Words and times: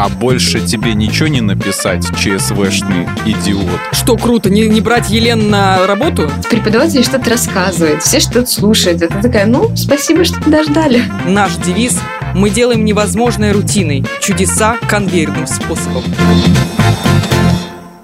А 0.00 0.08
больше 0.08 0.60
тебе 0.60 0.94
ничего 0.94 1.26
не 1.26 1.40
написать, 1.40 2.06
ЧСВшный 2.16 3.08
идиот. 3.26 3.80
Что 3.90 4.16
круто, 4.16 4.48
не, 4.48 4.68
не 4.68 4.80
брать 4.80 5.10
Елен 5.10 5.50
на 5.50 5.84
работу? 5.88 6.30
Преподаватель 6.48 7.02
что-то 7.02 7.30
рассказывает, 7.30 8.04
все 8.04 8.20
что-то 8.20 8.46
слушают. 8.46 9.02
Это 9.02 9.20
такая, 9.20 9.46
ну, 9.46 9.74
спасибо, 9.74 10.22
что 10.22 10.40
подождали. 10.40 11.02
Наш 11.26 11.56
девиз 11.56 12.00
«Мы 12.32 12.50
делаем 12.50 12.84
невозможное 12.84 13.52
рутиной, 13.52 14.04
чудеса 14.20 14.76
конвейерным 14.88 15.48
способом». 15.48 16.04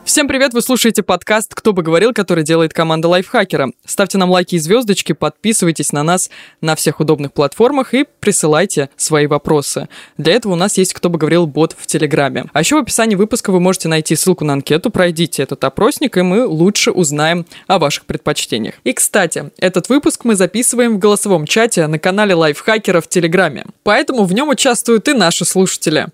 Всем 0.05 0.29
привет, 0.29 0.53
вы 0.53 0.61
слушаете 0.61 1.03
подкаст 1.03 1.55
«Кто 1.55 1.73
бы 1.73 1.83
говорил», 1.83 2.13
который 2.13 2.45
делает 2.45 2.75
команда 2.75 3.09
Лайфхакера. 3.09 3.73
Ставьте 3.87 4.19
нам 4.19 4.31
лайки 4.31 4.57
и 4.57 4.59
звездочки, 4.59 5.15
подписывайтесь 5.15 5.93
на 5.93 6.03
нас 6.03 6.31
на 6.61 6.77
всех 6.77 7.01
удобных 7.01 7.33
платформах 7.33 7.95
и 7.95 8.05
присылайте 8.21 8.91
свои 8.99 9.27
вопросы. 9.27 9.89
Для 10.19 10.35
этого 10.35 10.53
у 10.53 10.57
нас 10.57 10.77
есть 10.77 10.93
«Кто 10.93 11.09
бы 11.09 11.19
говорил» 11.19 11.47
бот 11.47 11.75
в 11.79 11.87
Телеграме. 11.87 12.45
А 12.53 12.61
еще 12.61 12.77
в 12.77 12.81
описании 12.81 13.15
выпуска 13.15 13.51
вы 13.51 13.61
можете 13.61 13.89
найти 13.89 14.15
ссылку 14.15 14.45
на 14.45 14.53
анкету, 14.53 14.91
пройдите 14.91 15.43
этот 15.43 15.65
опросник, 15.65 16.19
и 16.19 16.23
мы 16.23 16.47
лучше 16.47 16.91
узнаем 16.91 17.47
о 17.67 17.79
ваших 17.79 18.05
предпочтениях. 18.05 18.75
И, 18.85 18.93
кстати, 18.93 19.51
этот 19.59 19.89
выпуск 19.89 20.25
мы 20.25 20.37
записываем 20.37 20.97
в 20.97 20.99
голосовом 20.99 21.47
чате 21.47 21.87
на 21.87 21.99
канале 21.99 22.35
Лайфхакера 22.35 23.01
в 23.01 23.09
Телеграме. 23.09 23.65
Поэтому 23.85 24.25
в 24.25 24.35
нем 24.35 24.51
участвуют 24.51 25.09
и 25.09 25.15
наши 25.15 25.47
слушатели. 25.47 26.09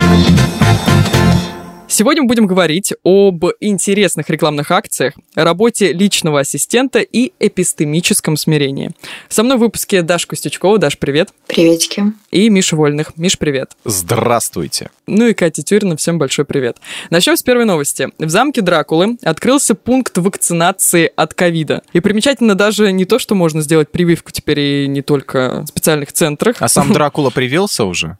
Сегодня 1.93 2.23
мы 2.23 2.29
будем 2.29 2.47
говорить 2.47 2.95
об 3.03 3.45
интересных 3.59 4.30
рекламных 4.30 4.71
акциях, 4.71 5.15
работе 5.35 5.93
личного 5.93 6.39
ассистента 6.39 7.01
и 7.01 7.33
эпистемическом 7.41 8.37
смирении. 8.37 8.93
Со 9.29 9.43
мной 9.43 9.57
в 9.57 9.61
выпуске 9.61 10.03
Даша 10.03 10.29
Костючкова. 10.29 10.79
Даш, 10.79 10.99
привет. 10.99 11.30
Приветики. 11.49 12.05
И 12.30 12.49
Миша 12.49 12.77
Вольных. 12.77 13.16
Миш, 13.16 13.37
привет. 13.37 13.73
Здравствуйте. 13.85 14.91
Ну 15.09 15.27
и 15.27 15.35
Катя 15.35 15.65
Тюрина, 15.65 15.97
всем 15.97 16.16
большой 16.16 16.45
привет. 16.45 16.77
Начнем 17.11 17.37
с 17.37 17.43
первой 17.43 17.65
новости. 17.65 18.11
В 18.21 18.29
замке 18.29 18.63
Дракулы 18.63 19.19
открылся 19.25 19.75
пункт 19.75 20.16
вакцинации 20.16 21.10
от 21.16 21.35
ковида. 21.35 21.82
И 21.93 21.99
примечательно 21.99 22.54
даже 22.54 22.93
не 22.93 23.04
то, 23.04 23.19
что 23.19 23.35
можно 23.35 23.63
сделать 23.63 23.91
прививку 23.91 24.30
теперь 24.30 24.60
и 24.60 24.87
не 24.87 25.02
только 25.02 25.63
в 25.63 25.66
специальных 25.66 26.13
центрах. 26.13 26.54
А 26.60 26.69
сам 26.69 26.93
Дракула 26.93 27.30
привился 27.30 27.85
уже? 27.85 28.16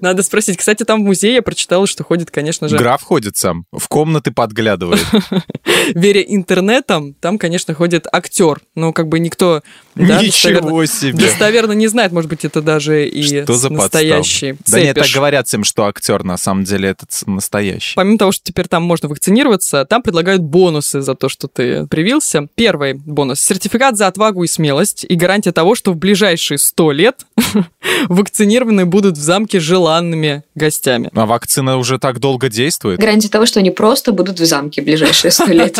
Надо 0.00 0.22
спросить. 0.22 0.56
Кстати, 0.56 0.84
там 0.84 1.02
в 1.02 1.06
музее 1.06 1.34
я 1.34 1.42
прочитала, 1.42 1.86
что 1.86 2.04
ходит, 2.04 2.27
конечно 2.30 2.68
же... 2.68 2.76
Граф 2.76 3.02
ходит 3.02 3.36
сам, 3.36 3.64
в 3.72 3.88
комнаты 3.88 4.30
подглядывает. 4.30 5.04
Веря 5.94 6.20
интернетом, 6.22 7.14
там, 7.14 7.38
конечно, 7.38 7.74
ходит 7.74 8.06
актер. 8.10 8.60
Но 8.74 8.92
как 8.92 9.08
бы 9.08 9.18
никто... 9.18 9.62
Да, 9.94 10.22
Ничего 10.22 10.84
себе! 10.86 11.26
Достоверно 11.26 11.72
не 11.72 11.88
знает, 11.88 12.12
может 12.12 12.30
быть, 12.30 12.44
это 12.44 12.62
даже 12.62 13.08
и 13.08 13.42
что 13.42 13.54
за 13.54 13.70
настоящий. 13.70 14.56
Да 14.66 14.80
нет, 14.80 14.96
так 14.96 15.08
говорят 15.12 15.48
всем, 15.48 15.64
что 15.64 15.86
актер 15.86 16.24
на 16.24 16.36
самом 16.36 16.64
деле 16.64 16.90
этот 16.90 17.10
настоящий. 17.26 17.94
Помимо 17.94 18.18
того, 18.18 18.32
что 18.32 18.44
теперь 18.44 18.68
там 18.68 18.82
можно 18.82 19.08
вакцинироваться, 19.08 19.84
там 19.84 20.02
предлагают 20.02 20.42
бонусы 20.42 21.00
за 21.00 21.14
то, 21.14 21.28
что 21.28 21.48
ты 21.48 21.86
привился. 21.86 22.48
Первый 22.54 22.94
бонус. 22.94 23.40
Сертификат 23.40 23.96
за 23.96 24.06
отвагу 24.06 24.44
и 24.44 24.46
смелость 24.46 25.04
и 25.08 25.14
гарантия 25.14 25.52
того, 25.52 25.74
что 25.74 25.92
в 25.92 25.96
ближайшие 25.96 26.58
100 26.58 26.92
лет 26.92 27.26
вакцинированные 28.08 28.86
будут 28.86 29.16
в 29.16 29.20
замке 29.20 29.60
желанными 29.60 30.42
гостями. 30.54 31.10
А 31.14 31.26
вакцина 31.26 31.76
уже 31.76 31.98
так 31.98 32.17
долго 32.18 32.48
действует? 32.48 33.00
Гарантия 33.00 33.28
того, 33.28 33.46
что 33.46 33.60
они 33.60 33.70
просто 33.70 34.12
будут 34.12 34.40
в 34.40 34.44
замке 34.44 34.82
в 34.82 34.84
ближайшие 34.84 35.30
100 35.30 35.44
лет. 35.46 35.78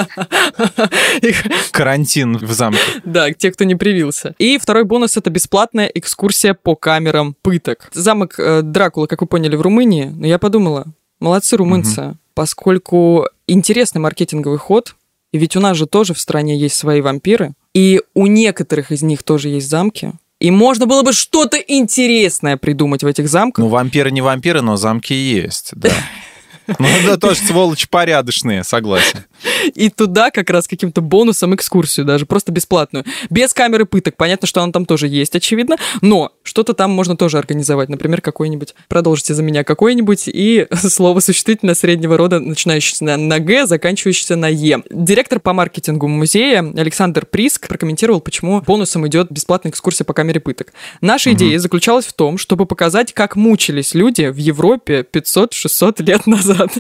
Карантин 1.70 2.39
в 2.39 2.53
замке. 2.53 2.81
Да, 3.05 3.33
те, 3.33 3.50
кто 3.50 3.64
не 3.64 3.75
привился. 3.75 4.34
И 4.39 4.59
второй 4.59 4.84
бонус— 4.84 5.16
это 5.19 5.31
бесплатная 5.31 5.86
экскурсия 5.86 6.55
по 6.55 6.77
камерам 6.77 7.34
пыток. 7.42 7.91
Замок 7.92 8.39
э, 8.39 8.62
Дракула, 8.62 9.06
как 9.06 9.20
вы 9.20 9.27
поняли, 9.27 9.56
в 9.56 9.62
Румынии. 9.62 10.12
Но 10.14 10.27
я 10.27 10.39
подумала, 10.39 10.86
молодцы 11.20 11.56
румынцы, 11.56 12.16
поскольку 12.34 13.27
интересный 13.47 14.00
маркетинговый 14.00 14.59
ход, 14.59 14.94
и 15.33 15.39
ведь 15.39 15.56
у 15.56 15.61
нас 15.61 15.77
же 15.77 15.86
тоже 15.86 16.14
в 16.14 16.20
стране 16.20 16.56
есть 16.56 16.77
свои 16.77 17.00
вампиры, 17.00 17.53
и 17.75 18.00
у 18.15 18.26
некоторых 18.26 18.93
из 18.93 19.03
них 19.03 19.22
тоже 19.22 19.49
есть 19.49 19.69
замки. 19.69 20.12
И 20.41 20.50
можно 20.50 20.87
было 20.87 21.03
бы 21.03 21.12
что-то 21.12 21.56
интересное 21.56 22.56
придумать 22.56 23.03
в 23.03 23.06
этих 23.06 23.28
замках. 23.28 23.65
Ну, 23.65 23.69
вампиры 23.69 24.10
не 24.10 24.20
вампиры, 24.20 24.62
но 24.62 24.76
замки 24.76 25.15
есть, 25.15 25.70
да. 25.72 25.91
Ну, 26.79 26.89
да, 27.06 27.17
тоже 27.17 27.41
сволочи 27.41 27.89
порядочные, 27.89 28.65
согласен. 28.65 29.25
И 29.75 29.91
туда 29.91 30.31
как 30.31 30.50
раз 30.50 30.66
каким-то 30.66 31.00
бонусом 31.00 31.54
экскурсию 31.54 32.06
даже, 32.06 32.26
просто 32.26 32.53
бесплатную. 32.53 33.04
Без 33.31 33.53
камеры 33.53 33.87
пыток. 33.87 34.16
Понятно, 34.16 34.47
что 34.47 34.62
она 34.62 34.72
там 34.72 34.87
тоже 34.87 35.09
есть, 35.09 35.34
очевидно, 35.34 35.76
но 36.00 36.32
что-то 36.43 36.75
там 36.75 36.91
можно 36.91 37.16
тоже 37.16 37.38
организовать. 37.38 37.88
Например, 37.88 38.21
какой-нибудь, 38.21 38.75
продолжите 38.88 39.34
за 39.34 39.43
меня 39.43 39.65
какой-нибудь, 39.65 40.25
и 40.28 40.66
слово 40.72 41.21
существительное 41.21 41.75
среднего 41.75 42.16
рода, 42.16 42.41
начинающееся 42.41 43.04
на, 43.04 43.16
на 43.16 43.38
Г, 43.38 43.66
заканчивающееся 43.66 44.37
на 44.37 44.49
Е. 44.49 44.82
Директор 44.91 45.41
по 45.41 45.53
маркетингу 45.53 46.09
музея 46.09 46.60
Александр 46.76 47.26
Приск 47.26 47.69
прокомментировал, 47.69 48.20
почему 48.20 48.60
бонусом 48.62 49.06
идет 49.06 49.31
бесплатная 49.31 49.70
экскурсия 49.70 50.05
по 50.05 50.15
камере 50.15 50.41
пыток. 50.41 50.72
Наша 51.00 51.31
угу. 51.31 51.37
идея 51.37 51.59
заключалась 51.59 52.06
в 52.06 52.12
том, 52.12 52.38
чтобы 52.38 52.66
показать, 52.66 53.12
как 53.12 53.37
мучились 53.37 53.94
люди 53.94 54.28
в 54.28 54.37
Европе 54.37 55.06
500-600 55.12 56.03
лет 56.03 56.26
назад. 56.26 56.72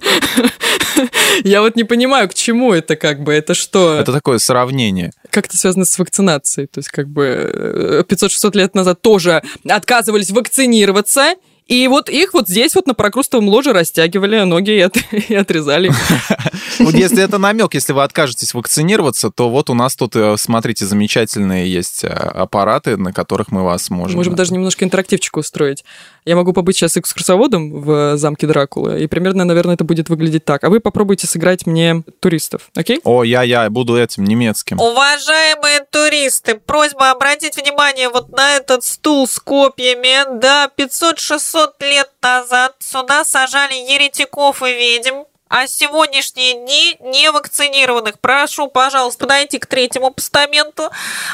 Я 1.44 1.62
вот 1.62 1.76
не 1.76 1.84
понимаю, 1.84 2.28
к 2.28 2.34
чему 2.34 2.47
это 2.74 2.96
как 2.96 3.22
бы, 3.22 3.32
это 3.32 3.54
что? 3.54 3.98
Это 3.98 4.12
такое 4.12 4.38
сравнение. 4.38 5.12
Как 5.30 5.46
это 5.46 5.56
связано 5.56 5.84
с 5.84 5.98
вакцинацией? 5.98 6.66
То 6.66 6.78
есть 6.78 6.88
как 6.88 7.08
бы 7.08 8.04
500-600 8.08 8.50
э, 8.54 8.58
лет 8.58 8.74
назад 8.74 9.02
тоже 9.02 9.42
отказывались 9.68 10.30
вакцинироваться, 10.30 11.34
и 11.68 11.86
вот 11.86 12.08
их 12.08 12.32
вот 12.32 12.48
здесь 12.48 12.74
вот 12.74 12.86
на 12.86 12.94
прокрустовом 12.94 13.46
ложе 13.48 13.74
растягивали 13.74 14.40
ноги 14.40 14.70
и, 14.70 14.80
от, 14.80 14.96
и 15.12 15.34
отрезали. 15.34 15.92
Вот 16.78 16.94
если 16.94 17.20
это 17.22 17.38
намек, 17.38 17.74
если 17.74 17.92
вы 17.92 18.04
откажетесь 18.04 18.54
вакцинироваться, 18.54 19.30
то 19.30 19.50
вот 19.50 19.68
у 19.68 19.74
нас 19.74 19.96
тут, 19.96 20.14
э, 20.14 20.36
смотрите, 20.36 20.84
замечательные 20.84 21.70
есть 21.70 22.04
э, 22.04 22.06
аппараты, 22.06 22.96
на 22.96 23.12
которых 23.12 23.50
мы 23.50 23.64
вас 23.64 23.90
можем... 23.90 24.16
Можем 24.16 24.36
даже 24.36 24.52
немножко 24.52 24.84
интерактивчик 24.84 25.38
устроить. 25.38 25.84
Я 26.24 26.36
могу 26.36 26.52
побыть 26.52 26.76
сейчас 26.76 26.96
экскурсоводом 26.96 27.80
в 27.80 28.16
замке 28.16 28.46
Дракулы, 28.46 29.02
и 29.02 29.08
примерно, 29.08 29.44
наверное, 29.44 29.74
это 29.74 29.82
будет 29.82 30.08
выглядеть 30.08 30.44
так. 30.44 30.62
А 30.62 30.70
вы 30.70 30.78
попробуйте 30.78 31.26
сыграть 31.26 31.66
мне 31.66 32.04
туристов, 32.20 32.70
окей? 32.76 33.00
О, 33.02 33.24
я-я, 33.24 33.68
буду 33.70 33.96
этим 33.96 34.22
немецким. 34.22 34.80
Уважаемые 34.80 35.80
туристы, 35.90 36.54
просьба 36.54 37.10
обратить 37.10 37.56
внимание 37.56 38.08
вот 38.08 38.30
на 38.30 38.56
этот 38.56 38.84
стул 38.84 39.26
с 39.26 39.40
копьями. 39.40 40.38
Да, 40.38 40.70
500-600 40.76 41.57
лет 41.80 42.10
назад 42.22 42.76
сюда 42.78 43.24
сажали 43.24 43.74
еретиков 43.74 44.62
и 44.62 44.72
ведьм. 44.72 45.24
А 45.50 45.66
сегодняшние 45.66 46.54
дни 46.54 46.96
невакцинированных, 47.00 48.20
прошу, 48.20 48.68
пожалуйста, 48.68 49.20
подойти 49.20 49.58
к 49.58 49.64
третьему 49.64 50.10
постаменту. 50.10 50.90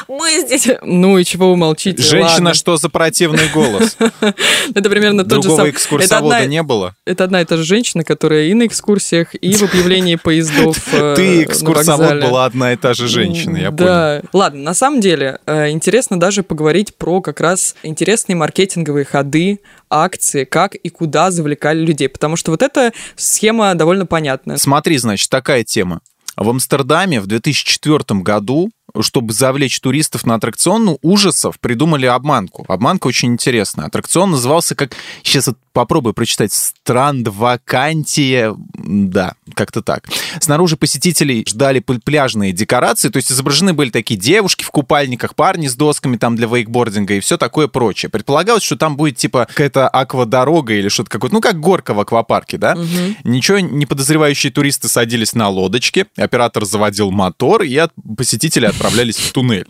Мы 0.07 0.39
здесь... 0.45 0.67
Ну 0.81 1.17
и 1.17 1.25
чего 1.25 1.49
вы 1.49 1.57
молчите? 1.57 2.01
Женщина, 2.01 2.29
Ладно. 2.29 2.53
что 2.53 2.77
за 2.77 2.89
противный 2.89 3.49
голос? 3.49 3.97
Это 4.75 4.89
примерно 4.89 5.25
тот 5.25 5.43
же 5.43 5.49
самый... 5.49 5.71
экскурсовода 5.71 6.45
не 6.45 6.63
было? 6.63 6.95
Это 7.05 7.25
одна 7.25 7.41
и 7.41 7.45
та 7.45 7.57
же 7.57 7.63
женщина, 7.63 8.03
которая 8.03 8.45
и 8.45 8.53
на 8.53 8.65
экскурсиях, 8.67 9.35
и 9.35 9.53
в 9.53 9.63
объявлении 9.63 10.15
поездов 10.15 10.77
э, 10.93 11.15
Ты 11.15 11.43
экскурсовод 11.43 12.21
была 12.21 12.45
одна 12.45 12.73
и 12.73 12.77
та 12.77 12.93
же 12.93 13.07
женщина, 13.07 13.57
я 13.57 13.71
понял. 13.71 13.85
Да. 13.85 14.21
Ладно, 14.31 14.61
на 14.61 14.73
самом 14.73 15.01
деле, 15.01 15.39
э, 15.45 15.69
интересно 15.71 16.19
даже 16.19 16.43
поговорить 16.43 16.95
про 16.95 17.21
как 17.21 17.41
раз 17.41 17.75
интересные 17.83 18.35
маркетинговые 18.35 19.05
ходы 19.05 19.59
акции, 19.89 20.43
как 20.43 20.75
и 20.75 20.89
куда 20.89 21.31
завлекали 21.31 21.79
людей. 21.79 22.09
Потому 22.09 22.35
что 22.35 22.51
вот 22.51 22.61
эта 22.61 22.91
схема 23.15 23.73
довольно 23.75 24.04
понятная. 24.05 24.57
Смотри, 24.57 24.97
значит, 24.97 25.29
такая 25.29 25.63
тема. 25.63 26.01
В 26.37 26.49
Амстердаме 26.49 27.21
в 27.21 27.27
2004 27.27 28.19
году 28.21 28.69
чтобы 29.01 29.33
завлечь 29.33 29.79
туристов 29.79 30.25
на 30.25 30.35
аттракцион 30.35 30.97
ужасов, 31.01 31.59
придумали 31.59 32.05
обманку. 32.05 32.65
Обманка 32.67 33.07
очень 33.07 33.33
интересная. 33.33 33.85
Аттракцион 33.85 34.31
назывался 34.31 34.75
как... 34.75 34.95
Сейчас 35.23 35.47
вот 35.47 35.57
попробую 35.73 36.13
прочитать. 36.13 36.53
Страндвакантия. 36.53 38.55
Да, 38.77 39.33
как-то 39.53 39.81
так. 39.81 40.07
Снаружи 40.39 40.77
посетителей 40.77 41.45
ждали 41.47 41.79
пляжные 41.79 42.53
декорации, 42.53 43.09
то 43.09 43.17
есть 43.17 43.31
изображены 43.31 43.73
были 43.73 43.89
такие 43.89 44.19
девушки 44.19 44.63
в 44.63 44.71
купальниках, 44.71 45.35
парни 45.35 45.67
с 45.67 45.75
досками 45.75 46.17
там 46.17 46.35
для 46.35 46.47
вейкбординга 46.47 47.15
и 47.15 47.19
все 47.19 47.37
такое 47.37 47.67
прочее. 47.67 48.09
Предполагалось, 48.09 48.63
что 48.63 48.77
там 48.77 48.95
будет 48.95 49.17
типа 49.17 49.45
какая-то 49.47 49.89
аквадорога 49.89 50.73
или 50.73 50.87
что-то 50.87 51.09
какое-то, 51.09 51.35
ну 51.35 51.41
как 51.41 51.59
горка 51.59 51.93
в 51.93 51.99
аквапарке, 51.99 52.57
да? 52.57 52.73
Угу. 52.73 53.29
Ничего 53.29 53.59
не 53.59 53.85
подозревающие 53.85 54.51
туристы 54.51 54.87
садились 54.87 55.33
на 55.33 55.49
лодочки, 55.49 56.05
оператор 56.15 56.65
заводил 56.65 57.11
мотор, 57.11 57.63
и 57.63 57.75
от 57.75 57.91
посетителей 58.17 58.67
отправлялись 58.85 59.17
в 59.17 59.31
туннель. 59.31 59.67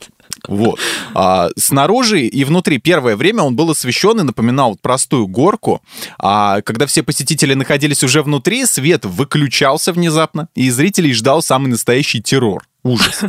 Вот. 0.48 0.80
А, 1.14 1.50
снаружи 1.58 2.22
и 2.22 2.44
внутри 2.44 2.78
первое 2.78 3.16
время 3.16 3.42
он 3.42 3.56
был 3.56 3.72
освещен 3.72 4.20
и 4.20 4.24
напоминал 4.24 4.78
простую 4.80 5.28
горку. 5.28 5.82
А 6.20 6.62
когда 6.62 6.86
все 6.86 7.02
посетители 7.02 7.54
находились 7.56 8.04
уже 8.04 8.22
внутри, 8.22 8.66
свет 8.66 9.06
выключался 9.06 9.92
внезапно, 9.92 10.50
и 10.54 10.70
зрителей 10.70 11.14
ждал 11.14 11.42
самый 11.42 11.68
настоящий 11.68 12.22
террор. 12.22 12.64
Ужас. 12.84 13.22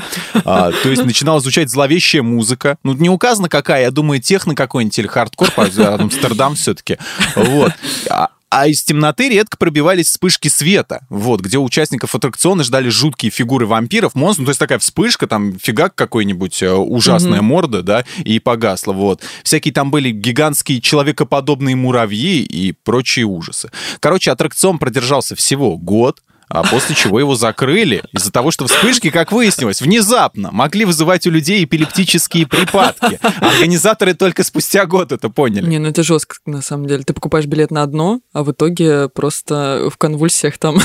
А, 0.45 0.71
то 0.71 0.91
есть 0.91 1.05
начинала 1.05 1.41
звучать 1.41 1.71
зловещая 1.71 2.23
музыка. 2.23 2.77
Ну, 2.83 2.93
не 2.93 3.09
указано 3.09 3.49
какая, 3.49 3.85
я 3.85 3.91
думаю, 3.91 4.21
техно 4.21 4.55
какой-нибудь 4.55 4.99
или 4.99 5.07
хардкор, 5.07 5.49
Амстердам 5.57 6.55
все-таки. 6.57 6.99
Вот. 7.35 7.73
А, 8.11 8.29
А 8.49 8.69
из 8.69 8.85
темноты 8.85 9.29
редко 9.29 9.57
пробивались 9.57 10.09
вспышки 10.09 10.49
света, 10.49 11.05
вот, 11.09 11.41
где 11.41 11.59
участников 11.59 12.15
аттракциона 12.15 12.63
ждали 12.63 12.89
жуткие 12.89 13.31
фигуры 13.31 13.67
вампиров, 13.67 14.15
монстров, 14.15 14.39
ну, 14.41 14.45
то 14.47 14.51
есть 14.51 14.61
такая 14.61 14.79
вспышка, 14.79 15.27
там 15.27 15.59
фигак 15.59 15.95
какой-нибудь, 15.97 16.63
э, 16.63 16.73
ужасная 16.73 17.43
морда, 17.43 17.83
да, 17.83 18.05
и 18.25 18.39
погасла, 18.39 18.93
вот. 18.93 19.21
Всякие 19.43 19.75
там 19.75 19.91
были 19.91 20.11
гигантские 20.11 20.81
человекоподобные 20.81 21.75
муравьи 21.75 22.43
и 22.43 22.73
прочие 22.73 23.27
ужасы. 23.27 23.71
Короче, 23.99 24.31
аттракцион 24.31 24.79
продержался 24.79 25.35
всего 25.35 25.77
год, 25.77 26.23
а 26.49 26.63
после 26.63 26.95
чего 26.95 27.19
его 27.19 27.35
закрыли 27.35 28.05
из-за 28.13 28.31
того, 28.31 28.51
что 28.51 28.67
вспышки, 28.67 29.11
как 29.11 29.33
выяснилось, 29.33 29.83
внезапно 29.83 30.51
могли 30.53 30.85
вызывать 30.85 31.27
у 31.27 31.31
людей 31.31 31.65
эпилептические 31.65 32.47
припадки. 32.47 33.19
Организаторы 33.41 34.15
только 34.15 34.45
спустя 34.45 34.87
год 34.87 35.13
это 35.13 35.29
поняли. 35.29 35.67
Не, 35.67 35.79
ну 35.79 35.89
это 35.89 36.03
жестко, 36.03 36.37
на 36.47 36.63
самом 36.63 36.87
деле. 36.87 37.03
Ты 37.03 37.15
покупаешь 37.15 37.47
билет 37.47 37.71
на 37.71 37.83
одно, 37.83 38.21
а 38.33 38.45
в 38.45 38.53
итоге 38.53 39.09
просто 39.09 39.89
в 39.93 39.97
конвульсиях 39.97 40.59
там. 40.59 40.79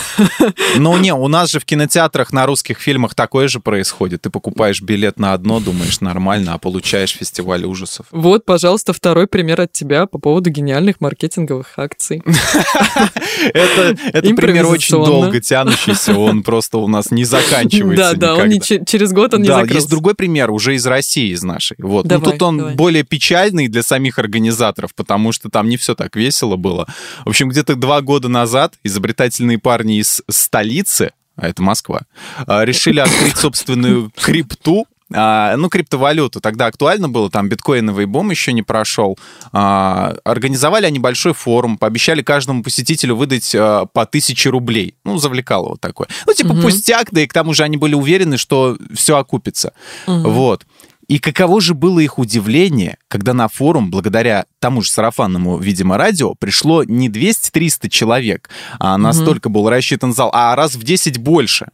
Ну 0.78 0.98
не, 0.98 1.14
у 1.14 1.28
нас 1.28 1.52
же 1.52 1.60
в 1.60 1.66
кинотеатрах 1.66 2.34
на 2.34 2.46
русских 2.46 2.80
фильмах 2.80 3.14
такое 3.14 3.48
же 3.48 3.60
происходит. 3.60 4.22
Ты 4.22 4.30
покупаешь 4.30 4.82
билет 4.82 5.20
на 5.20 5.34
одно, 5.34 5.60
думаешь 5.60 6.02
нормально, 6.02 6.54
а 6.54 6.58
получаешь 6.58 7.12
фестиваль 7.12 7.66
ужасов. 7.66 8.08
Вот, 8.12 8.46
пожалуйста, 8.46 8.94
второй 8.94 9.28
пример 9.28 9.62
от 9.62 9.72
тебя 9.72 10.06
по 10.06 10.18
поводу 10.18 10.50
гениальных 10.50 11.02
маркетинговых 11.02 11.78
акций. 11.78 12.24
Это, 13.54 13.96
пример 14.36 14.66
очень 14.66 14.96
долго 14.96 15.40
тянущийся, 15.52 16.18
он 16.18 16.44
просто 16.44 16.78
у 16.78 16.88
нас 16.88 17.12
не 17.12 17.26
заканчивается 17.26 18.16
Да, 18.16 18.36
да, 18.36 18.36
он 18.36 18.60
через 18.60 19.12
год 19.12 19.34
он 19.34 19.42
не 19.42 19.48
закрылся. 19.48 19.76
есть 19.76 19.90
другой 19.90 20.16
пример 20.16 20.50
уже 20.50 20.76
из 20.76 20.86
России, 20.86 21.34
из 21.34 21.44
нашей. 21.44 21.76
Вот. 21.80 22.08
Давай, 22.08 22.24
ну, 22.26 22.32
тут 22.32 22.42
он 22.42 22.76
более 22.78 23.04
печальный 23.04 23.68
для 23.68 23.84
самих 23.84 24.18
организаторов, 24.18 24.96
потому 24.96 25.34
что 25.34 25.50
там 25.50 25.68
не 25.68 25.76
все 25.76 25.94
так 25.94 26.16
весело 26.16 26.56
было. 26.56 26.88
В 27.26 27.30
общем, 27.30 27.50
где-то 27.50 27.76
два 27.76 28.02
года 28.02 28.30
назад 28.30 28.76
изобретательные 28.84 29.60
парни 29.60 30.00
из 30.00 30.22
столицы, 30.30 31.12
а 31.36 31.50
это 31.50 31.62
Москва, 31.62 32.04
а, 32.48 32.64
решили 32.64 33.02
открыть 33.02 33.36
собственную 33.36 34.10
крипту, 34.16 34.88
а, 35.14 35.56
ну, 35.58 35.70
криптовалюту. 35.70 36.40
Тогда 36.42 36.68
актуально 36.68 37.10
было, 37.10 37.30
там 37.30 37.50
биткоиновый 37.50 38.06
бум 38.06 38.32
еще 38.32 38.54
не 38.54 38.64
прошел. 38.64 39.18
А, 39.52 40.16
Организовали 40.24 40.86
они 40.86 41.00
большой 41.00 41.34
форум, 41.34 41.78
пообещали 41.78 42.22
каждому 42.22 42.64
посетителю 42.64 43.16
выдать 43.16 43.54
а, 43.56 43.86
по 43.86 44.06
тысяче 44.06 44.50
рублей. 44.50 44.96
Ну, 45.04 45.18
завлекало 45.18 45.70
вот 45.70 45.82
такое. 45.82 46.08
Ну, 46.28 46.34
типа 46.34 46.54
Мгм. 46.54 46.62
пустяк, 46.62 47.08
да 47.12 47.22
и 47.22 47.28
к 47.28 47.34
тому 47.34 47.54
же 47.54 47.64
они 47.64 47.78
были 47.78 47.96
уверены, 47.96 48.38
что 48.38 48.78
все 48.94 49.18
окупится. 49.18 49.74
Вот. 50.08 50.66
И 51.12 51.20
каково 51.20 51.60
же 51.60 51.74
было 51.74 52.00
их 52.00 52.20
удивление, 52.20 52.98
когда 53.10 53.34
на 53.34 53.50
форум, 53.50 53.92
благодаря 53.92 54.46
тому 54.60 54.82
же 54.82 54.90
сарафанному, 54.90 55.58
видимо, 55.58 55.98
радио, 55.98 56.36
пришло 56.36 56.86
не 56.86 57.10
200-300 57.10 57.90
человек, 57.90 58.50
а 58.80 58.98
настолько 58.98 59.50
был 59.50 59.70
рассчитан 59.70 60.14
зал, 60.14 60.30
а 60.32 60.56
раз 60.56 60.76
в 60.76 60.84
10 60.84 61.18
больше. 61.18 61.68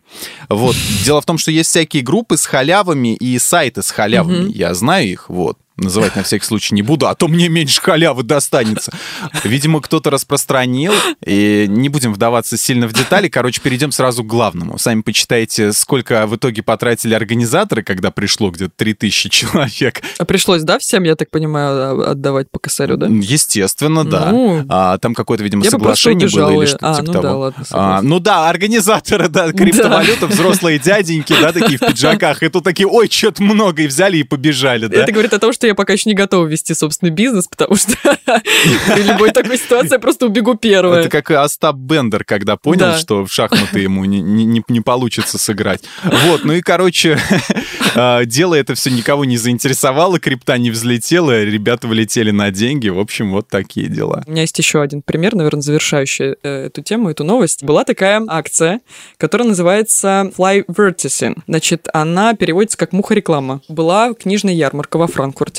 Вот. 0.49 0.75
Дело 1.05 1.21
в 1.21 1.25
том, 1.25 1.37
что 1.37 1.51
есть 1.51 1.69
всякие 1.69 2.01
группы 2.01 2.35
с 2.35 2.47
халявами 2.47 3.13
и 3.13 3.37
сайты 3.37 3.83
с 3.83 3.91
халявами. 3.91 4.45
Мгм. 4.45 4.49
Я 4.49 4.73
знаю 4.73 5.07
их, 5.07 5.29
вот. 5.29 5.59
Называть 5.77 6.15
на 6.15 6.23
всякий 6.23 6.45
случай 6.45 6.73
не 6.73 6.81
буду, 6.81 7.07
а 7.07 7.15
то 7.15 7.27
мне 7.27 7.49
меньше 7.49 7.79
халявы 7.81 8.23
достанется. 8.23 8.91
Видимо, 9.43 9.79
кто-то 9.81 10.09
распространил, 10.09 10.93
и 11.25 11.65
не 11.69 11.89
будем 11.89 12.13
вдаваться 12.13 12.57
сильно 12.57 12.87
в 12.87 12.93
детали. 12.93 13.27
Короче, 13.29 13.61
перейдем 13.61 13.91
сразу 13.91 14.23
к 14.23 14.27
главному. 14.27 14.77
Сами 14.79 15.01
почитайте, 15.01 15.71
сколько 15.73 16.25
в 16.27 16.35
итоге 16.35 16.63
потратили 16.63 17.13
организаторы, 17.13 17.83
когда 17.83 18.09
пришло 18.11 18.49
где-то 18.49 18.71
3000 18.75 19.29
человек. 19.29 20.01
А 20.17 20.25
пришлось, 20.25 20.63
да, 20.63 20.79
всем, 20.79 21.03
я 21.03 21.15
так 21.15 21.29
понимаю, 21.29 22.09
отдавать 22.09 22.49
по 22.49 22.57
косарю, 22.59 22.97
да? 22.97 23.07
Естественно, 23.07 24.03
да. 24.03 24.31
Ну, 24.31 24.65
А, 24.69 24.97
там 24.97 25.13
какое-то, 25.13 25.43
видимо, 25.43 25.63
я 25.63 25.69
соглашение 25.71 26.27
было 26.27 26.51
или 26.61 26.65
что-то 26.65 26.89
А, 26.91 26.95
типа 26.95 27.05
ну 27.07 27.13
того. 27.13 27.23
да, 27.23 27.35
ладно, 27.37 27.65
А, 27.71 28.01
ну 28.01 28.19
да, 28.19 28.49
организаторы, 28.49 29.27
да, 29.29 29.51
криптовалюта, 29.51 30.27
взрослые 30.27 30.79
дяденьки, 30.79 31.35
да, 31.39 31.51
такие 31.53 31.77
в 31.77 31.81
пиджаках, 31.81 32.41
и 32.41 32.49
тут 32.49 32.63
такие, 32.63 32.87
ой, 32.87 33.07
что-то 33.11 33.43
много, 33.43 33.83
и 33.83 33.87
взяли 33.87 34.17
и 34.17 34.23
побежали, 34.23 34.87
да. 34.87 35.01
Это 35.03 35.11
говорит 35.11 35.33
о 35.33 35.39
том, 35.39 35.53
что 35.53 35.66
я 35.67 35.75
пока 35.75 35.93
еще 35.93 36.09
не 36.09 36.15
готова 36.15 36.45
вести 36.45 36.73
собственный 36.73 37.11
бизнес, 37.11 37.47
потому 37.47 37.75
что 37.75 37.93
при 38.25 39.03
любой 39.03 39.31
такой 39.31 39.57
ситуации 39.57 39.93
я 39.93 39.99
просто 39.99 40.25
убегу 40.25 40.55
первая. 40.55 41.01
Это 41.01 41.09
как 41.09 41.31
Остап 41.31 41.75
Бендер, 41.75 42.23
когда 42.23 42.57
понял, 42.57 42.79
Да. 42.79 42.97
что 42.97 43.25
в 43.25 43.31
шахматы 43.31 43.79
ему 43.79 44.05
не, 44.05 44.21
не- 44.21 44.63
не- 44.67 44.81
получится 44.81 45.37
сыграть. 45.37 45.81
Вот, 46.03 46.45
ну 46.45 46.53
и, 46.53 46.61
короче, 46.61 47.19
э, 47.95 48.25
дело 48.25 48.55
это 48.55 48.73
все 48.75 48.89
никого 48.89 49.25
не 49.25 49.37
заинтересовало, 49.37 50.19
крипта 50.19 50.57
не 50.57 50.71
взлетела, 50.71 51.43
ребята 51.43 51.87
влетели 51.87 52.31
на 52.31 52.51
деньги. 52.51 52.89
В 52.89 52.99
общем, 52.99 53.31
вот 53.31 53.47
такие 53.49 53.87
дела. 53.87 54.23
У 54.27 54.31
меня 54.31 54.41
есть 54.41 54.57
еще 54.57 54.81
один 54.81 55.01
пример, 55.01 55.35
наверное, 55.35 55.61
завершающий 55.61 56.35
э, 56.41 56.65
эту 56.67 56.81
тему, 56.81 57.09
эту 57.09 57.23
новость. 57.23 57.63
Была 57.63 57.83
такая 57.83 58.23
акция, 58.27 58.79
которая 59.17 59.47
называется 59.47 60.31
Fly 60.37 60.65
Verticing. 60.67 61.37
Значит, 61.47 61.87
она 61.93 62.33
переводится 62.33 62.77
как 62.77 62.93
муха-реклама. 62.93 63.61
Была 63.67 64.13
книжная 64.13 64.53
ярмарка 64.53 64.97
во 64.97 65.07
Франкфурте, 65.07 65.56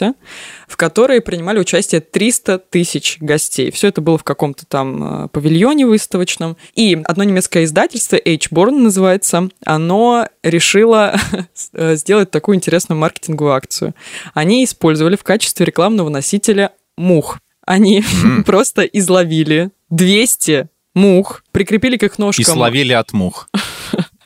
в 0.66 0.76
которой 0.76 1.20
принимали 1.20 1.58
участие 1.58 2.00
300 2.00 2.58
тысяч 2.58 3.18
гостей. 3.20 3.70
Все 3.70 3.88
это 3.88 4.00
было 4.00 4.18
в 4.18 4.24
каком-то 4.24 4.66
там 4.66 5.24
э, 5.24 5.28
павильоне 5.28 5.86
выставочном. 5.86 6.56
И 6.74 7.00
одно 7.04 7.24
немецкое 7.24 7.64
издательство, 7.64 8.16
H-Born 8.16 8.70
называется, 8.70 9.48
оно 9.64 10.28
решило 10.42 11.16
э, 11.72 11.96
сделать 11.96 12.30
такую 12.30 12.56
интересную 12.56 12.98
маркетинговую 12.98 13.54
акцию. 13.54 13.94
Они 14.34 14.64
использовали 14.64 15.16
в 15.16 15.24
качестве 15.24 15.66
рекламного 15.66 16.08
носителя 16.08 16.72
мух. 16.96 17.38
Они 17.66 18.04
просто 18.46 18.82
изловили 18.82 19.70
200 19.90 20.68
мух, 20.94 21.42
прикрепили 21.52 21.96
к 21.96 22.02
их 22.02 22.18
И 22.18 22.22
ножкам, 22.22 22.44
словили 22.44 22.92
от 22.92 23.12
мух. 23.12 23.48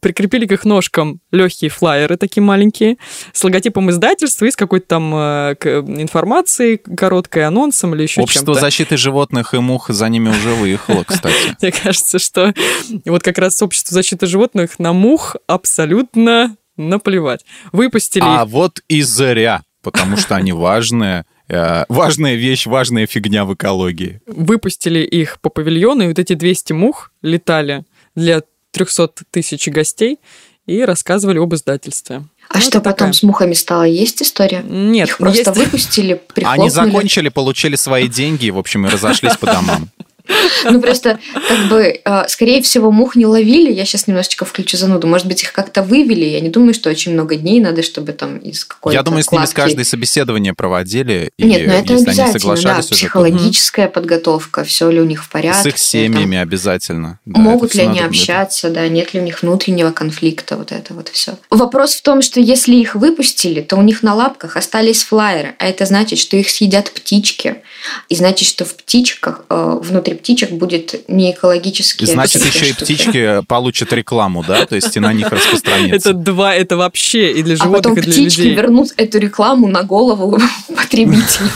прикрепили 0.00 0.46
к 0.46 0.52
их 0.52 0.64
ножкам 0.64 1.20
легкие 1.32 1.70
флаеры 1.70 2.16
такие 2.16 2.42
маленькие 2.42 2.96
с 3.32 3.42
логотипом 3.44 3.90
издательства 3.90 4.44
и 4.46 4.50
с 4.50 4.56
какой-то 4.56 4.86
там 4.86 5.14
э, 5.14 5.54
информацией 5.98 6.76
короткой, 6.78 7.44
анонсом 7.46 7.94
или 7.94 8.02
еще 8.02 8.20
Общество 8.20 8.46
чем-то. 8.54 8.60
защиты 8.60 8.96
животных 8.96 9.54
и 9.54 9.58
мух 9.58 9.88
за 9.90 10.08
ними 10.08 10.28
уже 10.30 10.50
выехало, 10.54 11.04
кстати. 11.04 11.56
Мне 11.62 11.72
кажется, 11.72 12.18
что 12.18 12.52
вот 13.06 13.22
как 13.22 13.38
раз 13.38 13.60
общество 13.62 13.94
защиты 13.94 14.26
животных 14.26 14.78
на 14.78 14.92
мух 14.92 15.36
абсолютно 15.46 16.56
наплевать. 16.76 17.44
Выпустили 17.72 18.24
А 18.26 18.44
вот 18.44 18.80
и 18.88 19.02
зря, 19.02 19.62
потому 19.82 20.16
что 20.16 20.36
они 20.36 20.52
важные. 20.52 21.24
э, 21.48 21.84
Важная 21.88 22.34
вещь, 22.36 22.66
важная 22.66 23.06
фигня 23.06 23.44
в 23.44 23.54
экологии. 23.54 24.20
выпустили 24.26 25.00
их 25.00 25.40
по 25.40 25.50
павильону, 25.50 26.04
и 26.04 26.08
вот 26.08 26.18
эти 26.18 26.34
200 26.34 26.72
мух 26.72 27.12
летали 27.22 27.84
для 28.14 28.42
300 28.72 29.08
тысяч 29.30 29.68
гостей 29.68 30.18
и 30.66 30.82
рассказывали 30.84 31.38
об 31.38 31.54
издательстве. 31.54 32.22
А 32.48 32.56
Ну, 32.58 32.60
что 32.60 32.78
потом 32.80 32.92
такая- 32.92 33.12
с 33.12 33.22
мухами 33.22 33.52
стало? 33.54 33.84
Есть 33.84 34.22
история? 34.22 34.62
Нет, 34.68 35.08
Их 35.08 35.18
просто 35.18 35.50
есть- 35.50 35.56
выпустили, 35.56 36.20
прихлопнули. 36.34 36.60
Они 36.68 36.70
закончили, 36.70 37.28
получили 37.28 37.76
свои 37.76 38.08
деньги, 38.08 38.46
и, 38.46 38.50
в 38.50 38.58
общем, 38.58 38.86
и 38.86 38.90
разошлись 38.90 39.36
по 39.36 39.46
домам. 39.46 39.88
Ну, 40.64 40.80
просто, 40.80 41.18
как 41.48 41.68
бы, 41.68 42.00
э, 42.04 42.28
скорее 42.28 42.62
всего, 42.62 42.90
мух 42.90 43.16
не 43.16 43.26
ловили. 43.26 43.72
Я 43.72 43.84
сейчас 43.84 44.06
немножечко 44.06 44.44
включу 44.44 44.76
зануду. 44.76 45.06
Может 45.06 45.26
быть, 45.26 45.42
их 45.42 45.52
как-то 45.52 45.82
вывели. 45.82 46.24
Я 46.24 46.40
не 46.40 46.48
думаю, 46.48 46.74
что 46.74 46.90
очень 46.90 47.12
много 47.12 47.36
дней 47.36 47.60
надо, 47.60 47.82
чтобы 47.82 48.12
там 48.12 48.38
из 48.38 48.64
какой-то 48.64 48.96
Я 48.96 49.02
думаю, 49.02 49.22
с 49.22 49.30
ними 49.30 49.44
с 49.44 49.48
кладки- 49.50 49.54
каждой 49.56 49.84
собеседование 49.84 50.54
проводили, 50.54 51.30
и 51.36 51.44
Нет, 51.44 51.66
ну 51.66 51.72
это 51.72 51.92
если 51.94 52.10
они 52.10 52.20
обязательно, 52.20 52.56
да. 52.62 52.82
то 52.82 52.88
Психологическая 52.90 53.88
подготовка, 53.88 54.64
все 54.64 54.90
ли 54.90 55.00
у 55.00 55.04
них 55.04 55.24
в 55.24 55.28
порядке. 55.30 55.62
с 55.62 55.66
их 55.66 55.74
там, 55.74 55.78
семьями 55.82 56.38
обязательно. 56.38 57.18
Да, 57.24 57.40
Могут 57.40 57.74
ли 57.74 57.82
они 57.82 58.00
общаться, 58.00 58.70
да, 58.70 58.86
нет 58.88 59.14
ли 59.14 59.20
у 59.20 59.22
них 59.22 59.42
внутреннего 59.42 59.90
конфликта, 59.90 60.56
вот 60.56 60.72
это 60.72 60.94
вот 60.94 61.08
все. 61.08 61.38
Вопрос 61.50 61.94
в 61.94 62.02
том, 62.02 62.22
что 62.22 62.40
если 62.40 62.74
их 62.74 62.94
выпустили, 62.94 63.60
то 63.60 63.76
у 63.76 63.82
них 63.82 64.02
на 64.02 64.14
лапках 64.14 64.56
остались 64.56 65.02
флайеры, 65.02 65.54
а 65.58 65.66
это 65.66 65.86
значит, 65.86 66.18
что 66.18 66.36
их 66.36 66.50
съедят 66.50 66.90
птички, 66.90 67.56
и 68.08 68.14
значит, 68.14 68.48
что 68.48 68.64
в 68.64 68.74
птичках, 68.74 69.44
э, 69.48 69.78
внутри 69.82 70.09
птичек 70.14 70.50
будет 70.52 71.08
не 71.08 71.32
экологически... 71.32 72.04
Значит, 72.04 72.44
еще 72.44 72.70
и 72.70 72.72
птички 72.72 73.42
получат 73.46 73.92
рекламу, 73.92 74.44
да? 74.46 74.66
То 74.66 74.76
есть 74.76 74.96
и 74.96 75.00
на 75.00 75.12
них 75.12 75.26
Это 75.26 75.36
распространится. 75.36 76.12
два, 76.12 76.54
это 76.54 76.76
вообще 76.76 77.32
и 77.32 77.42
для 77.42 77.54
А 77.54 77.56
животных, 77.58 77.82
потом 77.82 77.98
и 77.98 78.00
для 78.02 78.12
птички 78.12 78.40
людей. 78.40 78.54
вернут 78.54 78.88
эту 78.96 79.18
рекламу 79.18 79.68
на 79.68 79.82
голову 79.82 80.38
потребителей. 80.76 81.50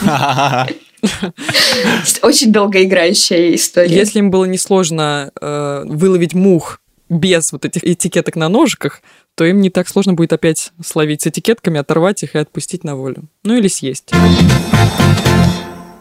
Очень 2.22 2.52
долгоиграющая 2.52 3.54
история. 3.54 3.94
Если 3.94 4.18
им 4.20 4.30
было 4.30 4.44
несложно 4.46 5.30
э, 5.40 5.82
выловить 5.86 6.34
мух 6.34 6.80
без 7.08 7.52
вот 7.52 7.64
этих 7.64 7.84
этикеток 7.84 8.36
на 8.36 8.48
ножиках, 8.48 9.02
то 9.34 9.44
им 9.44 9.60
не 9.60 9.68
так 9.70 9.88
сложно 9.88 10.14
будет 10.14 10.32
опять 10.32 10.72
словить 10.84 11.22
с 11.22 11.26
этикетками, 11.26 11.78
оторвать 11.78 12.22
их 12.22 12.34
и 12.34 12.38
отпустить 12.38 12.84
на 12.84 12.96
волю. 12.96 13.24
Ну 13.42 13.56
или 13.56 13.68
съесть. 13.68 14.10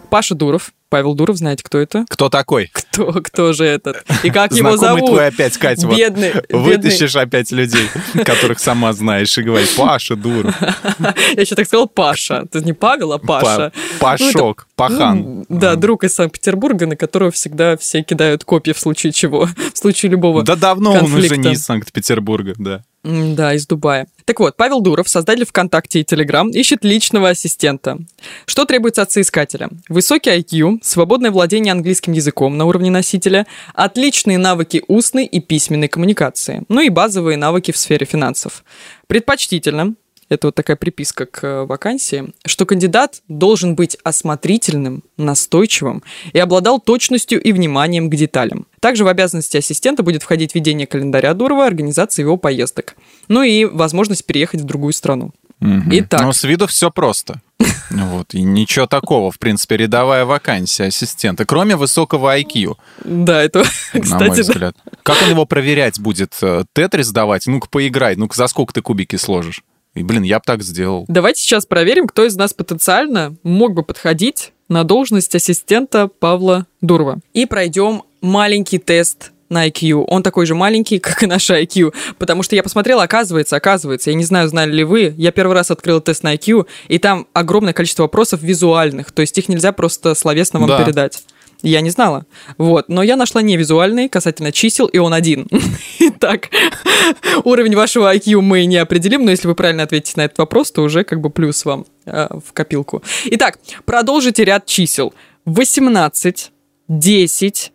Паша 0.09 0.35
Дуров 0.35 0.71
Павел 0.93 1.15
Дуров, 1.15 1.37
знаете, 1.37 1.63
кто 1.63 1.79
это? 1.79 2.05
Кто 2.07 2.29
такой? 2.29 2.69
Кто, 2.71 3.13
кто 3.13 3.51
же 3.53 3.65
этот? 3.65 4.05
И 4.21 4.29
как 4.29 4.51
его 4.51 4.77
Знакомый 4.77 4.99
зовут? 4.99 5.09
твой 5.09 5.27
опять, 5.29 5.57
Катя, 5.57 5.87
вот 5.87 5.97
Бедный, 5.97 6.33
бедный. 6.33 6.59
Вытащишь 6.59 7.15
опять 7.15 7.51
людей, 7.51 7.87
которых 8.23 8.59
сама 8.59 8.93
знаешь, 8.93 9.35
и 9.35 9.41
говоришь, 9.41 9.75
Паша, 9.75 10.15
дура. 10.15 10.53
Я 11.33 11.41
еще 11.41 11.55
так 11.55 11.65
сказал 11.65 11.87
Паша. 11.87 12.43
Это 12.45 12.63
не 12.63 12.73
Павел, 12.73 13.13
а 13.13 13.17
Паша. 13.17 13.71
Па- 13.99 14.17
Пашок, 14.19 14.67
Пахан. 14.75 15.45
Ну, 15.49 15.59
да, 15.59 15.75
друг 15.75 16.03
из 16.03 16.13
Санкт-Петербурга, 16.13 16.85
на 16.85 16.95
которого 16.95 17.31
всегда 17.31 17.75
все 17.75 18.03
кидают 18.03 18.43
копья 18.43 18.75
в 18.75 18.79
случае 18.79 19.13
чего, 19.13 19.47
в 19.73 19.75
случае 19.75 20.11
любого 20.11 20.43
Да 20.43 20.55
давно 20.55 20.93
он 20.93 21.11
уже 21.11 21.37
не 21.37 21.53
из 21.53 21.63
Санкт-Петербурга, 21.63 22.53
да. 22.59 22.83
Да, 23.03 23.53
из 23.53 23.67
Дубая. 23.67 24.07
Так 24.23 24.39
вот, 24.39 24.55
Павел 24.55 24.79
Дуров, 24.79 25.09
создатель 25.09 25.45
ВКонтакте 25.45 25.99
и 25.99 26.03
Телеграм, 26.05 26.49
ищет 26.49 26.85
личного 26.85 27.29
ассистента. 27.29 27.97
Что 28.45 28.63
требуется 28.63 29.01
от 29.01 29.11
соискателя? 29.11 29.69
Высокий 29.89 30.29
IQ, 30.29 30.79
свободное 30.81 31.29
владение 31.29 31.73
английским 31.73 32.13
языком 32.13 32.57
на 32.57 32.63
уровне 32.63 32.89
носителя, 32.89 33.45
отличные 33.73 34.37
навыки 34.37 34.83
устной 34.87 35.25
и 35.25 35.41
письменной 35.41 35.89
коммуникации, 35.89 36.63
ну 36.69 36.79
и 36.79 36.87
базовые 36.87 37.35
навыки 37.35 37.71
в 37.71 37.77
сфере 37.77 38.05
финансов. 38.05 38.63
Предпочтительно, 39.07 39.95
это 40.29 40.47
вот 40.47 40.55
такая 40.55 40.77
приписка 40.77 41.25
к 41.25 41.43
э, 41.43 41.63
вакансии, 41.65 42.33
что 42.45 42.65
кандидат 42.65 43.21
должен 43.27 43.75
быть 43.75 43.97
осмотрительным, 44.03 45.03
настойчивым 45.17 46.03
и 46.33 46.39
обладал 46.39 46.79
точностью 46.79 47.41
и 47.41 47.51
вниманием 47.51 48.09
к 48.09 48.15
деталям. 48.15 48.67
Также 48.79 49.03
в 49.03 49.07
обязанности 49.07 49.57
ассистента 49.57 50.03
будет 50.03 50.23
входить 50.23 50.55
ведение 50.55 50.87
календаря 50.87 51.33
Дурова, 51.33 51.65
организация 51.65 52.23
его 52.23 52.37
поездок. 52.37 52.95
Ну 53.27 53.43
и 53.43 53.65
возможность 53.65 54.25
переехать 54.25 54.61
в 54.61 54.65
другую 54.65 54.93
страну. 54.93 55.31
Мгм. 55.59 55.89
Итак. 55.91 56.21
Ну, 56.21 56.33
с 56.33 56.43
виду 56.43 56.67
все 56.67 56.91
просто. 56.91 57.41
Вот, 57.89 58.33
и 58.33 58.41
ничего 58.41 58.87
такого, 58.87 59.31
в 59.31 59.37
принципе, 59.37 59.77
рядовая 59.77 60.25
вакансия 60.25 60.85
ассистента, 60.85 61.45
кроме 61.45 61.75
высокого 61.75 62.37
IQ, 62.37 62.75
Да, 63.05 63.41
это, 63.41 63.59
на 63.93 63.99
мой 63.99 64.01
кстати, 64.01 64.35
да. 64.37 64.41
взгляд. 64.41 64.75
Как 65.03 65.21
он 65.21 65.29
его 65.29 65.45
проверять 65.45 65.99
будет? 65.99 66.33
Э, 66.41 66.63
Тетрис 66.73 67.11
давать? 67.11 67.45
Ну-ка, 67.45 67.67
поиграй. 67.69 68.15
Ну-ка, 68.15 68.35
за 68.35 68.47
сколько 68.47 68.73
ты 68.73 68.81
кубики 68.81 69.15
сложишь? 69.15 69.61
И, 69.95 70.03
блин, 70.03 70.23
я 70.23 70.37
бы 70.39 70.43
так 70.45 70.63
сделал. 70.63 71.05
Давайте 71.07 71.41
сейчас 71.41 71.65
проверим, 71.65 72.07
кто 72.07 72.25
из 72.25 72.35
нас 72.35 72.53
потенциально 72.53 73.35
мог 73.43 73.73
бы 73.73 73.83
подходить 73.83 74.51
на 74.69 74.83
должность 74.83 75.35
ассистента 75.35 76.07
Павла 76.07 76.65
Дурова. 76.81 77.19
И 77.33 77.45
пройдем 77.45 78.03
маленький 78.21 78.79
тест 78.79 79.31
на 79.49 79.67
IQ. 79.67 80.05
Он 80.07 80.23
такой 80.23 80.45
же 80.47 80.55
маленький, 80.55 80.97
как 80.99 81.21
и 81.21 81.27
наш 81.27 81.49
IQ. 81.49 81.93
Потому 82.17 82.41
что 82.41 82.55
я 82.55 82.63
посмотрела, 82.63 83.03
оказывается, 83.03 83.55
оказывается, 83.55 84.09
я 84.09 84.15
не 84.15 84.23
знаю, 84.23 84.47
знали 84.49 84.71
ли 84.71 84.83
вы, 84.83 85.13
я 85.17 85.31
первый 85.31 85.53
раз 85.53 85.69
открыла 85.69 86.01
тест 86.01 86.23
на 86.23 86.33
IQ, 86.33 86.65
и 86.87 86.97
там 86.97 87.27
огромное 87.33 87.73
количество 87.73 88.03
вопросов 88.03 88.41
визуальных, 88.41 89.11
то 89.11 89.21
есть 89.21 89.37
их 89.37 89.47
нельзя 89.47 89.71
просто 89.71 90.15
словесно 90.15 90.59
вам 90.59 90.69
Да. 90.69 90.83
передать. 90.83 91.23
Я 91.63 91.79
не 91.79 91.89
знала. 91.89 92.25
Вот. 92.57 92.89
Но 92.89 93.01
я 93.01 93.15
нашла 93.15 93.41
не 93.41 93.55
визуальный 93.55 94.09
касательно 94.09 94.51
чисел, 94.51 94.85
и 94.85 94.97
он 94.97 95.13
один. 95.13 95.47
Итак, 95.99 96.49
уровень 97.45 97.75
вашего 97.75 98.13
IQ 98.13 98.41
мы 98.41 98.65
не 98.65 98.75
определим, 98.77 99.23
но 99.23 99.31
если 99.31 99.47
вы 99.47 99.55
правильно 99.55 99.83
ответите 99.83 100.13
на 100.17 100.25
этот 100.25 100.37
вопрос, 100.37 100.71
то 100.71 100.83
уже 100.83 101.05
как 101.05 101.21
бы 101.21 101.29
плюс 101.29 101.63
вам 101.63 101.85
э, 102.05 102.27
в 102.45 102.51
копилку. 102.51 103.01
Итак, 103.25 103.59
продолжите 103.85 104.43
ряд 104.43 104.65
чисел. 104.65 105.13
18, 105.45 106.51
10, 106.89 107.71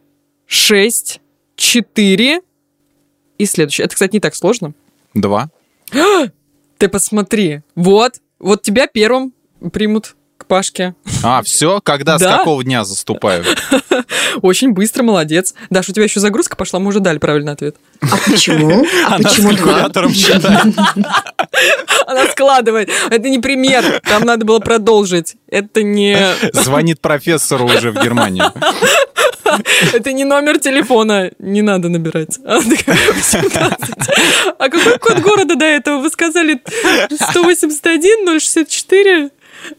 6, 0.47 1.21
4 1.57 2.41
и 3.39 3.47
следующее. 3.47 3.87
Это, 3.87 3.95
кстати, 3.95 4.15
не 4.15 4.21
так 4.21 4.35
сложно. 4.35 4.75
Два. 5.15 5.49
Ты 6.79 6.89
посмотри. 6.89 7.63
Вот. 7.75 8.21
Вот 8.39 8.63
тебя 8.63 8.87
первым 8.87 9.33
примут 9.73 10.15
Пашке. 10.49 10.95
А, 11.23 11.43
все? 11.43 11.81
Когда, 11.83 12.19
с 12.19 12.23
какого 12.23 12.65
дня 12.65 12.85
заступаю? 12.85 13.45
Очень 14.43 14.73
быстро, 14.73 15.03
молодец. 15.03 15.55
Даш, 15.71 15.89
у 15.89 15.93
тебя 15.93 16.05
еще 16.05 16.21
загрузка 16.21 16.57
пошла, 16.57 16.81
мы 16.81 16.89
уже 16.89 17.01
дали 17.01 17.19
правильный 17.19 17.53
ответ. 17.53 17.77
А 18.01 18.17
почему? 18.25 18.85
А 19.07 19.15
Она 19.15 19.29
с 19.29 19.35
почему 19.35 19.51
калькулятором 19.51 20.13
считает. 20.13 20.75
Она 22.07 22.27
складывает. 22.29 22.91
Это 23.11 23.29
не 23.29 23.39
пример. 23.39 24.01
Там 24.05 24.25
надо 24.25 24.45
было 24.45 24.59
продолжить. 24.61 25.37
Это 25.49 25.83
не, 25.83 26.17
Звонит 26.53 27.01
профессору 27.01 27.67
уже 27.67 27.91
в 27.91 28.03
Германию. 28.03 28.51
это 29.93 30.13
не 30.13 30.25
номер 30.25 30.59
телефона. 30.59 31.31
Не 31.39 31.63
надо 31.63 31.89
набирать. 31.89 32.39
Она 32.45 32.63
такая, 32.63 33.13
18. 33.13 33.79
А 34.59 34.69
какой 34.69 34.99
код 34.99 35.19
города 35.19 35.57
до 35.57 35.65
этого? 35.65 35.99
Вы 36.01 36.11
сказали 36.11 36.63
181 37.31 38.41
064? 38.41 39.31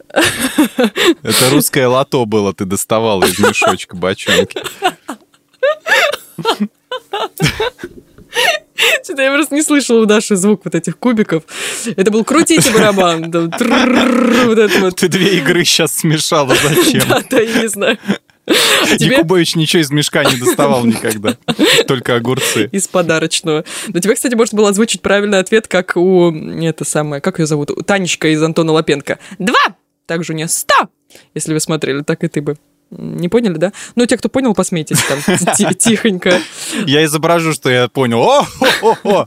Это 0.10 1.50
русское 1.52 1.88
лото 1.88 2.26
было, 2.26 2.54
ты 2.54 2.66
доставала 2.66 3.26
из 3.26 3.40
мешочка 3.40 3.96
бочонки. 3.96 4.62
Что-то 9.04 9.22
я 9.22 9.34
просто 9.34 9.56
не 9.56 9.64
слышала 9.64 10.02
у 10.02 10.06
Даши 10.06 10.36
звук 10.36 10.62
вот 10.64 10.76
этих 10.76 10.98
кубиков. 10.98 11.44
Это 11.86 12.12
был 12.12 12.24
крутите 12.24 12.72
барабан. 12.72 13.32
Вот 13.32 13.60
вот. 14.80 14.96
Ты 14.96 15.08
две 15.08 15.38
игры 15.38 15.66
сейчас 15.66 15.98
смешала, 15.98 16.56
зачем? 16.56 17.04
Да, 17.08 17.22
да, 17.30 17.40
я 17.40 17.62
не 17.62 17.68
знаю. 17.68 17.98
А 18.50 18.96
Якубович 18.96 19.56
ничего 19.56 19.82
из 19.82 19.92
мешка 19.92 20.24
не 20.24 20.38
доставал 20.38 20.86
никогда. 20.86 21.38
Только 21.88 22.16
огурцы. 22.16 22.70
из 22.72 22.88
подарочного. 22.88 23.64
Но 23.88 24.00
тебе, 24.00 24.16
кстати, 24.16 24.36
можно 24.36 24.58
было 24.58 24.70
озвучить 24.70 25.02
правильный 25.02 25.40
ответ, 25.40 25.68
как 25.68 25.96
у... 25.96 26.32
Это 26.32 26.86
самое... 26.86 27.22
Как 27.22 27.40
ее 27.40 27.46
зовут? 27.46 27.72
У 27.72 27.82
Танечка 27.82 28.30
из 28.30 28.42
Антона 28.42 28.72
Лапенко. 28.72 29.20
Два! 29.38 29.76
Также 30.06 30.34
у 30.34 30.36
нее 30.36 30.48
сто! 30.48 30.90
Если 31.36 31.54
вы 31.54 31.60
смотрели, 31.60 32.02
так 32.02 32.24
и 32.24 32.28
ты 32.28 32.42
бы. 32.42 32.58
Не 32.92 33.30
поняли, 33.30 33.54
да? 33.58 33.72
Ну, 33.96 34.06
те, 34.08 34.18
кто 34.18 34.30
понял, 34.30 34.56
посмейтесь 34.56 35.00
там 35.04 35.20
ти- 35.56 35.76
тихонько. 35.76 36.40
Я 36.88 37.04
изображу, 37.06 37.54
что 37.54 37.70
я 37.70 37.88
понял. 37.88 38.24
О, 39.04 39.26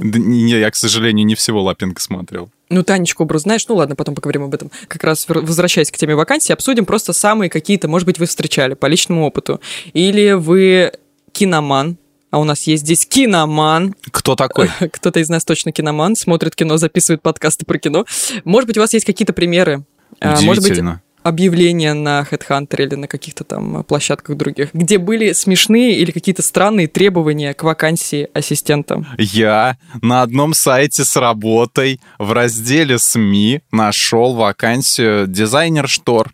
я, 0.00 0.70
к 0.70 0.76
сожалению, 0.76 1.26
не 1.26 1.34
всего 1.34 1.62
Лапенко 1.62 2.00
смотрел. 2.00 2.50
Ну, 2.70 2.84
Танечку 2.84 3.24
образ 3.24 3.42
знаешь, 3.42 3.66
ну 3.68 3.74
ладно, 3.74 3.96
потом 3.96 4.14
поговорим 4.14 4.44
об 4.44 4.54
этом. 4.54 4.70
Как 4.86 5.02
раз 5.02 5.26
возвращаясь 5.28 5.90
к 5.90 5.96
теме 5.96 6.14
вакансий, 6.14 6.52
обсудим 6.52 6.86
просто 6.86 7.12
самые 7.12 7.50
какие-то, 7.50 7.88
может 7.88 8.06
быть, 8.06 8.18
вы 8.18 8.26
встречали 8.26 8.74
по 8.74 8.86
личному 8.86 9.26
опыту. 9.26 9.60
Или 9.92 10.32
вы 10.32 10.92
киноман, 11.32 11.98
а 12.30 12.38
у 12.38 12.44
нас 12.44 12.62
есть 12.68 12.84
здесь 12.84 13.06
киноман, 13.06 13.94
Кто 14.12 14.36
такой? 14.36 14.70
кто-то 14.92 15.18
из 15.18 15.28
нас 15.28 15.44
точно 15.44 15.72
киноман, 15.72 16.14
смотрит 16.14 16.54
кино, 16.54 16.76
записывает 16.76 17.22
подкасты 17.22 17.66
про 17.66 17.78
кино. 17.78 18.06
Может 18.44 18.68
быть, 18.68 18.78
у 18.78 18.80
вас 18.80 18.92
есть 18.94 19.04
какие-то 19.04 19.32
примеры? 19.32 19.84
А, 20.20 20.40
Может 20.40 20.62
быть, 20.62 20.70
Удивительно. 20.70 21.02
Объявления 21.22 21.94
на 21.94 22.26
Headhunter 22.30 22.82
или 22.82 22.94
на 22.94 23.08
каких-то 23.08 23.44
там 23.44 23.84
площадках 23.84 24.36
других, 24.36 24.70
где 24.72 24.98
были 24.98 25.32
смешные 25.32 25.96
или 25.96 26.10
какие-то 26.10 26.42
странные 26.42 26.88
требования 26.88 27.54
к 27.54 27.62
вакансии 27.62 28.28
ассистента. 28.34 29.04
Я 29.18 29.76
на 30.02 30.22
одном 30.22 30.54
сайте 30.54 31.04
с 31.04 31.16
работой 31.16 32.00
в 32.18 32.32
разделе 32.32 32.98
СМИ 32.98 33.60
нашел 33.72 34.34
вакансию 34.34 35.26
дизайнер 35.26 35.88
штор. 35.88 36.32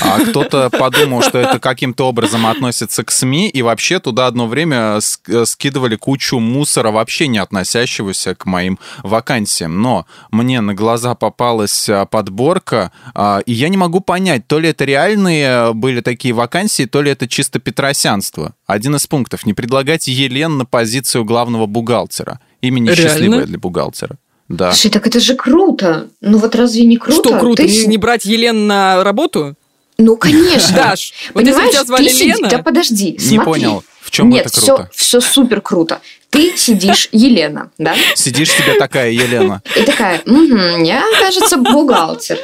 А 0.00 0.20
кто-то 0.20 0.70
подумал, 0.70 1.22
что 1.22 1.38
это 1.38 1.58
каким-то 1.58 2.08
образом 2.08 2.46
относится 2.46 3.04
к 3.04 3.10
СМИ, 3.10 3.48
и 3.48 3.62
вообще 3.62 4.00
туда 4.00 4.26
одно 4.26 4.46
время 4.46 4.98
ск- 4.98 5.42
э, 5.42 5.46
скидывали 5.46 5.96
кучу 5.96 6.38
мусора, 6.38 6.90
вообще 6.90 7.26
не 7.28 7.38
относящегося 7.38 8.34
к 8.34 8.46
моим 8.46 8.78
вакансиям. 9.02 9.80
Но 9.80 10.06
мне 10.30 10.60
на 10.60 10.74
глаза 10.74 11.14
попалась 11.14 11.88
а, 11.88 12.04
подборка, 12.06 12.92
а, 13.14 13.40
и 13.46 13.52
я 13.52 13.68
не 13.68 13.76
могу 13.76 14.00
понять, 14.00 14.46
то 14.46 14.58
ли 14.58 14.68
это 14.68 14.84
реальные 14.84 15.72
были 15.74 16.00
такие 16.00 16.34
вакансии, 16.34 16.84
то 16.84 17.02
ли 17.02 17.10
это 17.10 17.28
чисто 17.28 17.58
петросянство. 17.58 18.54
Один 18.66 18.96
из 18.96 19.06
пунктов. 19.06 19.46
Не 19.46 19.54
предлагать 19.54 20.08
Елен 20.08 20.58
на 20.58 20.64
позицию 20.64 21.24
главного 21.24 21.66
бухгалтера. 21.66 22.40
Имя 22.60 22.80
несчастливое 22.80 23.44
для 23.44 23.58
бухгалтера. 23.58 24.16
Да. 24.48 24.72
Слушай, 24.72 24.90
так 24.90 25.06
это 25.06 25.18
же 25.18 25.34
круто. 25.34 26.08
Ну 26.20 26.38
вот 26.38 26.54
разве 26.54 26.84
не 26.84 26.98
круто? 26.98 27.28
Что 27.28 27.38
круто, 27.38 27.62
Ты 27.62 27.70
не, 27.70 27.86
не 27.86 27.96
брать 27.96 28.24
Елен 28.24 28.66
на 28.66 29.02
работу? 29.02 29.56
Ну, 29.98 30.16
конечно. 30.16 30.74
Даш, 30.74 31.12
вот 31.34 31.40
если 31.44 31.52
Понимаешь, 31.52 31.72
тебя 31.74 31.84
звали 31.84 32.08
ты 32.08 32.14
сиди- 32.14 32.24
Лена... 32.32 32.48
Да 32.48 32.58
подожди, 32.62 33.12
Не 33.12 33.18
смотри. 33.18 33.44
понял, 33.44 33.84
в 34.00 34.10
чем 34.10 34.30
Нет, 34.30 34.46
это 34.46 34.60
все, 34.60 34.76
круто. 34.76 34.90
все 34.94 35.20
супер 35.20 35.60
круто. 35.60 36.00
Ты 36.30 36.56
сидишь, 36.56 37.08
Елена, 37.12 37.70
да? 37.78 37.94
Сидишь 38.14 38.50
себе 38.50 38.74
такая, 38.78 39.10
Елена. 39.10 39.62
И 39.76 39.82
такая, 39.82 40.22
«Мгм, 40.24 40.82
я, 40.82 41.02
кажется, 41.20 41.56
бухгалтер. 41.58 42.38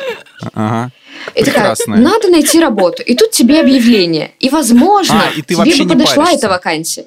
Ага. 0.54 0.90
И 1.34 1.42
такая, 1.42 1.74
надо 1.86 2.28
найти 2.28 2.60
работу. 2.60 3.02
И 3.02 3.14
тут 3.16 3.32
тебе 3.32 3.60
объявление. 3.60 4.32
И, 4.40 4.50
возможно, 4.50 5.24
А, 5.28 5.36
и 5.36 5.42
ты 5.42 5.54
тебе 5.56 5.84
бы 5.84 5.88
подошла 5.90 6.24
паришься. 6.26 6.38
эта 6.38 6.48
вакансия. 6.48 7.04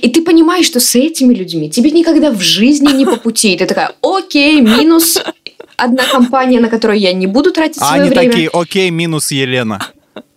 И 0.00 0.08
ты 0.10 0.22
понимаешь, 0.22 0.66
что 0.66 0.80
с 0.80 0.94
этими 0.94 1.34
людьми 1.34 1.70
тебе 1.70 1.90
никогда 1.90 2.30
в 2.30 2.40
жизни 2.40 2.92
не 2.92 3.04
по 3.06 3.16
пути. 3.16 3.54
И 3.54 3.56
ты 3.58 3.66
такая, 3.66 3.92
окей, 4.02 4.60
минус 4.60 5.18
одна 5.76 6.04
компания, 6.04 6.60
на 6.60 6.68
которую 6.68 6.98
я 6.98 7.12
не 7.12 7.26
буду 7.26 7.52
тратить 7.52 7.80
А 7.80 7.88
свое 7.88 8.02
они 8.02 8.10
время. 8.10 8.30
такие, 8.30 8.50
окей, 8.52 8.90
минус 8.90 9.30
Елена. 9.30 9.80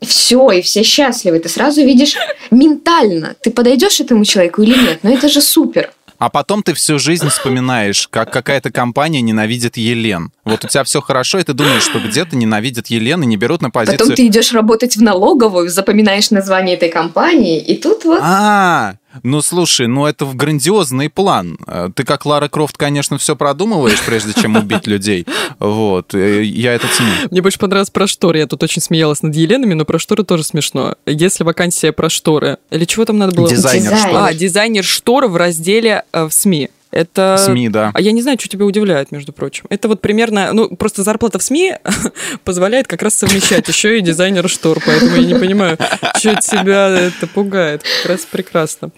Все, 0.01 0.51
и 0.51 0.61
все 0.61 0.83
счастливы. 0.83 1.39
Ты 1.39 1.49
сразу 1.49 1.81
видишь 1.83 2.15
ментально, 2.51 3.35
ты 3.41 3.51
подойдешь 3.51 3.99
этому 3.99 4.25
человеку 4.25 4.61
или 4.61 4.77
нет. 4.77 4.99
Но 5.03 5.11
это 5.11 5.29
же 5.29 5.41
супер. 5.41 5.91
А 6.19 6.29
потом 6.29 6.63
ты 6.63 6.73
всю 6.73 6.97
жизнь 6.97 7.29
вспоминаешь, 7.29 8.07
как 8.07 8.31
какая-то 8.31 8.71
компания 8.71 9.21
ненавидит 9.21 9.77
Елен. 9.77 10.31
Вот 10.45 10.65
у 10.65 10.67
тебя 10.67 10.83
все 10.83 10.99
хорошо, 10.99 11.37
и 11.37 11.43
ты 11.43 11.53
думаешь, 11.53 11.83
что 11.83 11.99
где-то 11.99 12.35
ненавидят 12.35 12.87
Елен 12.87 13.21
и 13.21 13.27
не 13.27 13.37
берут 13.37 13.61
на 13.61 13.69
позицию... 13.69 13.99
Потом 13.99 14.15
ты 14.15 14.25
идешь 14.25 14.51
работать 14.51 14.97
в 14.97 15.01
налоговую, 15.01 15.69
запоминаешь 15.69 16.31
название 16.31 16.75
этой 16.75 16.89
компании, 16.89 17.59
и 17.59 17.75
тут 17.75 18.03
вот... 18.05 18.19
А, 18.23 18.95
ну 19.23 19.41
слушай, 19.41 19.87
ну 19.87 20.05
это 20.05 20.25
в 20.25 20.35
грандиозный 20.35 21.09
план. 21.09 21.57
Э, 21.67 21.89
Ты 21.93 22.03
как 22.03 22.25
Лара 22.25 22.47
Крофт, 22.49 22.77
конечно, 22.77 23.17
все 23.17 23.35
продумываешь, 23.35 24.01
прежде 24.05 24.33
чем 24.33 24.55
убить 24.55 24.87
людей. 24.87 25.25
Вот, 25.59 26.13
э, 26.13 26.43
я 26.43 26.73
это 26.73 26.87
ценю. 26.87 27.09
Мне 27.31 27.41
больше 27.41 27.59
понравилось 27.59 27.89
про 27.89 28.07
шторы. 28.07 28.39
Я 28.39 28.47
тут 28.47 28.63
очень 28.63 28.81
смеялась 28.81 29.21
над 29.23 29.35
Еленами, 29.35 29.73
но 29.73 29.85
про 29.85 29.99
шторы 29.99 30.23
тоже 30.23 30.43
смешно. 30.43 30.95
Если 31.05 31.43
вакансия 31.43 31.91
про 31.91 32.09
шторы, 32.09 32.57
или 32.71 32.85
чего 32.85 33.05
там 33.05 33.17
надо 33.17 33.35
было? 33.35 33.49
Дизайнер 33.49 33.91
Дизайн. 33.91 34.09
что? 34.09 34.25
А, 34.25 34.33
дизайнер 34.33 34.83
штор 34.83 35.27
в 35.27 35.35
разделе 35.35 36.03
э, 36.11 36.25
в 36.25 36.31
СМИ. 36.33 36.69
Это... 36.91 37.37
СМИ, 37.37 37.69
да. 37.69 37.91
А 37.93 38.01
я 38.01 38.11
не 38.11 38.21
знаю, 38.21 38.37
что 38.39 38.47
тебя 38.49 38.65
удивляет, 38.65 39.11
между 39.11 39.33
прочим. 39.33 39.65
Это 39.69 39.87
вот 39.87 40.01
примерно, 40.01 40.53
ну, 40.53 40.75
просто 40.75 41.03
зарплата 41.03 41.39
в 41.39 41.43
СМИ 41.43 41.75
позволяет 42.43 42.87
как 42.87 43.01
раз 43.01 43.15
совмещать 43.15 43.67
еще 43.67 43.97
и 43.97 44.01
дизайнер 44.01 44.47
штор, 44.49 44.79
поэтому 44.85 45.15
я 45.15 45.25
не 45.25 45.35
понимаю, 45.35 45.77
что 46.17 46.35
тебя 46.35 46.89
это 46.89 47.27
пугает. 47.27 47.83
Как 48.01 48.11
раз 48.11 48.25
прекрасно. 48.25 48.91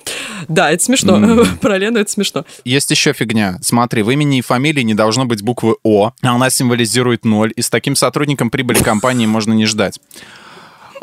Да, 0.48 0.72
это 0.72 0.84
смешно. 0.84 1.46
Про 1.62 1.78
Лену 1.78 2.00
это 2.00 2.12
смешно. 2.12 2.46
Есть 2.64 2.92
еще 2.92 3.14
фигня. 3.14 3.58
Смотри, 3.62 4.04
в 4.04 4.12
имени 4.12 4.40
и 4.40 4.42
фамилии 4.42 4.82
не 4.82 4.94
должно 4.94 5.26
быть 5.26 5.42
буквы 5.42 5.76
О, 5.84 6.12
а 6.22 6.36
она 6.36 6.50
символизирует 6.50 7.26
ноль, 7.26 7.54
и 7.56 7.62
с 7.62 7.70
таким 7.70 7.96
сотрудником 7.96 8.50
прибыли 8.50 8.82
компании 8.84 9.26
можно 9.26 9.54
не 9.54 9.66
ждать. 9.66 10.00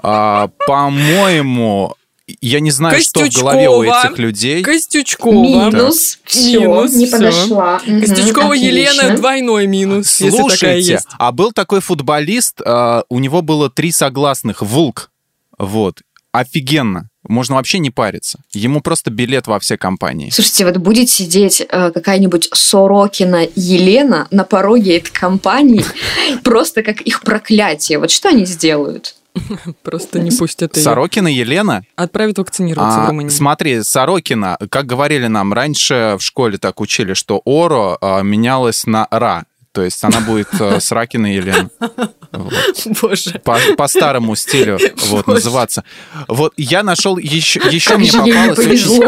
А, 0.03 0.49
по-моему, 0.67 1.95
я 2.41 2.61
не 2.61 2.71
знаю, 2.71 3.01
что 3.01 3.25
в 3.25 3.33
голове 3.33 3.69
у 3.69 3.83
этих 3.83 4.19
людей. 4.19 4.63
Костючкова. 4.63 5.33
Минус, 5.33 6.19
все, 6.25 6.61
Минус, 6.61 6.93
не 6.95 7.07
всё. 7.07 7.17
подошла. 7.19 7.79
Костючкова 7.79 8.55
отлично. 8.55 8.67
Елена 8.67 9.17
двойной 9.17 9.67
минус, 9.67 10.21
если 10.21 10.37
такая 10.37 10.49
Слушайте, 10.49 10.93
есть. 10.93 11.07
а 11.19 11.33
был 11.33 11.53
такой 11.53 11.81
футболист, 11.81 12.61
а, 12.65 13.05
у 13.09 13.21
него 13.21 13.43
было 13.43 13.71
три 13.71 13.93
согласных, 13.93 14.63
Вулк, 14.63 15.11
вот, 15.57 16.03
офигенно, 16.33 17.09
можно 17.29 17.55
вообще 17.55 17.79
не 17.79 17.91
париться, 17.91 18.41
ему 18.53 18.81
просто 18.81 19.11
билет 19.11 19.47
во 19.47 19.61
все 19.61 19.79
компании. 19.79 20.31
Слушайте, 20.31 20.65
вот 20.65 20.77
будет 20.79 21.09
сидеть 21.09 21.61
э, 21.61 21.91
какая-нибудь 21.93 22.49
Сорокина 22.53 23.47
Елена 23.55 24.27
на 24.31 24.45
пороге 24.45 24.99
этой 24.99 25.13
компании, 25.13 25.85
просто 26.43 26.83
как 26.83 27.01
их 27.03 27.23
проклятие. 27.23 27.99
Вот 27.99 28.11
что 28.11 28.31
они 28.31 28.45
сделают? 28.47 29.15
Просто 29.83 30.19
не 30.21 30.31
пустят 30.31 30.77
ее. 30.77 30.83
Сорокина 30.83 31.29
Елена, 31.29 31.83
Отправят 31.97 32.39
вакцинироваться 32.39 33.01
в 33.01 33.05
А, 33.05 33.07
Румынию. 33.09 33.31
смотри, 33.31 33.83
Сорокина, 33.83 34.57
как 34.71 34.87
говорили 34.87 35.27
нам 35.27 35.53
раньше 35.53 36.17
в 36.19 36.23
школе, 36.23 36.59
так 36.59 36.81
учили, 36.81 37.15
что 37.15 37.41
Оро 37.45 37.99
а, 38.01 38.23
менялось 38.23 38.87
на 38.87 39.07
Ра. 39.11 39.45
То 39.77 39.83
есть 39.85 40.03
она 40.03 40.21
будет 40.21 40.49
э, 40.59 40.81
Сракина 40.81 41.27
Елена. 41.27 41.69
Вот. 42.33 42.53
Боже. 43.01 43.41
По, 43.45 43.59
по 43.79 43.89
старому 43.89 44.35
стилю 44.37 44.79
вот, 45.07 45.25
Боже. 45.25 45.37
называться. 45.37 45.85
Вот 46.29 46.53
я 46.59 46.83
нашел 46.83 47.17
еще, 47.17 47.61
еще 47.71 47.97
мне 47.97 48.13
попалось 48.13 48.59
очень-. 48.59 49.01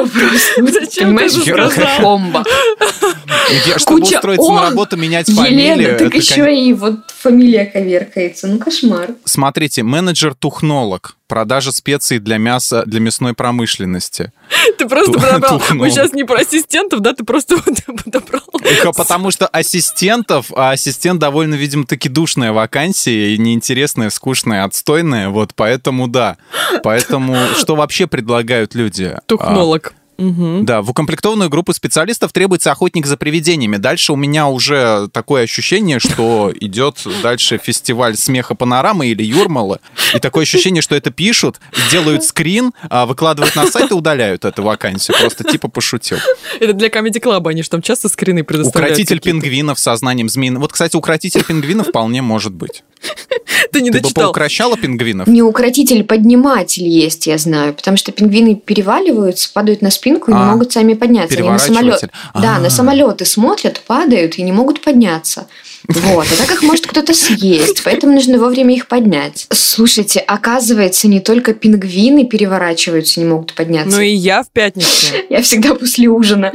Я, 3.66 3.78
чтобы 3.78 4.00
Куча 4.00 4.16
устроиться 4.16 4.50
на 4.50 4.60
«О, 4.60 4.70
работу, 4.70 4.96
менять 4.96 5.26
фамилию. 5.30 5.72
Елена, 5.72 5.98
так 5.98 6.08
это, 6.08 6.16
еще 6.16 6.56
и 6.56 6.72
вот 6.72 7.10
фамилия 7.10 7.66
коверкается. 7.66 8.46
Ну, 8.46 8.58
кошмар. 8.58 9.10
Смотрите, 9.24 9.82
менеджер-тухнолог. 9.82 11.17
Продажа 11.28 11.72
специй 11.72 12.18
для 12.18 12.38
мяса, 12.38 12.84
для 12.86 13.00
мясной 13.00 13.34
промышленности. 13.34 14.32
Ты 14.78 14.88
просто 14.88 15.12
Ту- 15.12 15.20
подобрал. 15.20 15.58
тухнул. 15.60 15.84
Мы 15.84 15.90
сейчас 15.90 16.12
не 16.14 16.24
про 16.24 16.40
ассистентов, 16.40 17.00
да, 17.00 17.12
ты 17.12 17.22
просто 17.22 17.58
подобрал. 18.04 18.42
Только 18.52 18.92
потому 18.92 19.30
что 19.30 19.46
ассистентов, 19.46 20.46
а 20.56 20.70
ассистент 20.70 21.20
довольно, 21.20 21.54
видимо, 21.54 21.84
таки 21.84 22.08
душная 22.08 22.52
вакансия, 22.52 23.34
и 23.34 23.38
неинтересная, 23.38 24.08
скучная, 24.10 24.64
отстойная, 24.64 25.28
вот 25.28 25.52
поэтому 25.54 26.08
да. 26.08 26.38
Поэтому 26.82 27.36
что 27.56 27.76
вообще 27.76 28.06
предлагают 28.06 28.74
люди? 28.74 29.04
А, 29.14 29.20
Тухнолог. 29.26 29.92
Мгм. 30.18 30.64
Да, 30.64 30.82
в 30.82 30.90
укомплектованную 30.90 31.48
группу 31.48 31.72
специалистов 31.72 32.32
требуется 32.32 32.72
охотник 32.72 33.06
за 33.06 33.16
привидениями. 33.16 33.76
Дальше 33.76 34.12
у 34.12 34.16
меня 34.16 34.48
уже 34.48 35.08
такое 35.12 35.44
ощущение, 35.44 36.00
что 36.00 36.52
идет 36.60 37.06
дальше 37.22 37.58
фестиваль 37.62 38.16
смеха 38.16 38.56
панорамы 38.56 39.06
или 39.06 39.22
Юрмала. 39.22 39.78
И 40.14 40.18
такое 40.18 40.42
ощущение, 40.42 40.82
что 40.82 40.96
это 40.96 41.10
пишут, 41.12 41.60
делают 41.92 42.24
скрин, 42.24 42.72
а, 42.90 43.06
выкладывают 43.06 43.54
на 43.54 43.66
сайт 43.66 43.92
и 43.92 43.94
удаляют 43.94 44.44
эту 44.44 44.64
вакансию. 44.64 45.16
Просто 45.20 45.44
типа 45.44 45.68
пошутил. 45.68 46.18
Это 46.58 46.72
для 46.72 46.88
Comedy 46.88 47.22
Club, 47.22 47.48
они 47.48 47.62
же 47.62 47.70
там 47.70 47.80
часто 47.80 48.08
скрины 48.08 48.42
предоставляют. 48.42 48.94
Укротитель 48.94 49.20
пингвинов 49.20 49.78
со 49.78 49.94
знанием 49.94 50.28
змеиного. 50.28 50.62
Вот, 50.62 50.72
кстати, 50.72 50.96
укротитель 50.96 51.44
пингвинов 51.44 51.88
вполне 51.88 52.22
может 52.22 52.52
быть. 52.52 52.82
Ты 53.72 53.80
не 53.82 53.90
Ты 53.90 53.98
бы 53.98 54.02
дочитал. 54.02 54.24
поукращала 54.24 54.76
пингвинов? 54.76 55.26
Не 55.28 55.42
укротитель, 55.42 56.04
подниматель 56.04 56.86
есть, 56.86 57.26
я 57.26 57.38
знаю. 57.38 57.74
Потому 57.74 57.96
что 57.96 58.12
пингвины 58.12 58.54
переваливаются, 58.54 59.50
падают 59.52 59.82
на 59.82 59.90
спинку 59.90 60.30
и 60.30 60.34
не 60.34 60.40
А, 60.40 60.44
могут 60.52 60.72
сами 60.72 60.94
подняться. 60.94 61.38
Они 61.38 61.48
на 61.48 61.58
самолет... 61.58 62.00
переворачиватель. 62.00 62.10
Да, 62.34 62.56
А. 62.56 62.60
на 62.60 62.70
самолеты 62.70 63.24
смотрят, 63.24 63.80
падают 63.86 64.38
и 64.38 64.42
не 64.42 64.52
могут 64.52 64.80
подняться. 64.82 65.46
Вот, 65.86 66.26
а 66.30 66.36
так 66.36 66.50
их 66.50 66.62
может 66.62 66.86
кто-то 66.86 67.14
съесть, 67.14 67.82
поэтому 67.84 68.14
нужно 68.14 68.38
вовремя 68.38 68.74
их 68.74 68.88
поднять. 68.88 69.46
Слушайте, 69.50 70.20
оказывается, 70.20 71.08
не 71.08 71.20
только 71.20 71.54
пингвины 71.54 72.24
переворачиваются, 72.26 73.20
не 73.20 73.26
могут 73.26 73.54
подняться. 73.54 73.96
Ну 73.96 74.02
и 74.02 74.10
я 74.10 74.42
в 74.42 74.50
пятницу. 74.50 75.14
Я 75.30 75.42
всегда 75.42 75.74
после 75.74 76.08
ужина. 76.08 76.52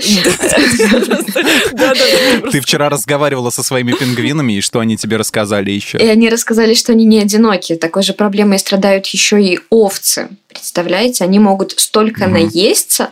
Ты 2.52 2.60
вчера 2.62 2.90
разговаривала 2.90 3.50
со 3.50 3.64
своими 3.64 3.94
пингвинами, 3.94 4.54
и 4.54 4.62
что 4.62 4.80
они 4.80 4.98
тебе 4.98 5.18
рассказали 5.18 5.72
еще? 5.72 5.98
И 5.98 6.06
они 6.06 6.30
рассказали, 6.30 6.74
что 6.74 6.92
они 6.92 7.06
не 7.06 7.20
одиноки. 7.20 7.76
Такой 7.76 8.04
же 8.04 8.14
проблемой 8.14 8.60
страдают 8.60 9.08
еще 9.08 9.42
и 9.42 9.60
овцы. 9.70 10.30
Представляете, 10.54 11.24
они 11.24 11.40
могут 11.40 11.74
столько 11.78 12.28
наесться, 12.28 13.10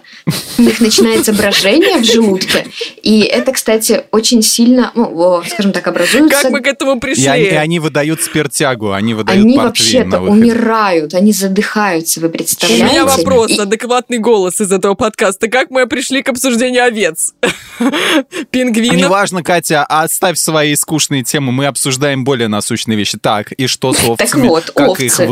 у 0.58 0.62
них 0.62 0.80
начинается 0.80 1.34
брожение 1.34 1.98
в 1.98 2.04
желудке. 2.04 2.68
И 3.02 3.22
это, 3.22 3.52
кстати, 3.52 4.04
очень 4.12 4.42
сильно, 4.42 4.92
ну, 4.96 5.12
о, 5.20 5.44
скажем 5.48 5.72
так, 5.74 5.88
образуется... 5.88 6.42
Как 6.44 6.52
мы 6.52 6.62
к 6.62 6.68
этому 6.68 6.92
И 6.92 6.94
они, 6.94 7.44
и 7.44 7.46
пришли? 7.46 7.58
они 7.58 7.80
выдают 7.80 8.22
спиртягу, 8.22 8.92
они 8.92 9.14
выдают 9.14 9.44
Они 9.44 9.58
вообще-то 9.58 10.22
умирают, 10.22 11.14
они 11.14 11.34
задыхаются, 11.34 12.20
вы 12.20 12.28
У 12.28 12.32
представляете? 12.32 12.84
меня 12.84 13.06
вопрос, 13.06 13.52
И- 13.52 13.60
адекватный 13.60 14.20
голос 14.20 14.62
из 14.62 14.72
этого 14.72 14.94
подкаста. 14.94 15.48
Как 15.48 15.72
мы 15.72 15.88
пришли 15.88 16.22
к 16.22 16.30
обсуждению 16.30 16.86
овец? 16.86 17.34
Пингвинов? 18.52 18.98
Неважно, 18.98 19.44
Катя, 19.44 19.84
оставь 19.84 20.38
свои 20.38 20.76
скучные 20.76 21.24
темы, 21.24 21.52
мы 21.52 21.66
обсуждаем 21.66 22.24
более 22.24 22.48
насущные 22.48 22.98
вещи. 22.98 23.18
Так, 23.18 23.52
и 23.54 23.68
что 23.68 23.94
с 23.94 24.04
овцами? 24.04 24.18
Так 24.18 24.36
вот, 24.36 24.72
овцы 24.76 25.28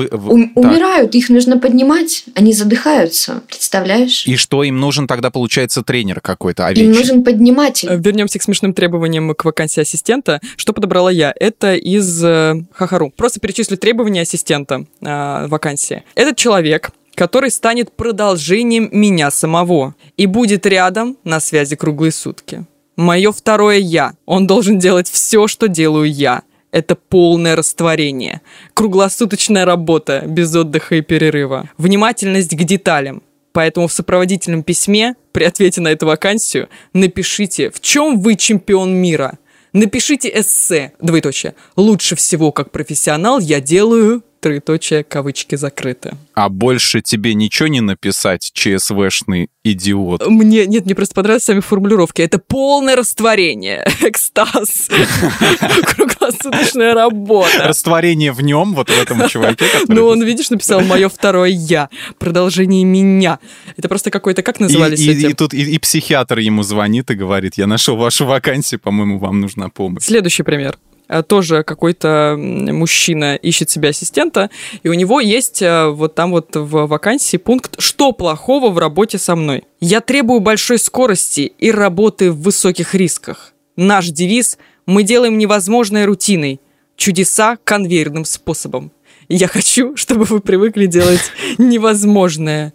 умирают, 0.56 1.16
их 1.16 1.30
нужно 1.30 1.58
поднимать, 1.58 1.99
они 2.36 2.54
задыхаются, 2.54 3.44
представляешь? 3.48 4.26
И 4.26 4.36
что 4.36 4.64
им 4.64 4.80
нужен 4.80 5.08
тогда, 5.08 5.32
получается, 5.32 5.84
тренер 5.84 6.22
какой-то 6.22 6.64
Им 6.64 6.68
овечий? 6.70 6.88
нужен 6.88 7.24
подниматель. 7.24 7.90
Э, 7.90 7.98
Вернемся 7.98 8.40
к 8.40 8.44
смешным 8.44 8.74
требованиям 8.74 9.34
к 9.34 9.46
вакансии 9.46 9.82
ассистента. 9.82 10.40
Что 10.56 10.74
подобрала 10.74 11.12
я? 11.12 11.34
Это 11.40 11.76
из 11.76 12.24
э, 12.24 12.56
Хахару. 12.74 13.12
Просто 13.16 13.40
перечислю 13.40 13.78
требования 13.78 14.22
ассистента 14.22 14.86
э, 15.02 15.48
вакансии. 15.48 16.04
Этот 16.16 16.38
человек 16.38 16.92
который 17.16 17.52
станет 17.52 17.92
продолжением 17.92 18.88
меня 18.94 19.30
самого 19.30 19.94
и 20.16 20.26
будет 20.26 20.66
рядом 20.66 21.18
на 21.26 21.42
связи 21.42 21.76
круглые 21.76 22.14
сутки. 22.14 22.66
Мое 22.96 23.34
второе 23.34 23.78
«я». 23.78 24.14
Он 24.26 24.48
должен 24.48 24.80
делать 24.80 25.10
все, 25.10 25.48
что 25.48 25.68
делаю 25.68 26.10
я. 26.10 26.44
Это 26.72 26.96
полное 26.96 27.56
растворение. 27.56 28.42
Круглосуточная 28.74 29.66
работа, 29.66 30.24
без 30.28 30.56
отдыха 30.56 30.96
и 30.96 31.02
перерыва. 31.02 31.70
Внимательность 31.78 32.56
к 32.56 32.64
деталям. 32.64 33.24
Поэтому 33.52 33.88
в 33.88 33.94
сопроводительном 33.94 34.64
письме 34.64 35.16
при 35.32 35.44
ответе 35.44 35.82
на 35.82 35.88
эту 35.88 36.06
вакансию 36.06 36.70
напишите, 36.94 37.72
в 37.72 37.80
чем 37.80 38.20
вы 38.20 38.36
чемпион 38.36 38.94
мира. 38.94 39.40
Напишите 39.74 40.30
эссе, 40.34 40.94
двоеточие. 41.00 41.56
Лучше 41.76 42.16
всего, 42.16 42.52
как 42.52 42.72
профессионал, 42.72 43.40
я 43.40 43.60
делаю, 43.60 44.24
троеточие, 44.40 45.04
кавычки 45.04 45.56
закрыты. 45.56 46.16
А 46.34 46.50
больше 46.50 47.02
тебе 47.02 47.34
ничего 47.34 47.68
не 47.68 47.82
написать, 47.82 48.52
ЧСВшный 48.54 49.50
идиот? 49.64 50.26
Мне, 50.28 50.66
нет, 50.66 50.86
мне 50.86 50.96
просто 50.96 51.16
понравились 51.16 51.44
сами 51.44 51.60
формулировки. 51.60 52.22
Это 52.22 52.40
полное 52.40 52.96
растворение, 52.96 53.86
экстаз, 54.02 54.90
круглосуточная 55.86 56.94
работа. 56.94 57.68
Растворение 57.68 58.32
в 58.32 58.42
нем, 58.42 58.74
вот 58.74 58.90
в 58.90 59.02
этом 59.02 59.28
чуваке. 59.28 59.66
Ну, 59.88 60.06
он, 60.06 60.24
видишь, 60.24 60.50
написал 60.50 60.82
«Мое 60.82 61.10
второе 61.10 61.50
я», 61.50 61.90
продолжение 62.18 62.84
меня. 62.84 63.40
Это 63.78 63.90
просто 63.90 64.12
какой-то, 64.12 64.42
как 64.44 64.60
назывались 64.60 65.02
эти? 65.02 65.28
и 65.28 65.34
тут 65.34 65.54
и 65.54 65.78
психиатр 65.80 66.40
ему 66.40 66.64
звонит 66.64 67.12
и 67.12 67.16
говорит, 67.16 67.56
я 67.56 67.68
нашел 67.68 67.96
вашу 67.98 68.26
вакансию, 68.26 68.80
по-моему, 68.80 69.20
вам 69.20 69.40
нужна 69.42 69.70
помощь. 69.70 70.04
Следующий 70.04 70.44
пример. 70.44 70.78
Э, 71.10 71.24
тоже 71.24 71.64
какой-то 71.64 72.36
мужчина 72.38 73.36
ищет 73.36 73.70
себе 73.70 73.90
ассистента, 73.90 74.50
и 74.84 74.88
у 74.90 74.94
него 74.94 75.20
есть 75.20 75.62
э, 75.62 75.90
вот 75.90 76.16
там 76.16 76.32
вот 76.32 76.56
в 76.56 76.88
вакансии 76.88 77.38
пункт 77.38 77.76
«Что 77.80 78.14
плохого 78.14 78.70
в 78.70 78.78
работе 78.78 79.18
со 79.18 79.36
мной?» 79.36 79.64
Я 79.82 80.00
требую 80.00 80.40
большой 80.40 80.80
скорости 80.80 81.52
и 81.58 81.72
работы 81.72 82.32
в 82.32 82.42
высоких 82.42 82.96
рисках. 82.96 83.54
Наш 83.76 84.10
девиз 84.10 84.58
«Мы 84.86 85.04
делаем 85.04 85.38
невозможное 85.38 86.06
рутиной, 86.06 86.62
чудеса 86.96 87.58
конвейерным 87.64 88.26
способом». 88.26 88.92
Я 89.28 89.48
хочу, 89.48 89.96
чтобы 89.96 90.26
вы 90.26 90.40
привыкли 90.40 90.86
делать 90.86 91.32
невозможное. 91.58 92.74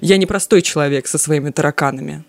Я 0.00 0.16
не 0.16 0.26
простой 0.26 0.62
человек 0.62 1.06
со 1.06 1.18
своими 1.18 1.50
тараканами 1.50 2.24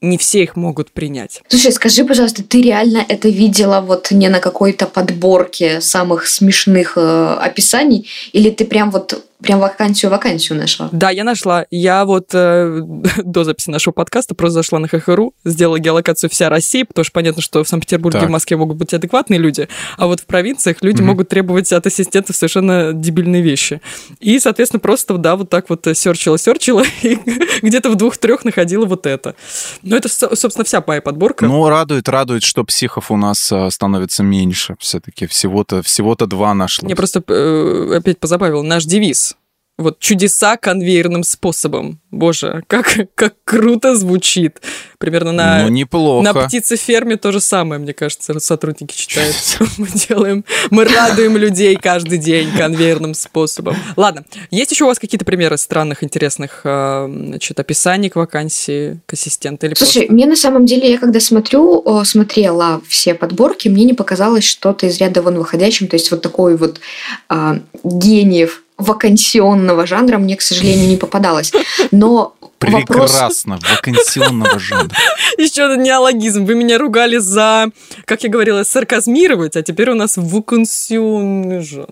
не 0.00 0.18
все 0.18 0.42
их 0.42 0.56
могут 0.56 0.90
принять. 0.90 1.42
Слушай, 1.48 1.72
скажи, 1.72 2.04
пожалуйста, 2.04 2.42
ты 2.42 2.62
реально 2.62 3.04
это 3.06 3.28
видела 3.28 3.80
вот 3.80 4.10
не 4.10 4.28
на 4.28 4.40
какой-то 4.40 4.86
подборке 4.86 5.80
самых 5.80 6.26
смешных 6.26 6.94
э, 6.96 7.36
описаний, 7.40 8.08
или 8.32 8.50
ты 8.50 8.64
прям 8.64 8.90
вот 8.90 9.22
Прям 9.42 9.58
вакансию-вакансию 9.58 10.58
нашла? 10.58 10.88
Да, 10.92 11.10
я 11.10 11.24
нашла. 11.24 11.64
Я 11.70 12.04
вот 12.04 12.28
э, 12.32 12.82
до 13.24 13.44
записи 13.44 13.70
нашего 13.70 13.92
подкаста 13.92 14.34
просто 14.34 14.54
зашла 14.54 14.78
на 14.78 14.88
ХХРУ, 14.88 15.34
сделала 15.44 15.78
геолокацию 15.78 16.30
вся 16.30 16.48
России, 16.48 16.82
потому 16.82 17.04
что 17.04 17.12
понятно, 17.12 17.42
что 17.42 17.64
в 17.64 17.68
Санкт-Петербурге 17.68 18.22
и 18.22 18.26
в 18.26 18.30
Москве 18.30 18.56
могут 18.56 18.76
быть 18.76 18.92
адекватные 18.92 19.38
люди, 19.38 19.68
а 19.96 20.06
вот 20.06 20.20
в 20.20 20.26
провинциях 20.26 20.78
люди 20.82 21.00
mm-hmm. 21.00 21.04
могут 21.04 21.28
требовать 21.28 21.72
от 21.72 21.86
ассистентов 21.86 22.36
совершенно 22.36 22.92
дебильные 22.92 23.42
вещи. 23.42 23.80
И, 24.20 24.38
соответственно, 24.38 24.80
просто, 24.80 25.16
да, 25.16 25.36
вот 25.36 25.48
так 25.48 25.70
вот 25.70 25.86
серчила-серчила, 25.86 26.84
и 27.02 27.18
где-то 27.62 27.90
в 27.90 27.96
двух-трех 27.96 28.44
находила 28.44 28.84
вот 28.84 29.06
это. 29.06 29.34
Ну, 29.82 29.96
это, 29.96 30.08
собственно, 30.08 30.64
вся 30.64 30.82
моя 30.86 31.00
подборка. 31.00 31.46
Ну, 31.46 31.68
радует, 31.68 32.08
радует, 32.08 32.42
что 32.42 32.64
психов 32.64 33.10
у 33.10 33.16
нас 33.16 33.50
э, 33.52 33.70
становится 33.70 34.22
меньше 34.22 34.76
все-таки. 34.78 35.26
Всего-то 35.26 35.82
всего 35.82 36.14
два 36.26 36.52
нашло. 36.54 36.86
Мне 36.86 36.96
просто 36.96 37.22
э, 37.26 37.96
опять 37.96 38.18
позабавил 38.18 38.62
наш 38.62 38.84
девиз 38.84 39.29
вот 39.80 39.98
чудеса 39.98 40.56
конвейерным 40.56 41.24
способом. 41.24 42.00
Боже, 42.10 42.64
как, 42.66 42.98
как 43.14 43.34
круто 43.44 43.94
звучит. 43.94 44.60
Примерно 44.98 45.32
на, 45.32 45.62
ну, 45.62 45.68
неплохо. 45.68 46.24
на 46.24 46.34
птицеферме 46.34 47.16
то 47.16 47.30
же 47.32 47.40
самое, 47.40 47.80
мне 47.80 47.94
кажется, 47.94 48.38
сотрудники 48.40 48.94
читают, 48.94 49.36
мы 49.78 49.86
делаем. 49.88 50.44
Мы 50.70 50.84
радуем 50.84 51.36
людей 51.36 51.76
каждый 51.76 52.18
день 52.18 52.50
конвейерным 52.56 53.14
способом. 53.14 53.76
Ладно, 53.96 54.24
есть 54.50 54.72
еще 54.72 54.84
у 54.84 54.86
вас 54.88 54.98
какие-то 54.98 55.24
примеры 55.24 55.56
странных, 55.56 56.02
интересных 56.02 56.62
а, 56.64 57.08
значит, 57.08 57.58
описаний 57.60 58.10
к 58.10 58.16
вакансии, 58.16 59.00
к 59.06 59.12
ассистенту? 59.12 59.66
Или 59.66 59.74
Слушай, 59.74 60.02
просто... 60.02 60.12
мне 60.12 60.26
на 60.26 60.36
самом 60.36 60.66
деле, 60.66 60.90
я 60.90 60.98
когда 60.98 61.20
смотрю, 61.20 61.84
смотрела 62.04 62.82
все 62.88 63.14
подборки, 63.14 63.68
мне 63.68 63.84
не 63.84 63.94
показалось 63.94 64.44
что-то 64.44 64.86
из 64.86 64.98
ряда 64.98 65.22
вон 65.22 65.38
выходящим, 65.38 65.86
то 65.86 65.94
есть 65.94 66.10
вот 66.10 66.22
такой 66.22 66.56
вот 66.56 66.80
а, 67.28 67.60
гениев 67.84 68.62
вакансионного 68.80 69.86
жанра 69.86 70.18
мне, 70.18 70.36
к 70.36 70.42
сожалению, 70.42 70.88
не 70.88 70.96
попадалось. 70.96 71.52
Но 71.90 72.34
Прекрасно, 72.58 73.54
вопрос... 73.54 73.70
вакансионного 73.76 74.58
жанра. 74.58 74.94
Еще 75.38 75.64
один 75.64 75.82
неологизм. 75.82 76.44
Вы 76.44 76.54
меня 76.54 76.76
ругали 76.76 77.16
за, 77.16 77.70
как 78.04 78.22
я 78.22 78.28
говорила, 78.28 78.64
сарказмировать, 78.64 79.56
а 79.56 79.62
теперь 79.62 79.90
у 79.90 79.94
нас 79.94 80.16
вакансионный 80.16 81.62
жанр. 81.62 81.88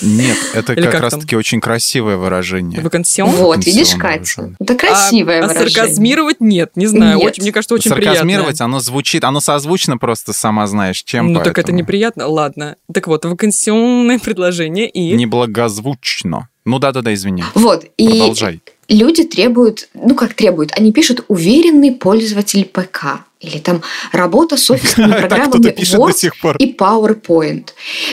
Нет, 0.00 0.36
это 0.54 0.72
Или 0.72 0.82
как, 0.82 0.92
как 0.92 1.00
раз-таки 1.02 1.36
очень 1.36 1.60
красивое 1.60 2.16
выражение. 2.16 2.80
Вакансион? 2.80 3.30
Вот, 3.30 3.64
видишь, 3.64 3.94
Катя, 3.94 4.54
это 4.58 4.74
красивое 4.74 5.40
а, 5.40 5.48
выражение. 5.48 5.66
А 5.66 5.70
сарказмировать 5.70 6.40
нет, 6.40 6.72
не 6.76 6.86
знаю. 6.86 7.18
Нет. 7.18 7.26
Очень, 7.26 7.42
мне 7.44 7.52
кажется, 7.52 7.74
очень 7.74 7.90
приятно. 7.92 8.14
Сарказмировать, 8.14 8.60
оно 8.60 8.80
звучит, 8.80 9.24
оно 9.24 9.40
созвучно 9.40 9.98
просто, 9.98 10.32
сама 10.32 10.66
знаешь, 10.66 11.02
чем 11.02 11.28
Ну 11.28 11.34
поэтому. 11.34 11.54
так 11.54 11.64
это 11.64 11.72
неприятно, 11.72 12.26
ладно. 12.26 12.76
Так 12.92 13.06
вот, 13.06 13.24
вакансионное 13.24 14.18
предложение 14.18 14.88
и... 14.88 15.12
Неблагозвучно. 15.12 16.48
Ну 16.64 16.78
да-да-да, 16.78 17.12
извини. 17.14 17.44
Вот, 17.54 17.84
и... 17.96 18.08
Продолжай. 18.08 18.60
Люди 18.88 19.24
требуют, 19.24 19.88
ну 19.94 20.14
как 20.14 20.34
требуют, 20.34 20.72
они 20.76 20.92
пишут 20.92 21.24
«уверенный 21.28 21.92
пользователь 21.92 22.64
ПК» 22.64 23.24
или 23.42 23.58
там 23.58 23.82
работа 24.12 24.56
с 24.56 24.70
офисными 24.70 25.12
программами 25.18 25.74
Word 25.76 26.56
и 26.58 26.72
PowerPoint. 26.72 27.68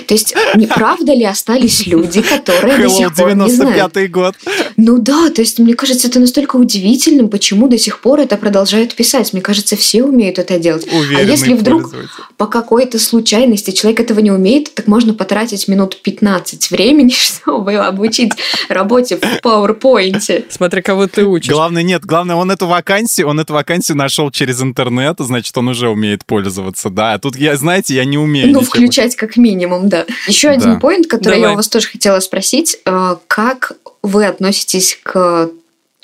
То 0.07 0.13
есть, 0.13 0.35
не 0.55 0.67
правда 0.67 1.13
ли 1.13 1.23
остались 1.23 1.85
люди, 1.87 2.21
которые 2.21 2.77
Hello, 2.77 2.83
до 2.83 2.89
сих 2.89 3.15
пор 3.15 3.35
не 3.35 3.49
знают? 3.49 3.97
год. 4.09 4.35
Ну 4.77 4.97
да, 4.97 5.29
то 5.29 5.41
есть, 5.41 5.59
мне 5.59 5.73
кажется, 5.73 6.07
это 6.07 6.19
настолько 6.19 6.55
удивительным, 6.55 7.29
почему 7.29 7.67
до 7.67 7.77
сих 7.77 7.99
пор 8.01 8.19
это 8.19 8.37
продолжают 8.37 8.95
писать. 8.95 9.33
Мне 9.33 9.41
кажется, 9.41 9.75
все 9.75 10.03
умеют 10.03 10.39
это 10.39 10.57
делать. 10.59 10.87
Уверенный 10.91 11.21
а 11.21 11.23
если 11.23 11.53
вдруг 11.53 11.93
по 12.37 12.47
какой-то 12.47 12.99
случайности 12.99 13.71
человек 13.71 13.99
этого 13.99 14.19
не 14.19 14.31
умеет, 14.31 14.73
так 14.73 14.87
можно 14.87 15.13
потратить 15.13 15.67
минут 15.67 16.01
15 16.01 16.71
времени, 16.71 17.09
чтобы 17.13 17.75
обучить 17.75 18.33
работе 18.67 19.17
в 19.17 19.21
PowerPoint. 19.21 20.45
Смотри, 20.49 20.81
кого 20.81 21.07
ты 21.07 21.25
учишь. 21.25 21.51
Главное, 21.51 21.83
нет, 21.83 22.05
главное, 22.05 22.35
он 22.35 22.51
эту 22.51 22.67
вакансию, 22.67 23.27
он 23.27 23.39
эту 23.39 23.53
вакансию 23.53 23.97
нашел 23.97 24.31
через 24.31 24.61
интернет, 24.61 25.18
это 25.19 25.27
значит, 25.27 25.57
он 25.57 25.67
уже 25.67 25.89
умеет 25.89 26.25
пользоваться, 26.25 26.89
да. 26.89 27.13
А 27.13 27.19
тут 27.19 27.35
я, 27.35 27.57
знаете, 27.57 27.93
я 27.93 28.05
не 28.05 28.17
умею. 28.17 28.47
Ну, 28.47 28.61
ничего. 28.61 28.71
включать 28.71 29.15
как 29.17 29.35
минимум, 29.35 29.89
да. 29.89 30.05
Еще 30.27 30.47
да. 30.47 30.53
один 30.53 30.79
поинт, 30.79 31.07
который 31.07 31.35
Давай. 31.35 31.49
я 31.49 31.51
у 31.51 31.55
вас 31.55 31.67
тоже 31.67 31.87
хотела 31.89 32.21
спросить. 32.21 32.77
Э, 32.85 33.17
как 33.27 33.73
вы 34.01 34.25
относитесь 34.25 34.97
к 35.03 35.49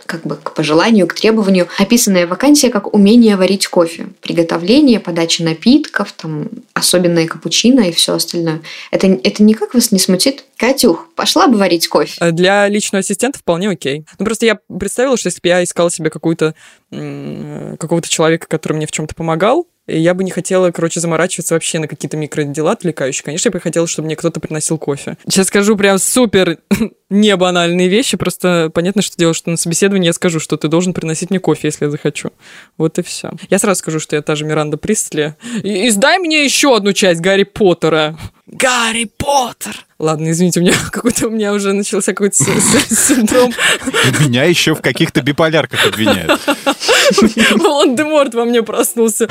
как 0.06 0.24
бы 0.24 0.36
к 0.36 0.54
пожеланию, 0.54 1.08
к 1.08 1.14
требованию, 1.14 1.68
описанная 1.78 2.28
вакансия 2.28 2.70
как 2.70 2.94
умение 2.94 3.36
варить 3.36 3.68
кофе, 3.68 4.08
приготовление, 4.22 5.00
подача 5.00 5.44
напитков, 5.44 6.12
там, 6.14 6.50
особенное 6.74 7.28
капучино 7.28 7.82
и 7.82 7.92
все 7.92 8.16
остальное. 8.16 8.62
Это, 8.92 9.08
это 9.08 9.44
никак 9.44 9.74
вас 9.74 9.92
не 9.92 10.00
смутит? 10.00 10.46
Катюх, 10.58 11.10
пошла 11.16 11.48
бы 11.48 11.58
варить 11.58 11.88
кофе. 11.88 12.18
Э, 12.20 12.32
для 12.32 12.68
личного 12.68 13.00
ассистента 13.00 13.40
вполне 13.40 13.70
окей. 13.70 14.06
Ну, 14.20 14.26
просто 14.26 14.46
я 14.46 14.60
представила, 14.80 15.18
что 15.18 15.28
если 15.28 15.42
бы 15.42 15.48
я 15.50 15.64
искала 15.64 15.92
себе 15.92 16.10
какую-то 16.10 16.56
какого-то 16.90 18.08
человека, 18.08 18.48
который 18.48 18.74
мне 18.74 18.88
в 18.88 18.92
чем-то 18.92 19.16
помогал, 19.16 19.68
я 19.88 20.14
бы 20.14 20.24
не 20.24 20.32
хотела, 20.32 20.72
короче, 20.72 21.00
заморачиваться 21.00 21.54
вообще 21.54 21.80
на 21.80 21.88
какие-то 21.88 22.18
микродела 22.18 22.72
отвлекающие. 22.72 23.24
Конечно, 23.24 23.50
я 23.50 23.52
бы 23.52 23.60
хотела, 23.60 23.88
чтобы 23.88 24.08
мне 24.08 24.16
кто-то 24.16 24.40
приносил 24.40 24.78
кофе. 24.78 25.18
Сейчас 25.28 25.48
скажу 25.48 25.76
прям 25.78 26.00
супер 26.00 26.58
не 27.10 27.36
банальные 27.36 27.88
вещи, 27.88 28.18
просто 28.18 28.72
понятно, 28.74 29.02
что 29.02 29.16
дело, 29.18 29.34
что 29.34 29.52
на 29.52 29.58
собеседовании 29.58 30.08
я 30.08 30.14
скажу, 30.14 30.40
что 30.40 30.58
ты 30.58 30.68
должен 30.68 30.94
приносить 30.94 31.30
мне 31.30 31.40
кофе, 31.40 31.68
если 31.68 31.86
я 31.86 31.92
захочу. 31.92 32.32
Вот 32.78 32.98
и 32.98 33.04
все. 33.04 33.32
Я 33.50 33.60
сразу 33.60 33.80
скажу, 33.80 34.00
что 34.00 34.16
я 34.16 34.22
та 34.22 34.36
же 34.36 34.46
Миранда 34.46 34.78
Пристли. 34.78 35.36
И, 35.64 35.88
издай 35.88 36.18
мне 36.18 36.44
еще 36.44 36.76
одну 36.76 36.94
часть 36.94 37.22
Гарри 37.22 37.44
Поттера. 37.44 38.18
Гарри 38.48 39.10
Поттер! 39.18 39.86
Ладно, 39.98 40.32
извините, 40.32 40.60
у 40.60 40.64
меня 40.64 40.74
какой-то 40.92 41.28
у 41.28 41.30
меня 41.32 41.54
уже 41.54 41.74
начался 41.74 42.14
какой-то 42.14 42.36
синдром. 42.36 43.54
Меня 44.20 44.44
еще 44.44 44.76
в 44.76 44.82
каких-то 44.82 45.22
биполярках 45.22 45.86
обвиняют. 45.88 46.40
Волан-де-Морт 47.56 48.34
во 48.34 48.46
мне 48.46 48.64
проснулся. 48.64 49.28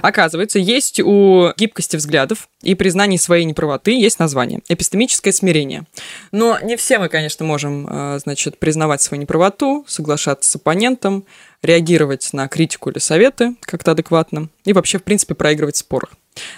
Оказывается, 0.00 0.58
есть 0.58 1.00
у 1.00 1.52
гибкости 1.56 1.96
взглядов 1.96 2.48
и 2.62 2.74
признаний 2.74 3.16
своей 3.16 3.46
неправоты 3.46 3.92
есть 3.92 4.18
название– 4.18 4.60
эпистемическое 4.68 5.32
смирение. 5.32 5.84
Но 6.30 6.58
не 6.62 6.76
все 6.76 6.98
мы, 6.98 7.08
конечно, 7.08 7.46
можем, 7.46 7.86
э, 7.88 8.18
значит, 8.18 8.58
признавать 8.58 9.00
свою 9.00 9.22
неправоту, 9.22 9.82
соглашаться 9.88 10.50
с 10.50 10.56
оппонентом, 10.56 11.24
реагировать 11.62 12.28
на 12.34 12.48
критику 12.48 12.90
или 12.90 12.98
советы 12.98 13.54
как-то 13.60 13.92
адекватно 13.92 14.50
и 14.66 14.74
вообще, 14.74 14.98
в 14.98 15.04
принципе, 15.04 15.34
проигрывать 15.34 15.76
в 15.76 15.78
спорах. 15.78 16.10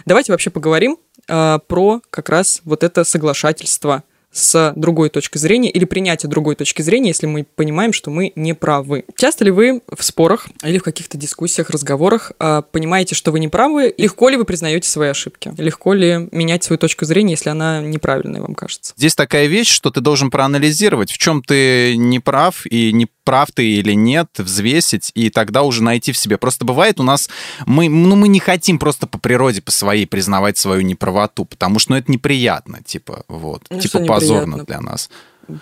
Давайте 0.07 0.33
вообще 0.33 0.51
поговорим 0.51 0.99
э, 1.29 1.59
про 1.69 2.01
как 2.11 2.29
раз 2.29 2.63
вот 2.65 2.83
это 2.83 3.05
соглашательство– 3.05 4.03
с 4.37 4.73
другой 4.77 5.09
точки 5.09 5.39
зрения 5.39 5.71
или 5.71 5.85
принятие 5.85 6.29
другой 6.29 6.57
точки 6.57 6.83
зрения, 6.83 7.09
если 7.09 7.27
мы 7.27 7.45
понимаем, 7.45 7.93
что 7.93 8.11
мы 8.11 8.33
не 8.37 8.55
правы. 8.55 9.05
Часто 9.17 9.45
ли 9.45 9.51
вы 9.51 9.81
в 9.91 10.05
спорах 10.05 10.49
или 10.63 10.79
в 10.79 10.83
каких-то 10.83 11.17
дискуссиях, 11.17 11.71
разговорах 11.71 12.33
э, 12.39 12.63
понимаете, 12.71 13.15
что 13.15 13.33
вы 13.33 13.41
не 13.41 13.49
правы? 13.49 13.95
Легко 13.97 14.29
ли 14.29 14.37
вы 14.37 14.45
признаете 14.45 14.89
свои 14.89 15.09
ошибки? 15.09 15.53
Легко 15.57 15.95
ли 15.95 16.29
менять 16.33 16.65
свою 16.65 16.79
точку 16.79 17.05
зрения, 17.05 17.33
если 17.33 17.51
она 17.51 17.81
неправильная, 17.81 18.41
вам 18.41 18.55
кажется? 18.55 18.93
Здесь 18.97 19.15
такая 19.15 19.47
вещь, 19.47 19.71
что 19.71 19.91
ты 19.91 20.01
должен 20.01 20.31
проанализировать, 20.31 21.11
в 21.11 21.19
чем 21.19 21.43
ты 21.43 21.97
не 21.97 22.21
прав 22.21 22.67
и 22.67 22.93
не 22.93 23.09
прав 23.27 23.49
ты 23.53 23.67
или 23.67 23.93
нет, 23.93 24.29
взвесить, 24.39 25.11
и 25.15 25.31
тогда 25.31 25.63
уже 25.65 25.83
найти 25.83 26.13
в 26.13 26.17
себе. 26.17 26.39
Просто 26.39 26.65
бывает 26.65 27.01
у 27.01 27.03
нас, 27.03 27.29
мы, 27.67 27.89
ну, 27.89 28.15
мы 28.15 28.29
не 28.29 28.39
хотим 28.39 28.79
просто 28.79 29.07
по 29.07 29.19
природе, 29.19 29.61
по 29.61 29.73
своей 29.73 30.07
признавать 30.07 30.57
свою 30.57 30.83
неправоту, 30.83 31.45
потому 31.45 31.81
что 31.81 31.93
ну, 31.93 31.99
это 31.99 32.11
неприятно, 32.11 32.79
типа, 32.85 33.25
вот, 33.29 33.65
ну, 33.69 33.81
типа 33.81 33.99
позорно 34.07 34.65
для 34.65 34.81
нас. 34.81 35.11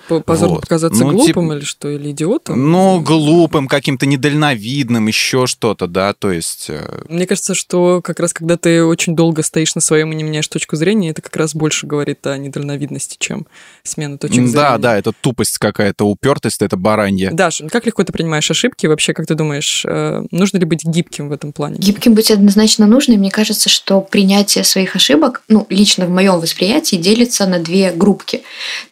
П- 0.08 0.20
Позорно 0.20 0.54
Вот. 0.54 0.60
показаться 0.62 1.02
Ну, 1.04 1.10
глупым 1.12 1.26
типа- 1.48 1.52
или 1.56 1.64
что, 1.64 1.88
или 1.90 2.10
идиотом? 2.10 2.70
Ну, 2.70 3.00
глупым, 3.00 3.68
каким-то 3.68 4.06
недальновидным, 4.06 5.06
еще 5.06 5.46
что-то, 5.46 5.86
да, 5.86 6.12
то 6.14 6.32
есть... 6.32 6.66
э, 6.68 7.02
Мне 7.08 7.26
кажется, 7.26 7.54
что 7.54 8.00
как 8.02 8.20
раз 8.20 8.32
когда 8.32 8.56
ты 8.56 8.84
очень 8.84 9.14
долго 9.14 9.42
стоишь 9.42 9.74
на 9.74 9.80
своем 9.80 10.12
и 10.12 10.14
не 10.14 10.22
меняешь 10.22 10.48
точку 10.48 10.76
зрения, 10.76 11.10
это 11.10 11.22
как 11.22 11.36
раз 11.36 11.54
больше 11.54 11.86
говорит 11.86 12.26
о 12.26 12.36
недальновидности, 12.38 13.16
чем 13.18 13.46
смена 13.82 14.18
точек 14.18 14.36
зрения. 14.36 14.52
Да, 14.52 14.78
да, 14.78 14.96
это 14.98 15.12
тупость 15.20 15.58
какая-то, 15.58 16.04
упертость, 16.06 16.62
это 16.62 16.76
баранья. 16.76 17.30
Даша, 17.30 17.68
как 17.68 17.86
легко 17.86 18.04
ты 18.04 18.12
принимаешь 18.12 18.50
ошибки? 18.50 18.86
Вообще, 18.86 19.12
как 19.12 19.26
ты 19.26 19.34
думаешь, 19.34 19.84
э, 19.86 20.22
нужно 20.30 20.58
ли 20.58 20.64
быть 20.64 20.84
гибким 20.84 21.28
в 21.28 21.32
этом 21.32 21.52
плане? 21.52 21.76
Гибким 21.78 22.14
быть 22.14 22.30
однозначно 22.30 22.86
нужно, 22.86 23.12
и 23.12 23.16
мне 23.16 23.30
кажется, 23.30 23.68
что 23.68 24.00
принятие 24.00 24.64
своих 24.64 24.96
ошибок, 24.96 25.42
ну, 25.48 25.66
лично 25.68 26.06
в 26.06 26.10
моем 26.10 26.40
восприятии, 26.40 26.96
делится 26.96 27.46
на 27.46 27.58
две 27.58 27.92
группки. 27.92 28.42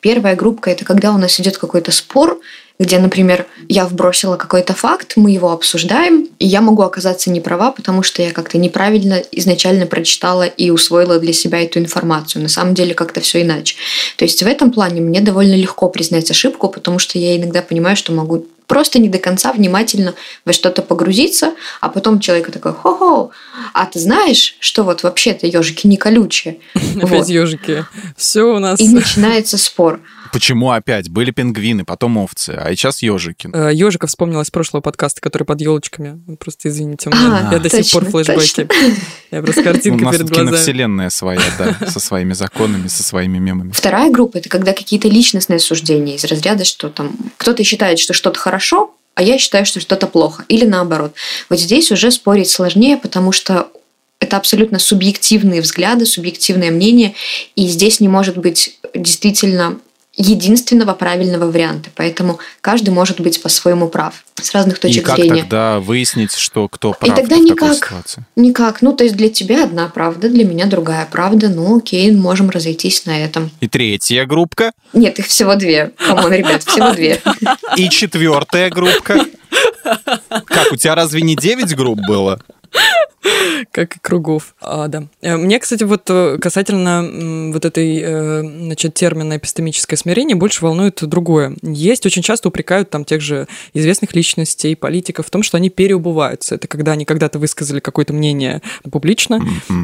Первая 0.01 0.37
группка– 0.37 0.71
это 0.73 0.82
когда 0.85 1.13
у 1.13 1.19
нас 1.19 1.39
идет 1.41 1.59
какой-то 1.59 1.93
спор, 1.93 2.41
где, 2.79 2.99
например, 2.99 3.47
я 3.69 3.87
вбросила 3.87 4.37
какой-то 4.37 4.75
факт, 4.75 5.13
мы 5.17 5.31
его 5.31 5.53
обсуждаем, 5.53 6.29
и 6.39 6.47
я 6.47 6.61
могу 6.61 6.83
оказаться 6.83 7.31
не 7.31 7.41
права, 7.41 7.71
потому 7.71 8.03
что 8.03 8.23
я 8.23 8.33
как-то 8.33 8.59
неправильно 8.59 9.23
изначально 9.31 9.87
прочитала 9.87 10.45
и 10.45 10.71
усвоила 10.71 11.19
для 11.19 11.33
себя 11.33 11.63
эту 11.63 11.79
информацию. 11.79 12.43
На 12.43 12.49
самом 12.49 12.75
деле 12.75 12.95
как-то 12.95 13.21
все 13.21 13.43
иначе. 13.43 13.77
То 14.17 14.25
есть 14.25 14.43
в 14.43 14.47
этом 14.47 14.73
плане 14.73 15.01
мне 15.01 15.21
довольно 15.21 15.55
легко 15.55 15.89
признать 15.89 16.31
ошибку, 16.31 16.69
потому 16.69 16.99
что 16.99 17.19
я 17.19 17.37
иногда 17.37 17.63
понимаю, 17.63 17.97
что 17.97 18.13
могу 18.13 18.47
просто 18.67 18.99
не 18.99 19.09
до 19.09 19.19
конца 19.19 19.53
внимательно 19.53 20.15
во 20.45 20.53
что-то 20.53 20.83
погрузиться, 20.83 21.53
а 21.81 21.89
потом 21.89 22.21
человек 22.21 22.51
такой, 22.51 22.73
хо-хо, 22.73 23.31
а 23.75 23.87
ты 23.87 23.99
знаешь, 23.99 24.57
что 24.61 24.83
вот 24.83 25.03
вообще-то 25.03 25.47
ежики 25.47 25.87
не 25.87 25.97
колючие? 25.99 26.59
Опять 26.75 27.11
Вот. 27.11 27.29
ежики. 27.29 27.85
Все 28.17 28.43
у 28.43 28.59
нас... 28.59 28.81
И 28.81 28.89
начинается 28.89 29.59
спор. 29.59 30.01
Почему 30.33 30.71
опять? 30.71 31.11
Были 31.11 31.31
пингвины, 31.31 31.85
потом 31.85 32.17
овцы, 32.17 32.51
а 32.51 32.75
сейчас 32.75 33.03
ежики. 33.03 33.51
Ежика 33.73 34.07
вспомнилась 34.07 34.49
с 34.49 34.51
прошлого 34.51 34.81
подкаста, 34.81 35.21
который 35.21 35.45
под 35.45 35.61
елочками. 35.61 36.21
Просто 36.37 36.71
извините, 36.71 37.11
у 37.11 37.13
меня 37.13 37.51
А, 37.51 37.53
я 37.53 37.59
до 37.59 37.69
сих 37.69 37.93
пор 37.93 38.11
точно, 38.11 38.35
флешбеки. 38.35 38.69
Я 39.31 39.43
просто 39.43 39.61
У 39.61 39.65
картинка 39.65 40.05
нас 40.05 40.17
перед 40.17 40.29
глазами. 40.29 40.47
киновселенная 40.49 41.11
своя, 41.11 41.43
да, 41.59 41.77
со 41.91 42.01
своими 42.01 42.33
законами, 42.33 42.89
со 42.89 43.03
своими 43.03 43.39
мемами. 43.39 43.73
Вторая 43.73 44.11
группа– 44.11 44.37
это 44.39 44.49
когда 44.49 44.73
какие-то 44.73 45.09
личностные 45.09 45.59
суждения 45.59 46.17
из 46.17 46.25
разряда, 46.25 46.65
что 46.65 46.89
там 46.89 47.15
кто-то 47.37 47.63
считает, 47.63 47.99
что 47.99 48.15
что-то 48.15 48.39
хорошо, 48.39 48.95
а 49.15 49.23
я 49.23 49.39
считаю, 49.39 49.67
что 49.67 49.81
что-то 49.81 50.07
плохо. 50.07 50.45
Или 50.49 50.65
наоборот. 50.65 51.15
Вот 51.51 51.61
здесь 51.61 51.93
уже 51.93 52.11
спорить 52.11 52.49
сложнее, 52.49 52.97
потому 52.97 53.33
что 53.33 53.69
это 54.19 54.37
абсолютно 54.39 54.79
субъективные 54.79 55.61
взгляды, 55.61 56.07
субъективное 56.07 56.71
мнение, 56.71 57.15
и 57.57 57.67
здесь 57.67 58.01
не 58.01 58.09
может 58.09 58.39
быть 58.39 58.79
действительно 58.95 59.79
единственного 60.15 60.93
правильного 60.93 61.51
варианта. 61.51 61.91
Поэтому 61.95 62.39
каждый 62.61 62.91
может 62.91 63.21
быть 63.21 63.43
по-своему 63.43 63.89
прав 63.89 64.25
с 64.41 64.53
разных 64.53 64.79
И 64.79 64.81
точек 64.81 65.07
как 65.07 65.17
зрения. 65.17 65.41
тогда 65.41 65.81
выяснить, 65.81 66.35
что 66.35 66.69
кто 66.69 66.93
прав 66.93 67.15
тогда 67.17 67.37
в 67.37 67.39
такой 67.39 67.51
никак. 67.51 67.75
ситуации? 67.77 68.25
Никак. 68.37 68.83
Ну, 68.83 68.93
то 68.93 69.05
есть 69.05 69.17
для 69.17 69.31
тебя 69.31 69.65
одна 69.65 69.89
правда, 69.89 70.29
для 70.29 70.45
меня 70.45 70.67
другая 70.67 71.07
правда. 71.11 71.49
Ну, 71.49 71.79
окей, 71.79 72.11
можем 72.13 72.51
разойтись 72.51 73.07
на 73.07 73.19
этом. 73.25 73.51
И 73.61 73.69
третья 73.69 74.27
группка, 74.27 74.73
Нет, 74.93 75.19
их 75.19 75.27
всего 75.27 75.55
две. 75.55 75.93
Come 75.97 76.17
on, 76.17 76.33
ребят, 76.33 76.63
всего 76.63 76.93
две. 76.93 77.21
и 77.77 77.89
четвертая 77.89 78.69
группка. 78.71 79.25
Как, 80.29 80.73
у 80.73 80.77
тебя 80.77 80.95
разве 80.95 81.23
не 81.23 81.37
девять 81.37 81.75
групп 81.75 81.99
было? 82.07 82.41
Как 83.71 83.97
и 83.97 84.01
кругов. 84.01 84.55
А, 84.61 84.89
да. 84.89 85.05
Э, 85.21 85.37
Мне, 85.37 85.59
кстати, 85.59 85.85
вот 85.85 86.03
э, 86.09 86.39
касательно 86.41 87.53
вот 87.53 87.65
этой, 87.65 88.01
э, 88.03 88.41
значит, 88.43 88.95
термина 88.95 89.37
эпистемическое 89.37 89.97
смирение 89.97 90.37
больше 90.37 90.65
волнует 90.65 90.99
другое. 91.03 91.57
Есть, 91.63 92.05
очень 92.07 92.23
часто 92.23 92.49
упрекают 92.49 92.91
там 92.91 93.05
тех 93.05 93.21
же 93.21 93.47
известных 93.75 94.15
личностей, 94.15 94.75
политиков 94.75 95.27
в 95.27 95.31
том, 95.31 95.43
что 95.43 95.57
они 95.57 95.71
переубываются. 95.71 96.57
Это 96.57 96.69
когда 96.69 96.93
они 96.93 97.05
когда-то 97.05 97.39
высказали 97.39 97.81
какое-то 97.81 98.13
мнение 98.13 98.63
публично, 98.91 99.41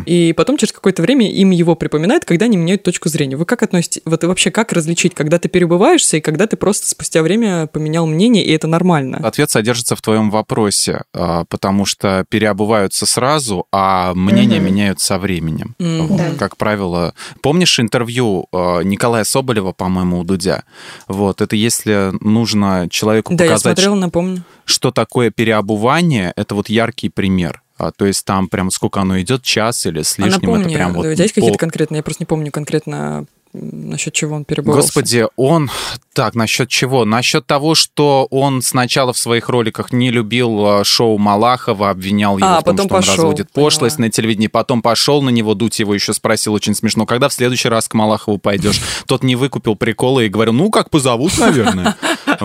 и 0.06 0.32
потом 0.36 0.56
через 0.56 0.72
какое-то 0.72 1.02
время 1.02 1.30
им 1.30 1.50
его 1.50 1.74
припоминают, 1.74 2.24
когда 2.24 2.46
они 2.46 2.56
меняют 2.56 2.82
точку 2.82 3.08
зрения. 3.08 3.36
Вы 3.36 3.44
как 3.44 3.62
относитесь, 3.62 4.02
вот 4.04 4.24
и 4.24 4.26
вообще 4.26 4.50
как 4.50 4.72
различить, 4.72 5.14
когда 5.14 5.38
ты 5.38 5.48
переубываешься 5.48 6.16
и 6.16 6.20
когда 6.20 6.46
ты 6.46 6.56
просто 6.56 6.88
спустя 6.88 7.22
время 7.22 7.66
поменял 7.66 8.06
мнение, 8.06 8.44
и 8.44 8.52
это 8.52 8.66
нормально? 8.66 9.18
Ответ 9.22 9.50
содержится 9.50 9.96
в 9.96 10.02
твоем 10.02 10.30
вопросе, 10.30 11.02
а, 11.12 11.44
потому 11.44 11.84
что 11.84 12.24
переобуваются 12.28 13.06
сразу, 13.06 13.27
а 13.72 14.14
мнения 14.14 14.56
Мгм. 14.58 14.66
меняют 14.66 15.00
со 15.00 15.18
временем. 15.18 15.74
М, 15.78 16.06
Вот, 16.06 16.16
Да. 16.18 16.30
Как 16.38 16.56
правило. 16.56 17.14
Помнишь 17.42 17.78
интервью 17.80 18.46
а, 18.52 18.80
Николая 18.80 19.24
Соболева, 19.24 19.72
по-моему, 19.72 20.20
у 20.20 20.24
Дудя? 20.24 20.64
Вот, 21.08 21.40
это 21.40 21.56
если 21.56 22.12
нужно 22.20 22.88
человеку 22.90 23.34
Да, 23.34 23.44
я 23.44 23.50
показать, 23.50 23.76
смотрела, 23.78 23.94
напомню. 23.96 24.42
что 24.64 24.90
такое 24.90 25.30
переобувание, 25.30 26.32
это 26.36 26.54
вот 26.54 26.68
яркий 26.68 27.08
пример. 27.08 27.62
А, 27.76 27.92
то 27.92 28.06
есть 28.06 28.24
там 28.24 28.48
прям 28.48 28.70
сколько 28.72 29.00
оно 29.00 29.20
идет, 29.20 29.42
час 29.42 29.86
или 29.86 30.02
с 30.02 30.18
А 30.18 30.22
лишним, 30.22 30.40
напомни, 30.48 30.64
это 30.66 30.74
прям 30.74 30.92
вот... 30.94 31.06
у 31.06 31.14
тебя 31.14 31.22
есть 31.22 31.34
какие-то 31.34 31.52
пол- 31.54 31.58
конкретные, 31.58 31.98
я 31.98 32.02
просто 32.02 32.22
не 32.22 32.26
помню 32.26 32.50
конкретно 32.50 33.24
насчет 33.60 34.12
чего 34.12 34.36
он 34.36 34.44
перебывался. 34.44 34.86
Господи, 34.86 35.26
он... 35.36 35.70
Так, 36.12 36.34
насчет 36.34 36.68
чего? 36.68 37.04
Насчет 37.04 37.46
того, 37.46 37.74
что 37.74 38.26
он 38.30 38.60
сначала 38.62 39.12
в 39.12 39.18
своих 39.18 39.48
роликах 39.48 39.92
не 39.92 40.10
любил 40.10 40.80
э, 40.80 40.84
шоу 40.84 41.16
Малахова, 41.18 41.90
обвинял 41.90 42.38
его 42.38 42.48
А, 42.48 42.60
в 42.60 42.64
том, 42.64 42.74
что 42.74 42.82
он 42.82 42.88
пошел, 42.88 43.14
разводит 43.14 43.52
пошлость 43.52 43.96
поняла. 43.96 44.08
на 44.08 44.12
телевидении, 44.12 44.48
потом 44.48 44.82
пошел 44.82 45.22
на 45.22 45.30
него, 45.30 45.54
Дудь 45.54 45.78
его 45.78 45.94
еще 45.94 46.12
спросил 46.12 46.54
очень 46.54 46.74
смешно, 46.74 47.06
когда 47.06 47.28
в 47.28 47.32
следующий 47.32 47.68
раз 47.68 47.88
к 47.88 47.94
Малахову 47.94 48.38
пойдешь? 48.38 48.80
Тот 49.06 49.22
не 49.22 49.36
выкупил 49.36 49.76
приколы 49.76 50.26
и 50.26 50.28
говорил, 50.28 50.54
ну, 50.54 50.70
как 50.70 50.90
позовут, 50.90 51.38
наверное. 51.38 51.96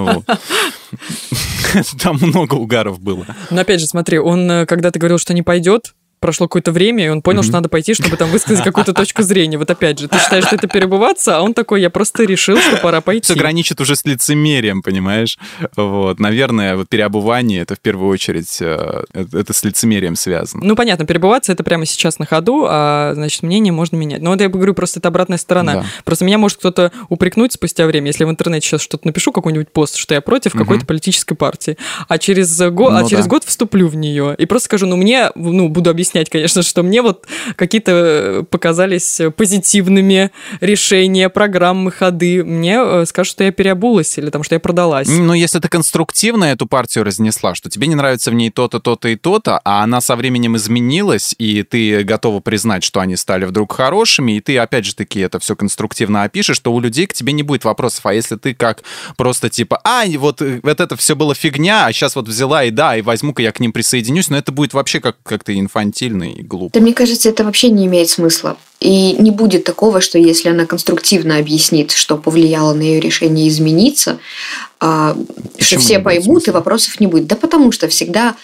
Там 2.00 2.18
много 2.22 2.56
угаров 2.56 3.00
было. 3.00 3.26
Но 3.50 3.62
опять 3.62 3.80
же, 3.80 3.88
смотри, 3.88 4.20
он 4.20 4.50
э, 4.50 4.66
когда-то 4.66 5.00
говорил, 5.00 5.18
что 5.18 5.34
не 5.34 5.42
пойдет, 5.42 5.94
прошло 6.24 6.48
какое-то 6.48 6.72
время, 6.72 7.06
и 7.06 7.10
он 7.10 7.22
понял, 7.22 7.40
Мгм. 7.40 7.44
что 7.44 7.54
надо 7.54 7.68
пойти, 7.70 7.94
чтобы 7.94 8.16
там 8.16 8.30
высказать 8.32 8.64
какую-то 8.64 8.94
точку 8.94 9.24
зрения. 9.24 9.58
Вот 9.58 9.70
опять 9.70 10.00
же, 10.00 10.08
ты 10.08 10.18
считаешь, 10.18 10.46
что 10.46 10.56
это 10.56 10.68
перебываться, 10.68 11.38
а 11.38 11.42
он 11.42 11.54
такой, 11.54 11.82
я 11.82 11.90
просто 11.90 12.24
решил, 12.24 12.58
что 12.58 12.78
пора 12.78 13.02
пойти. 13.02 13.26
Все 13.26 13.36
граничит 13.36 13.82
уже 13.82 13.98
с 13.98 14.06
лицемерием, 14.06 14.82
понимаешь? 14.82 15.38
Вот, 15.76 16.20
наверное, 16.22 16.78
вот 16.78 16.88
переобувание 16.88 17.62
это 17.62 17.76
в 17.76 17.80
первую 17.82 18.10
очередь 18.10 18.58
э, 18.62 19.04
это 19.14 19.52
с 19.54 19.64
лицемерием 19.66 20.16
связано. 20.16 20.64
Ну, 20.66 20.76
понятно, 20.78 21.06
перебываться 21.06 21.52
это 21.52 21.64
прямо 21.64 21.86
сейчас 21.86 22.20
на 22.20 22.26
ходу, 22.26 22.66
а, 22.70 23.12
значит, 23.16 23.44
мнение 23.44 23.74
можно 23.74 23.98
менять. 23.98 24.22
Но 24.22 24.30
вот 24.32 24.40
я 24.40 24.48
говорю, 24.48 24.74
просто 24.74 25.00
это 25.00 25.10
обратная 25.10 25.38
сторона. 25.38 25.74
Да. 25.74 25.86
Просто 26.06 26.24
меня 26.24 26.38
может 26.38 26.58
кто-то 26.60 26.94
упрекнуть 27.10 27.52
спустя 27.52 27.86
время, 27.86 28.08
если 28.08 28.24
я 28.24 28.28
в 28.28 28.32
интернете 28.32 28.66
сейчас 28.68 28.82
что-то 28.82 29.06
напишу, 29.08 29.34
какой-нибудь 29.34 29.72
пост, 29.74 29.98
что 29.98 30.14
я 30.14 30.22
против 30.22 30.54
Мгм. 30.54 30.64
какой-то 30.64 30.86
политической 30.86 31.36
партии, 31.36 31.78
а 32.08 32.18
через, 32.18 32.58
год, 32.72 32.94
а 32.94 33.02
Ну 33.02 33.10
через 33.10 33.26
да. 33.26 33.30
год 33.30 33.44
вступлю 33.44 33.90
в 33.90 33.96
нее 33.98 34.36
и 34.38 34.46
просто 34.46 34.66
скажу, 34.68 34.86
ну, 34.88 34.96
мне, 34.96 35.30
ну, 35.36 35.68
буду 35.68 35.90
объяснять, 35.90 36.13
конечно, 36.30 36.62
что 36.64 36.84
мне 36.84 37.02
вот 37.02 37.26
какие-то 37.56 37.92
э, 37.92 38.44
показались 38.44 39.22
позитивными 39.36 40.32
решения, 40.62 41.30
программы, 41.30 41.92
ходы. 41.92 42.44
Мне 42.44 42.78
э, 42.80 43.06
скажут, 43.06 43.32
что 43.32 43.44
я 43.44 43.52
переобулась 43.52 44.18
или 44.18 44.30
там, 44.30 44.44
что 44.44 44.56
я 44.56 44.60
продалась. 44.60 45.08
Ну, 45.08 45.34
если 45.34 45.60
ты 45.60 45.68
конструктивно 45.68 46.46
эту 46.46 46.66
партию 46.66 47.04
разнесла, 47.04 47.56
что 47.56 47.70
тебе 47.70 47.88
не 47.88 47.96
нравится 47.96 48.32
в 48.32 48.34
ней 48.34 48.50
то-то, 48.50 48.80
то-то 48.80 49.08
и 49.08 49.16
то-то, 49.16 49.60
а 49.64 49.84
она 49.84 50.02
со 50.02 50.16
временем 50.16 50.56
изменилась, 50.56 51.36
и 51.38 51.64
ты 51.64 52.04
готова 52.04 52.40
признать, 52.40 52.84
что 52.84 53.00
они 53.00 53.16
стали 53.16 53.46
вдруг 53.46 53.74
хорошими, 53.74 54.34
и 54.34 54.42
ты, 54.42 54.58
опять 54.58 54.86
же 54.86 54.96
таки, 54.96 55.20
это 55.20 55.40
все 55.40 55.56
конструктивно 55.56 56.24
опишешь, 56.24 56.60
то 56.60 56.74
у 56.74 56.80
людей 56.80 57.08
к 57.08 57.14
тебе 57.14 57.34
не 57.34 57.44
будет 57.44 57.66
вопросов. 57.66 58.06
А 58.06 58.14
если 58.14 58.36
ты 58.36 58.54
как 58.54 58.84
просто 59.18 59.50
типа, 59.50 59.80
а, 59.84 60.04
вот, 60.18 60.42
э, 60.42 60.60
вот 60.64 60.80
это 60.80 60.96
все 60.96 61.16
было 61.16 61.34
фигня, 61.36 61.86
а 61.86 61.94
сейчас 61.94 62.16
вот 62.16 62.28
взяла 62.28 62.64
и 62.64 62.72
да, 62.72 62.98
и 62.98 63.02
возьму-ка 63.02 63.42
я 63.42 63.52
к 63.52 63.60
ним 63.60 63.72
присоединюсь, 63.72 64.30
но 64.30 64.38
это 64.38 64.52
будет 64.52 64.74
вообще 64.74 65.00
как- 65.00 65.18
как-то 65.24 65.58
инфантильно 65.58 66.03
и 66.24 66.42
глупо. 66.42 66.74
Да 66.74 66.82
мне 66.82 66.94
кажется, 66.94 67.30
это 67.30 67.44
вообще 67.44 67.70
не 67.70 67.86
имеет 67.86 68.10
смысла. 68.10 68.58
И 68.80 69.14
не 69.14 69.32
будет 69.32 69.64
такого, 69.64 70.02
что 70.02 70.20
если 70.20 70.50
она 70.50 70.66
конструктивно 70.66 71.38
объяснит, 71.38 71.92
что 71.92 72.18
повлияло 72.18 72.74
на 72.74 72.82
ее 72.82 73.00
решение 73.00 73.48
измениться, 73.48 74.20
а, 74.80 75.16
что 75.58 75.58
Почему 75.58 75.80
все 75.80 75.94
не 75.94 76.00
будет 76.00 76.04
поймут, 76.04 76.48
и 76.48 76.52
вопросов 76.52 77.00
не 77.00 77.08
будет. 77.08 77.28
Да 77.28 77.38
потому 77.38 77.72
что 77.72 77.88
всегда 77.88 78.36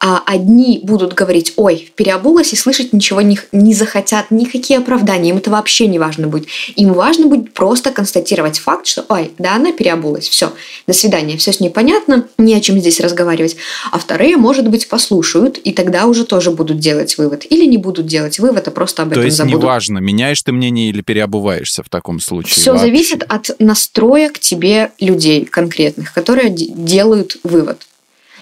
а, 0.00 0.22
одни 0.26 0.80
будут 0.82 1.14
говорить, 1.14 1.52
ой, 1.56 1.90
переобулась, 1.96 2.52
и 2.52 2.56
слышать 2.56 2.92
ничего 2.92 3.20
не, 3.20 3.38
не 3.52 3.74
захотят, 3.74 4.30
никакие 4.30 4.78
оправдания, 4.78 5.30
им 5.30 5.38
это 5.38 5.50
вообще 5.50 5.86
не 5.86 5.98
важно 5.98 6.28
будет. 6.28 6.46
Им 6.76 6.92
важно 6.92 7.26
будет 7.26 7.54
просто 7.54 7.90
констатировать 7.90 8.58
факт, 8.58 8.86
что, 8.86 9.04
ой, 9.08 9.32
да, 9.38 9.54
она 9.56 9.72
переобулась, 9.72 10.28
все, 10.28 10.52
до 10.86 10.92
свидания, 10.92 11.36
все 11.36 11.52
с 11.52 11.60
ней 11.60 11.70
понятно, 11.70 12.28
не 12.38 12.54
о 12.54 12.60
чем 12.60 12.78
здесь 12.78 13.00
разговаривать. 13.00 13.56
А 13.90 13.98
вторые, 13.98 14.36
может 14.36 14.68
быть, 14.68 14.88
послушают, 14.88 15.58
и 15.58 15.72
тогда 15.72 16.06
уже 16.06 16.24
тоже 16.24 16.50
будут 16.50 16.78
делать 16.78 17.16
вывод. 17.18 17.46
Или 17.48 17.64
не 17.66 17.78
будут 17.78 18.06
делать 18.06 18.38
вывод, 18.38 18.68
а 18.68 18.70
просто 18.70 19.02
об 19.02 19.08
То 19.08 19.14
этом 19.14 19.24
есть 19.24 19.36
забудут. 19.36 19.62
неважно, 19.62 19.98
меняешь 19.98 20.42
ты 20.42 20.52
мнение 20.52 20.90
или 20.90 21.00
переобуваешься 21.02 21.82
в 21.82 21.88
таком 21.88 22.20
случае. 22.20 22.52
Все 22.54 22.72
вообще. 22.72 22.86
зависит 22.86 23.22
от 23.26 23.50
настроя 23.58 24.28
к 24.30 24.38
тебе 24.38 24.90
людей 25.00 25.44
конкретных, 25.44 26.12
которые 26.12 26.50
де- 26.50 26.68
делают 26.68 27.38
вывод. 27.42 27.86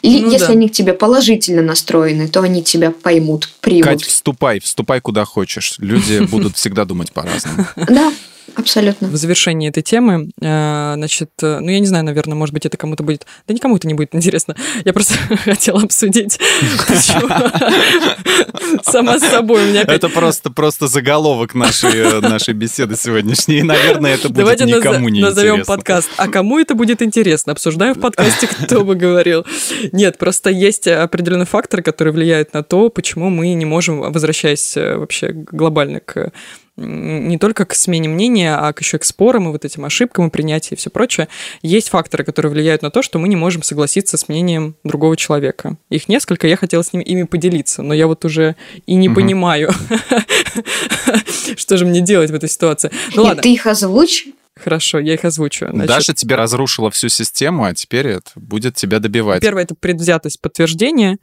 И 0.04 0.20
Ну 0.20 0.30
если 0.30 0.48
да. 0.48 0.52
они 0.52 0.68
к 0.68 0.72
тебе 0.72 0.92
положительно 0.92 1.62
настроены, 1.62 2.28
то 2.28 2.42
они 2.42 2.62
тебя 2.62 2.90
поймут, 2.90 3.48
примут. 3.62 3.84
Кать, 3.86 4.02
вступай, 4.04 4.60
вступай 4.60 5.00
куда 5.00 5.24
хочешь. 5.24 5.76
Люди 5.78 6.18
будут 6.30 6.58
всегда 6.58 6.84
думать 6.84 7.10
по-разному. 7.10 7.66
Да, 7.74 8.12
Абсолютно. 8.54 9.09
В 9.09 9.16
завершении 9.16 9.68
этой 9.68 9.83
темы, 9.83 10.30
э, 10.40 10.92
значит, 10.96 11.30
э, 11.42 11.59
ну 11.61 11.70
я 11.70 11.80
не 11.80 11.87
знаю, 11.87 12.04
наверное, 12.04 12.35
может 12.35 12.52
быть, 12.52 12.66
это 12.66 12.76
кому-то 12.76 13.02
будет... 13.02 13.26
Да 13.48 13.54
никому 13.54 13.76
это 13.76 13.88
не 13.88 13.94
будет 13.94 14.14
интересно. 14.14 14.54
Я 14.85 14.92
просто 14.92 15.14
хотела 15.37 15.83
обсудить. 15.83 16.38
Сама 18.83 19.18
с 19.18 19.22
собой. 19.22 19.64
У 19.64 19.66
меня. 19.68 19.83
Это 19.83 20.09
просто, 20.09 20.50
просто 20.50 20.87
заголовок 20.88 21.54
нашей, 21.54 21.96
э, 21.96 22.20
нашей 22.20 22.54
беседы 22.54 22.96
сегодняшней. 22.96 23.62
Наверное, 23.62 24.14
это 24.14 24.28
будет 24.28 24.38
Давайте 24.38 24.64
никому 24.64 25.09
не 25.09 25.20
назовем 25.20 25.54
интересно. 25.54 25.76
подкаст. 25.76 26.11
А 26.16 26.28
кому 26.28 26.59
это 26.59 26.74
будет 26.74 27.02
интересно? 27.02 27.52
Обсуждаем 27.52 27.94
в 27.94 28.00
подкасте, 28.00 28.46
кто 28.46 28.85
бы 28.85 28.94
говорил. 28.94 29.44
Нет, 29.92 30.18
просто 30.18 30.50
есть 30.50 30.87
определенные 30.87 31.46
факторы, 31.46 31.83
которые 31.83 32.12
влияют 32.12 32.52
на 32.54 32.62
то, 32.62 32.88
почему 32.88 33.30
мы 33.30 33.52
не 33.54 33.64
можем, 33.64 34.00
возвращаясь 34.00 34.76
вообще 34.76 35.30
глобально 35.33 36.00
к 36.00 36.33
не 36.76 37.38
только 37.38 37.64
к 37.66 37.74
смене 37.74 38.08
мнения, 38.08 38.56
а 38.56 38.72
к 38.72 38.80
еще 38.80 38.98
к 38.98 39.04
спорам 39.04 39.48
и 39.48 39.52
вот 39.52 39.64
этим 39.64 39.84
ошибкам 39.84 40.26
и 40.26 40.30
принятию 40.30 40.76
и 40.76 40.80
все 40.80 40.90
прочее, 40.90 41.28
есть 41.62 41.88
факторы, 41.88 42.24
которые 42.24 42.50
влияют 42.50 42.82
на 42.82 42.90
то, 42.90 43.00
что 43.02 43.18
мы 43.18 43.28
не 43.28 43.37
можем 43.37 43.62
согласиться 43.62 44.16
с 44.16 44.28
мнением 44.28 44.74
другого 44.82 45.16
человека. 45.16 45.76
Их 45.90 46.08
несколько, 46.08 46.48
я 46.48 46.56
хотела 46.56 46.82
с 46.82 46.92
ними 46.92 47.04
ими 47.04 47.22
поделиться, 47.22 47.82
но 47.82 47.94
я 47.94 48.06
вот 48.08 48.24
уже 48.24 48.56
и 48.87 48.94
не 48.96 49.08
Мгм. 49.08 49.14
понимаю, 49.14 49.70
что 51.56 51.76
же 51.76 51.84
мне 51.87 52.00
делать 52.00 52.30
в 52.30 52.34
этой 52.34 52.48
ситуации. 52.48 52.90
Ну 53.14 53.22
ладно, 53.22 53.42
Ты 53.42 53.52
их 53.52 53.66
озвучь. 53.66 54.26
хорошо, 54.56 54.98
я 54.98 55.14
их 55.14 55.24
озвучу. 55.24 55.66
Значит, 55.70 55.87
Даша 55.88 56.14
тебе 56.14 56.37
разрушила 56.37 56.90
всю 56.90 57.08
систему, 57.08 57.64
а 57.64 57.74
теперь 57.74 58.06
это 58.08 58.30
будет 58.37 58.74
тебя 58.74 58.98
добивать. 59.00 59.42
Первое 59.42 59.62
это 59.64 59.74
предвзятость 59.74 60.40
подтверждения. 60.40 61.18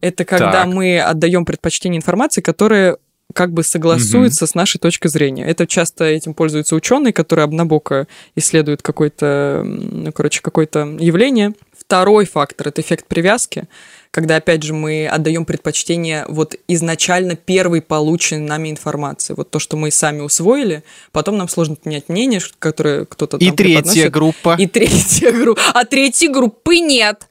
Это 0.00 0.24
когда 0.24 0.52
Так. 0.64 0.66
мы 0.68 1.00
отдаем 1.00 1.44
предпочтение 1.44 1.98
информации, 1.98 2.40
которая 2.40 2.98
как 3.32 3.52
бы 3.52 3.62
согласуется 3.62 4.46
с 4.46 4.54
нашей 4.54 4.78
точкой 4.78 5.08
зрения. 5.08 5.44
Это 5.44 5.66
часто 5.66 6.04
этим 6.04 6.34
пользуются 6.34 6.74
ученые, 6.76 7.12
которые 7.12 7.44
однобоко 7.44 8.06
исследуют 8.36 8.82
какое-то, 8.82 9.62
ну, 9.64 10.12
короче, 10.12 10.40
какое-то 10.40 10.80
явление. 11.00 11.52
Второй 11.76 12.26
фактор 12.26 12.68
это 12.68 12.80
эффект 12.80 13.06
привязки, 13.06 13.64
когда, 14.10 14.36
опять 14.36 14.62
же, 14.62 14.72
мы 14.72 15.06
отдаем 15.06 15.44
предпочтение 15.44 16.24
вот 16.28 16.54
изначально 16.68 17.34
первой 17.34 17.80
полученной 17.82 18.46
нами 18.46 18.70
информации. 18.70 19.34
Вот 19.36 19.50
то, 19.50 19.58
что 19.58 19.76
мы 19.76 19.90
сами 19.90 20.20
усвоили, 20.20 20.84
потом 21.12 21.38
нам 21.38 21.48
сложно 21.48 21.76
поменять 21.76 22.08
мнение, 22.08 22.40
которое 22.58 23.04
кто-то 23.04 23.38
И 23.38 23.46
там 23.46 23.56
третья 23.56 23.74
преподносит. 23.80 24.12
группа. 24.12 24.56
И 24.58 24.66
третья 24.66 25.32
группа. 25.32 25.62
А 25.74 25.84
третьей 25.84 26.28
группы 26.28 26.78
нет. 26.78 27.26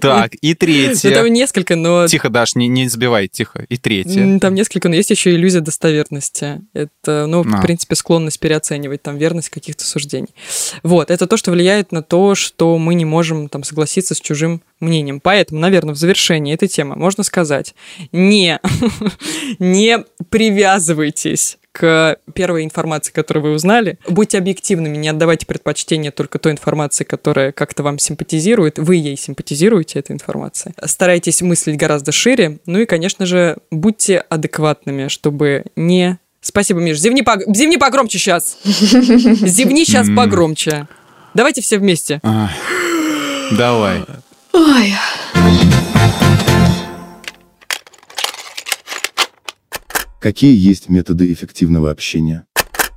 Так, 0.00 0.34
и 0.40 0.50
Ну, 0.50 0.56
третья. 0.56 1.10
Там 1.14 1.26
несколько, 1.32 1.76
но... 1.76 2.06
Тихо, 2.06 2.28
Даш, 2.30 2.54
не, 2.54 2.68
не 2.68 2.88
забивай, 2.88 3.28
тихо. 3.28 3.64
И 3.68 3.76
третья. 3.76 4.20
м, 4.22 4.40
Там 4.40 4.54
несколько, 4.54 4.88
но 4.88 4.94
есть 4.94 5.10
еще 5.10 5.30
иллюзия 5.30 5.60
достоверности. 5.60 6.60
Это, 6.72 7.26
ну, 7.26 7.40
А. 7.40 7.58
в 7.58 7.62
принципе, 7.62 7.94
склонность 7.94 8.40
переоценивать 8.40 9.02
там 9.02 9.16
верность 9.18 9.48
каких-то 9.50 9.84
суждений. 9.84 10.28
Вот, 10.82 11.10
это 11.10 11.26
то, 11.26 11.36
что 11.36 11.50
влияет 11.50 11.92
на 11.92 12.02
то, 12.02 12.34
что 12.34 12.78
мы 12.78 12.94
не 12.94 13.04
можем 13.04 13.48
там 13.48 13.64
согласиться 13.64 14.14
с 14.14 14.20
чужим 14.20 14.62
мнением. 14.80 15.20
Поэтому, 15.20 15.60
наверное, 15.60 15.94
в 15.94 15.98
завершении 15.98 16.54
этой 16.54 16.68
темы 16.68 16.96
можно 16.96 17.22
сказать, 17.24 17.74
не, 18.12 18.60
не 19.58 20.04
привязывайтесь 20.30 21.58
к 21.74 22.18
первой 22.34 22.62
информации, 22.62 23.10
которую 23.10 23.42
вы 23.42 23.50
узнали. 23.50 23.98
Будьте 24.08 24.38
объективными, 24.38 24.96
не 24.96 25.08
отдавайте 25.08 25.44
предпочтение 25.44 26.12
только 26.12 26.38
той 26.38 26.52
информации, 26.52 27.02
которая 27.02 27.50
как-то 27.50 27.82
вам 27.82 27.98
симпатизирует. 27.98 28.78
Вы 28.78 28.94
ей 28.96 29.16
симпатизируете, 29.16 29.98
этой 29.98 30.12
информации. 30.12 30.72
Старайтесь 30.84 31.42
мыслить 31.42 31.76
гораздо 31.76 32.12
шире. 32.12 32.58
Ну 32.66 32.78
и, 32.78 32.86
конечно 32.86 33.26
же, 33.26 33.56
будьте 33.72 34.18
адекватными, 34.18 35.08
чтобы 35.08 35.64
не... 35.74 36.18
Спасибо, 36.40 36.78
Миш. 36.78 36.98
Зевни, 36.98 37.22
пог- 37.22 37.42
зевни 37.52 37.76
погромче 37.76 38.18
сейчас. 38.18 38.56
Зевни 38.62 39.82
сейчас 39.84 40.06
погромче. 40.14 40.86
Давайте 41.34 41.60
все 41.60 41.78
вместе. 41.78 42.20
Ай. 42.22 42.50
Давай. 43.50 44.04
Ой, 44.52 44.94
Какие 50.24 50.56
есть 50.56 50.88
методы 50.88 51.30
эффективного 51.30 51.90
общения? 51.90 52.46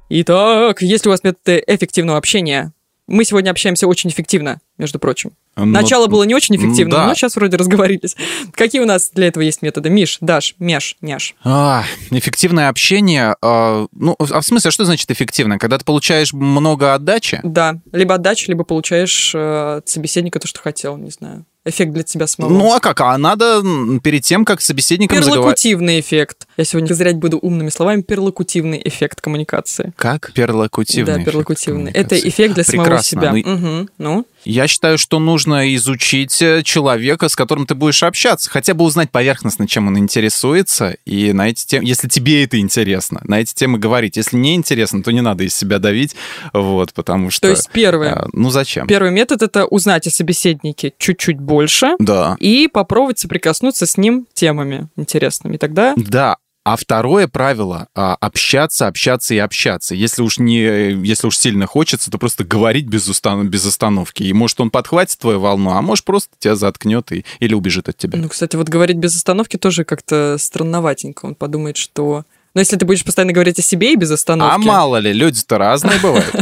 Итак, 0.07 0.81
есть 0.81 1.05
у 1.07 1.09
вас 1.09 1.25
методы 1.25 1.61
эффективного 1.67 2.17
общения? 2.17 2.71
Мы 3.05 3.25
сегодня 3.25 3.49
общаемся 3.49 3.85
очень 3.85 4.09
эффективно, 4.09 4.61
между 4.77 4.97
прочим. 4.97 5.33
Ну, 5.57 5.65
Начало 5.65 6.07
было 6.07 6.23
не 6.23 6.33
очень 6.33 6.55
эффективно, 6.55 6.95
да. 6.95 7.07
но 7.07 7.15
сейчас 7.15 7.35
вроде 7.35 7.57
разговорились. 7.57 8.15
Какие 8.53 8.81
у 8.81 8.85
нас 8.85 9.11
для 9.13 9.27
этого 9.27 9.43
есть 9.43 9.61
методы? 9.61 9.89
Миш, 9.89 10.19
Даш, 10.21 10.55
Меш, 10.59 10.95
Няш. 11.01 11.35
А, 11.43 11.83
эффективное 12.11 12.69
общение. 12.69 13.35
а, 13.41 13.87
ну, 13.91 14.15
а 14.17 14.39
в 14.39 14.45
смысле, 14.45 14.69
а 14.69 14.71
что 14.71 14.85
значит 14.85 15.11
эффективно? 15.11 15.59
Когда 15.59 15.77
ты 15.77 15.83
получаешь 15.83 16.31
много 16.31 16.93
отдачи? 16.93 17.41
Да, 17.43 17.81
либо 17.91 18.15
отдача, 18.15 18.45
либо 18.47 18.63
получаешь 18.63 19.35
э, 19.35 19.79
от 19.79 19.89
собеседника 19.89 20.39
то, 20.39 20.47
что 20.47 20.61
хотел, 20.61 20.95
не 20.95 21.11
знаю. 21.11 21.45
Эффект 21.65 21.91
для 21.91 22.03
тебя 22.03 22.25
самого. 22.25 22.53
Ну, 22.53 22.73
а 22.73 22.79
как? 22.79 23.01
А 23.01 23.17
надо 23.17 23.61
перед 24.01 24.23
тем, 24.23 24.45
как 24.45 24.61
с 24.61 24.65
собеседником. 24.65 25.17
Перлокутивный 25.17 25.99
эффект. 25.99 26.46
Я 26.58 26.63
сегодня 26.65 26.88
козырять 26.89 27.15
буду 27.17 27.38
умными 27.38 27.70
словами. 27.70 28.02
Перлокутивный 28.02 28.82
эффект 28.84 29.22
коммуникации. 29.22 29.93
Как? 29.96 30.32
Перлокутивный 30.34 31.06
да, 31.06 31.13
эффект 31.22 31.26
перлокутивный. 31.32 31.91
Это 31.91 32.10
коммуникации. 32.10 32.30
эффект 32.30 32.54
для 32.56 32.63
самого 32.63 32.86
Прекрасно. 32.86 33.22
себя. 33.22 33.32
Ну, 33.34 33.38
Мгм. 33.58 33.89
Ну, 34.00 34.26
Я 34.43 34.67
считаю, 34.67 34.98
что 34.98 35.20
нужно 35.20 35.76
изучить 35.76 36.41
э, 36.41 36.63
человека, 36.63 37.28
с 37.30 37.36
которым 37.36 37.67
ты 37.67 37.76
будешь 37.76 38.02
общаться, 38.02 38.50
хотя 38.50 38.74
бы 38.74 38.86
узнать 38.86 39.12
поверхностно, 39.12 39.67
чем 39.67 39.88
он 39.88 39.98
интересуется, 39.98 40.96
и 41.06 41.34
на 41.34 41.50
эти 41.50 41.65
темы, 41.65 41.86
если 41.86 42.08
тебе 42.08 42.43
это 42.46 42.58
интересно, 42.60 43.20
на 43.24 43.41
эти 43.41 43.54
темы 43.54 43.78
говорить. 43.78 44.15
Если 44.17 44.38
не 44.38 44.56
интересно, 44.56 45.04
то 45.04 45.12
не 45.12 45.22
надо 45.22 45.43
из 45.43 45.54
себя 45.56 45.80
давить, 45.80 46.15
вот, 46.54 46.93
потому 46.93 47.30
что... 47.30 47.41
то 47.41 47.50
есть 47.50 47.70
первое. 47.72 48.13
а, 48.13 48.28
ну 48.34 48.50
зачем? 48.50 48.88
Первый 48.88 49.12
метод 49.12 49.41
это 49.43 49.65
узнать 49.65 50.08
о 50.08 50.12
собеседнике 50.12 50.93
чуть-чуть 50.98 51.39
больше 51.39 51.96
Да. 52.00 52.36
и 52.39 52.67
попробовать 52.67 53.20
соприкоснуться 53.20 53.86
с 53.86 53.98
ним 53.98 54.28
темами 54.34 54.88
интересными. 54.96 55.56
И 55.56 55.58
тогда 55.58 55.93
Да. 55.98 56.38
А 56.67 56.75
второе 56.75 57.30
правило 57.30 57.88
а, 57.95 58.15
общаться, 58.19 58.88
общаться 58.88 59.34
и 59.34 59.38
общаться. 59.38 59.95
Если 59.95 60.21
уж 60.21 60.38
не, 60.38 60.63
если 61.01 61.27
уж 61.27 61.38
сильно 61.38 61.65
хочется, 61.65 62.12
то 62.12 62.17
просто 62.17 62.43
говорить 62.43 62.88
без, 62.88 63.08
устан- 63.08 63.47
без 63.47 63.65
остановки. 63.65 64.23
И 64.23 64.34
может 64.34 64.60
он 64.60 64.69
подхватит 64.69 65.17
твою 65.17 65.39
волну, 65.39 65.69
а 65.71 65.82
может 65.82 66.03
просто 66.03 66.30
тебя 66.39 66.58
заткнет 66.58 67.10
и, 67.13 67.23
или 67.39 67.53
убежит 67.53 67.88
от 67.88 67.95
тебя. 67.95 68.19
Ну, 68.19 68.27
кстати, 68.27 68.58
вот 68.58 68.67
говорить 68.67 68.97
без 68.97 69.15
остановки 69.15 69.56
тоже 69.56 69.86
как-то 69.86 70.36
странноватенько. 70.38 71.27
Он 71.27 71.36
подумает, 71.36 71.77
что... 71.77 72.25
Но 72.53 72.60
если 72.60 72.75
ты 72.75 72.86
будешь 72.86 73.06
постоянно 73.06 73.32
говорить 73.32 73.60
о 73.60 73.62
себе 73.62 73.93
и 73.93 73.95
без 73.95 74.12
остановки, 74.12 74.56
а 74.56 74.58
мало 74.58 74.97
ли, 74.97 75.13
люди-то 75.13 75.58
разные 75.58 75.99
бывают. 76.03 76.36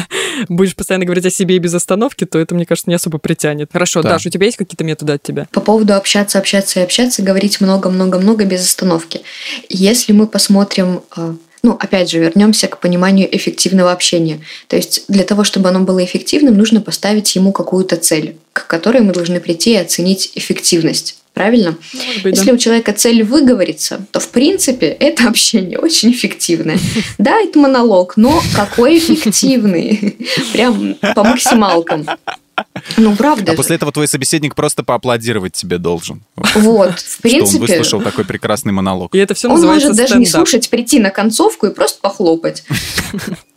Будешь 0.49 0.75
постоянно 0.75 1.05
говорить 1.05 1.25
о 1.25 1.29
себе 1.29 1.55
и 1.55 1.59
без 1.59 1.73
остановки, 1.73 2.25
то 2.25 2.39
это, 2.39 2.55
мне 2.55 2.65
кажется, 2.65 2.89
не 2.89 2.95
особо 2.95 3.17
притянет. 3.17 3.69
Хорошо, 3.71 4.01
Да. 4.01 4.09
Даша, 4.09 4.29
у 4.29 4.31
тебя 4.31 4.45
есть 4.45 4.57
какие-то 4.57 4.83
методы 4.83 5.13
от 5.13 5.23
тебя? 5.23 5.47
по 5.51 5.61
поводу 5.61 5.95
общаться, 5.95 6.37
общаться 6.37 6.79
и 6.79 6.83
общаться, 6.83 7.21
говорить 7.21 7.61
много-много-много 7.61 8.45
без 8.45 8.61
остановки. 8.61 9.21
Если 9.69 10.11
мы 10.11 10.27
посмотрим, 10.27 11.01
э, 11.15 11.35
ну, 11.63 11.71
опять 11.79 12.09
же, 12.09 12.19
вернемся 12.19 12.67
к 12.67 12.79
пониманию 12.79 13.33
эффективного 13.35 13.91
общения. 13.91 14.41
То 14.67 14.75
есть 14.75 15.05
для 15.07 15.23
того, 15.23 15.43
чтобы 15.43 15.69
оно 15.69 15.79
было 15.79 16.03
эффективным, 16.03 16.55
нужно 16.55 16.81
поставить 16.81 17.35
ему 17.35 17.51
какую-то 17.51 17.95
цель, 17.95 18.37
к 18.53 18.67
которой 18.67 19.01
мы 19.01 19.13
должны 19.13 19.39
прийти 19.39 19.73
и 19.73 19.77
оценить 19.77 20.31
эффективность. 20.35 21.17
Правильно? 21.35 21.77
Может 21.93 22.23
быть, 22.23 22.37
Если 22.37 22.51
у 22.53 22.57
человека 22.57 22.93
цель 22.93 23.21
выговориться, 23.21 24.05
то 24.11 24.21
в 24.21 24.29
принципе 24.29 24.87
это 24.87 25.27
общение 25.27 25.77
очень 25.77 26.11
эффективное. 26.11 26.79
Да, 27.17 27.39
это 27.41 27.59
монолог, 27.59 28.15
но 28.17 28.41
какой 28.55 28.97
эффективный. 28.97 30.17
Прям 30.53 30.95
по 31.13 31.23
максималкам. 31.23 32.05
Ну, 32.97 33.15
правда 33.15 33.51
А 33.51 33.51
же. 33.51 33.57
после 33.57 33.75
этого 33.75 33.91
твой 33.91 34.07
собеседник 34.07 34.55
просто 34.55 34.83
поаплодировать 34.83 35.53
тебе 35.53 35.77
должен. 35.77 36.21
Вот, 36.35 36.99
в 36.99 37.17
Что 37.17 37.17
он 37.17 37.21
принципе, 37.21 37.59
выслушал 37.59 38.01
такой 38.01 38.23
прекрасный 38.23 38.71
монолог. 38.71 39.13
И 39.13 39.17
это 39.17 39.33
все 39.33 39.49
он 39.49 39.61
может 39.61 39.95
даже 39.95 40.17
не 40.17 40.25
слушать, 40.25 40.69
прийти 40.69 40.99
на 40.99 41.09
концовку 41.09 41.65
и 41.67 41.73
просто 41.73 41.99
похлопать. 42.01 42.63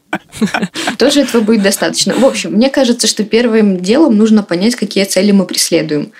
Тоже 0.98 1.20
этого 1.22 1.42
будет 1.42 1.62
достаточно. 1.62 2.14
В 2.14 2.24
общем, 2.24 2.52
мне 2.52 2.70
кажется, 2.70 3.06
что 3.06 3.24
первым 3.24 3.80
делом 3.80 4.16
нужно 4.16 4.42
понять, 4.42 4.74
какие 4.74 5.04
цели 5.04 5.32
мы 5.32 5.44
преследуем. 5.44 6.12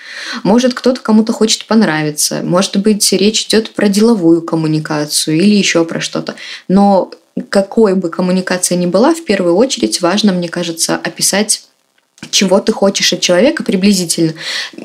Может, 0.43 0.73
кто-то 0.73 1.01
кому-то 1.01 1.33
хочет 1.33 1.65
понравиться. 1.65 2.41
Может 2.43 2.77
быть, 2.77 3.11
речь 3.13 3.45
идет 3.45 3.71
про 3.71 3.87
деловую 3.89 4.41
коммуникацию 4.41 5.37
или 5.37 5.55
еще 5.55 5.85
про 5.85 5.99
что-то. 5.99 6.35
Но 6.67 7.11
какой 7.49 7.95
бы 7.95 8.09
коммуникация 8.09 8.77
ни 8.77 8.85
была, 8.85 9.13
в 9.13 9.23
первую 9.23 9.55
очередь 9.55 10.01
важно, 10.01 10.33
мне 10.33 10.49
кажется, 10.49 10.95
описать 10.95 11.63
чего 12.31 12.59
ты 12.59 12.71
хочешь 12.71 13.13
от 13.13 13.21
человека 13.21 13.63
приблизительно. 13.63 14.33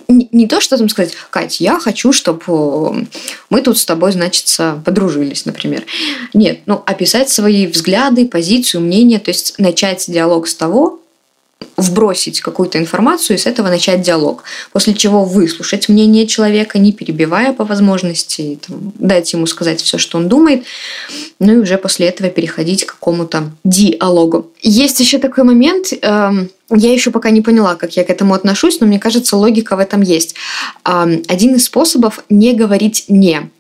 Не, 0.09 0.47
то, 0.47 0.61
что 0.61 0.79
там 0.79 0.89
сказать, 0.89 1.15
Кать, 1.31 1.61
я 1.61 1.79
хочу, 1.79 2.13
чтобы 2.13 3.07
мы 3.51 3.61
тут 3.61 3.79
с 3.79 3.85
тобой, 3.85 4.13
значит, 4.13 4.57
подружились, 4.85 5.45
например. 5.45 5.85
Нет, 6.33 6.61
ну, 6.67 6.83
описать 6.87 7.29
свои 7.31 7.67
взгляды, 7.67 8.27
позицию, 8.27 8.83
мнение, 8.83 9.19
то 9.19 9.31
есть 9.31 9.59
начать 9.59 10.05
диалог 10.09 10.49
с 10.49 10.55
того, 10.55 11.01
вбросить 11.77 12.41
какую-то 12.41 12.79
информацию 12.79 13.37
и 13.37 13.41
с 13.41 13.47
этого 13.47 13.69
начать 13.69 14.03
диалог. 14.03 14.45
После 14.73 14.95
чего 14.95 15.25
выслушать 15.25 15.89
мнение 15.89 16.27
человека, 16.27 16.79
не 16.79 16.93
перебивая 16.93 17.53
по 17.53 17.65
возможности, 17.65 18.59
там, 18.67 18.93
дать 18.99 19.33
ему 19.33 19.47
сказать 19.47 19.81
все, 19.81 19.99
что 19.99 20.19
он 20.19 20.29
думает, 20.29 20.65
ну 21.39 21.55
и 21.55 21.57
уже 21.57 21.79
после 21.79 22.07
этого 22.07 22.31
переходить 22.31 22.85
к 22.85 22.95
какому-то 22.95 23.51
диалогу. 23.65 24.51
Есть 24.63 25.01
еще 25.01 25.19
такой 25.19 25.45
момент, 25.45 25.93
эм, 26.01 26.51
я 26.71 26.93
еще 26.93 27.11
пока 27.11 27.31
не 27.31 27.41
поняла, 27.41 27.75
как 27.75 27.97
я 27.97 28.05
к 28.05 28.11
этому 28.11 28.35
отношусь, 28.35 28.81
но 28.81 28.87
мне 28.87 28.99
кажется, 28.99 29.37
логика 29.37 29.77
в 29.77 29.81
этом 29.81 30.01
есть. 30.01 30.35
Эм, 30.85 31.23
один 31.29 31.55
из 31.55 31.65
способов 31.65 32.25
не 32.29 32.55
говорить 32.55 33.05
«не» 33.09 33.51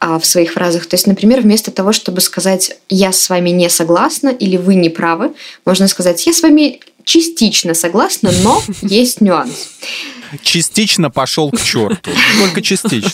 а, 0.00 0.18
в 0.18 0.26
своих 0.26 0.52
фразах. 0.52 0.86
То 0.86 0.94
есть, 0.94 1.06
например, 1.06 1.40
вместо 1.40 1.70
того, 1.70 1.92
чтобы 1.92 2.20
сказать 2.20 2.78
«я 2.88 3.12
с 3.12 3.28
вами 3.28 3.50
не 3.50 3.68
согласна» 3.68 4.28
или 4.28 4.56
«вы 4.56 4.74
не 4.74 4.88
правы», 4.88 5.32
можно 5.64 5.88
сказать 5.88 6.26
«я 6.26 6.32
с 6.32 6.42
вами 6.42 6.80
частично 7.08 7.74
согласна, 7.74 8.30
но 8.42 8.62
есть 8.82 9.20
нюанс». 9.20 9.70
Частично 10.42 11.10
пошел 11.10 11.50
к 11.50 11.60
черту. 11.60 12.10
Только 12.38 12.60
частично. 12.60 13.10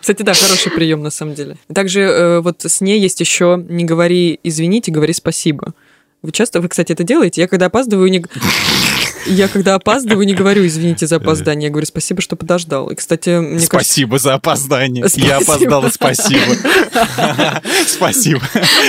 Кстати, 0.00 0.22
да, 0.22 0.32
хороший 0.32 0.72
прием 0.72 1.02
на 1.02 1.10
самом 1.10 1.34
деле. 1.34 1.58
Также 1.72 2.00
э, 2.00 2.40
вот 2.40 2.64
с 2.64 2.80
ней 2.80 2.98
есть 2.98 3.20
еще 3.20 3.62
не 3.68 3.84
говори 3.84 4.40
извините, 4.42 4.90
говори 4.90 5.12
спасибо. 5.12 5.74
Вы 6.22 6.32
часто, 6.32 6.62
вы, 6.62 6.68
кстати, 6.68 6.92
это 6.92 7.04
делаете? 7.04 7.42
Я 7.42 7.48
когда 7.48 7.66
опаздываю, 7.66 8.10
не... 8.10 8.24
Я 9.26 9.48
когда 9.48 9.74
опаздываю, 9.74 10.26
не 10.26 10.34
говорю 10.34 10.66
извините 10.66 11.06
за 11.06 11.16
опоздание, 11.16 11.66
я 11.66 11.70
говорю 11.70 11.86
спасибо, 11.86 12.22
что 12.22 12.36
подождал. 12.36 12.90
И, 12.90 12.94
кстати, 12.94 13.30
мне 13.40 13.60
Спасибо 13.60 14.12
кажется... 14.12 14.28
за 14.28 14.34
опоздание. 14.34 15.04
Я 15.16 15.38
опоздал, 15.38 15.90
спасибо. 15.90 16.40
Спасибо. 17.86 18.40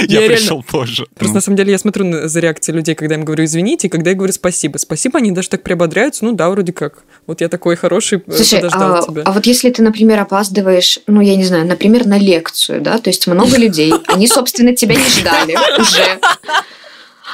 Я 0.08 0.22
пришел 0.22 0.64
позже. 0.64 1.08
Просто 1.16 1.36
на 1.36 1.42
самом 1.42 1.58
деле 1.58 1.72
я 1.72 1.78
смотрю 1.78 2.28
за 2.28 2.40
реакцией 2.40 2.76
людей, 2.76 2.96
когда 2.96 3.16
я 3.16 3.20
им 3.20 3.26
говорю 3.26 3.46
извините, 3.46 3.88
и 3.88 3.90
когда 3.90 4.12
я 4.12 4.16
говорю 4.16 4.34
спасибо. 4.34 4.78
Спасибо, 4.78 5.20
они 5.20 5.32
даже 5.32 5.50
так 5.50 5.64
приободряются, 5.64 6.26
ну 6.26 6.34
да, 6.34 6.50
вроде 6.50 6.74
как. 6.74 7.04
Вот 7.28 7.42
я 7.42 7.50
такой 7.50 7.76
хороший, 7.76 8.24
э, 8.26 8.32
Слушай, 8.32 8.56
подождал 8.60 8.96
а, 8.96 9.02
тебя. 9.04 9.22
а 9.26 9.32
вот 9.32 9.46
если 9.46 9.70
ты, 9.70 9.82
например, 9.82 10.20
опаздываешь, 10.20 11.00
ну, 11.08 11.22
я 11.22 11.36
не 11.36 11.44
знаю, 11.44 11.66
например, 11.66 12.06
на 12.06 12.18
лекцию, 12.18 12.82
да, 12.82 12.98
то 12.98 13.10
есть 13.10 13.28
много 13.28 13.58
людей, 13.58 13.94
они, 14.08 14.28
собственно, 14.28 14.76
тебя 14.76 14.96
не 14.96 15.10
ждали 15.10 15.56
уже 15.80 16.20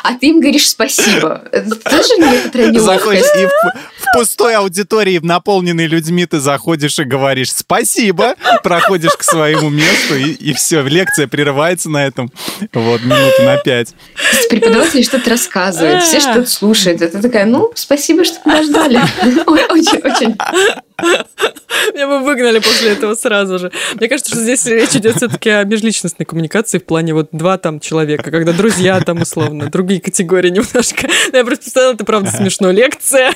а 0.03 0.13
ты 0.15 0.27
им 0.27 0.39
говоришь 0.39 0.67
спасибо. 0.67 1.43
Это 1.51 1.75
тоже 1.75 2.17
некоторая 2.17 2.73
Заходишь 2.73 3.23
неловкость. 3.23 3.35
и 3.35 3.45
в, 3.45 4.03
в 4.03 4.13
пустой 4.13 4.55
аудитории, 4.55 5.19
наполненной 5.21 5.87
людьми, 5.87 6.25
ты 6.25 6.39
заходишь 6.39 6.99
и 6.99 7.03
говоришь 7.03 7.51
спасибо, 7.51 8.35
проходишь 8.63 9.13
к 9.13 9.23
своему 9.23 9.69
месту, 9.69 10.15
и, 10.15 10.31
и 10.31 10.53
все, 10.53 10.81
лекция 10.83 11.27
прерывается 11.27 11.89
на 11.89 12.05
этом. 12.05 12.31
Вот, 12.73 13.01
минуты 13.01 13.43
на 13.43 13.57
пять. 13.57 13.93
Преподаватель 14.49 15.03
что-то 15.03 15.29
рассказывает, 15.29 16.03
все 16.03 16.19
что-то 16.19 16.49
слушают. 16.49 17.01
Это 17.01 17.21
такая, 17.21 17.45
ну, 17.45 17.71
спасибо, 17.75 18.23
что 18.23 18.39
подождали. 18.41 19.01
Ой, 19.45 19.63
Очень, 19.69 19.99
очень. 19.99 20.35
Меня 21.93 22.07
бы 22.07 22.19
выгнали 22.19 22.59
после 22.59 22.91
этого 22.91 23.15
сразу 23.15 23.59
же. 23.59 23.71
Мне 23.95 24.07
кажется, 24.07 24.31
что 24.31 24.41
здесь 24.41 24.65
речь 24.65 24.95
идет 24.95 25.17
все-таки 25.17 25.49
о 25.49 25.63
межличностной 25.63 26.25
коммуникации 26.25 26.79
в 26.79 26.85
плане 26.85 27.13
вот 27.13 27.29
два 27.31 27.57
там 27.57 27.79
человека, 27.79 28.31
когда 28.31 28.53
друзья 28.53 28.99
там 29.01 29.21
условно, 29.21 29.69
другие 29.69 30.01
категории 30.01 30.49
немножко. 30.49 31.07
Я 31.33 31.43
просто 31.43 31.63
представила, 31.63 31.93
это 31.93 32.05
правда 32.05 32.31
смешно. 32.31 32.71
Лекция 32.71 33.33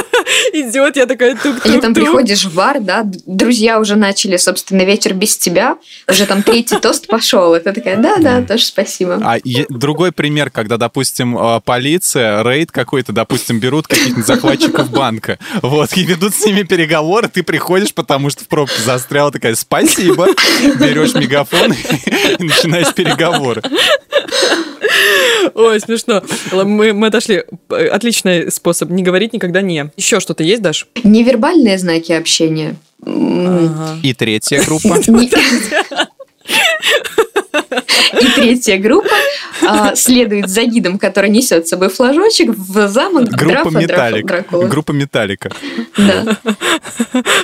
идет, 0.52 0.96
я 0.96 1.06
такая 1.06 1.36
тук 1.36 1.64
Или 1.66 1.80
там 1.80 1.94
приходишь 1.94 2.44
в 2.44 2.54
бар, 2.54 2.80
да, 2.80 3.02
друзья 3.04 3.78
уже 3.78 3.96
начали, 3.96 4.36
собственно, 4.36 4.82
вечер 4.82 5.14
без 5.14 5.36
тебя, 5.36 5.78
уже 6.08 6.26
там 6.26 6.42
третий 6.42 6.78
тост 6.78 7.06
пошел, 7.06 7.54
и 7.54 7.60
ты 7.60 7.72
такая, 7.72 7.96
да-да, 7.96 8.42
тоже 8.42 8.64
спасибо. 8.64 9.20
А 9.22 9.38
другой 9.68 10.12
пример, 10.12 10.50
когда, 10.50 10.76
допустим, 10.76 11.36
э, 11.38 11.60
полиция, 11.64 12.42
рейд 12.42 12.72
какой-то, 12.72 13.12
допустим, 13.12 13.60
берут 13.60 13.86
каких-нибудь 13.86 14.26
захватчиков 14.26 14.90
банка, 14.90 15.38
вот, 15.62 15.96
и 15.96 16.04
ведут 16.04 16.34
с 16.34 16.44
ними 16.44 16.62
переговоры, 16.62 16.95
ты 17.28 17.42
приходишь, 17.42 17.94
потому 17.94 18.30
что 18.30 18.44
в 18.44 18.48
пробке 18.48 18.80
застрял, 18.82 19.30
такая, 19.30 19.54
спасибо, 19.54 20.28
берешь 20.80 21.14
мегафон 21.14 21.72
и 21.72 22.42
начинаешь 22.42 22.92
переговоры. 22.94 23.62
Ой, 25.54 25.80
смешно. 25.80 26.22
Мы, 26.52 26.92
мы 26.92 27.06
отошли. 27.08 27.44
Отличный 27.68 28.50
способ 28.50 28.90
не 28.90 29.02
говорить 29.02 29.32
никогда 29.32 29.60
не. 29.62 29.90
Еще 29.96 30.20
что-то 30.20 30.42
есть, 30.42 30.62
Даш? 30.62 30.86
Невербальные 31.02 31.78
знаки 31.78 32.12
общения. 32.12 32.76
Ага. 33.04 33.98
И 34.02 34.14
третья 34.14 34.62
группа. 34.64 34.96
И 38.20 38.26
третья 38.34 38.78
группа 38.78 39.08
а, 39.66 39.94
следует 39.96 40.48
за 40.48 40.64
гидом, 40.64 40.98
который 40.98 41.30
несет 41.30 41.66
с 41.66 41.70
собой 41.70 41.88
флажочек 41.88 42.50
в 42.56 42.88
замок 42.88 43.24
Группа 43.28 43.70
Драфа- 43.70 43.78
Металлик. 43.82 44.26
Дракулы. 44.26 44.68
Группа 44.68 44.92
Металлика. 44.92 45.50
Да. 45.96 46.36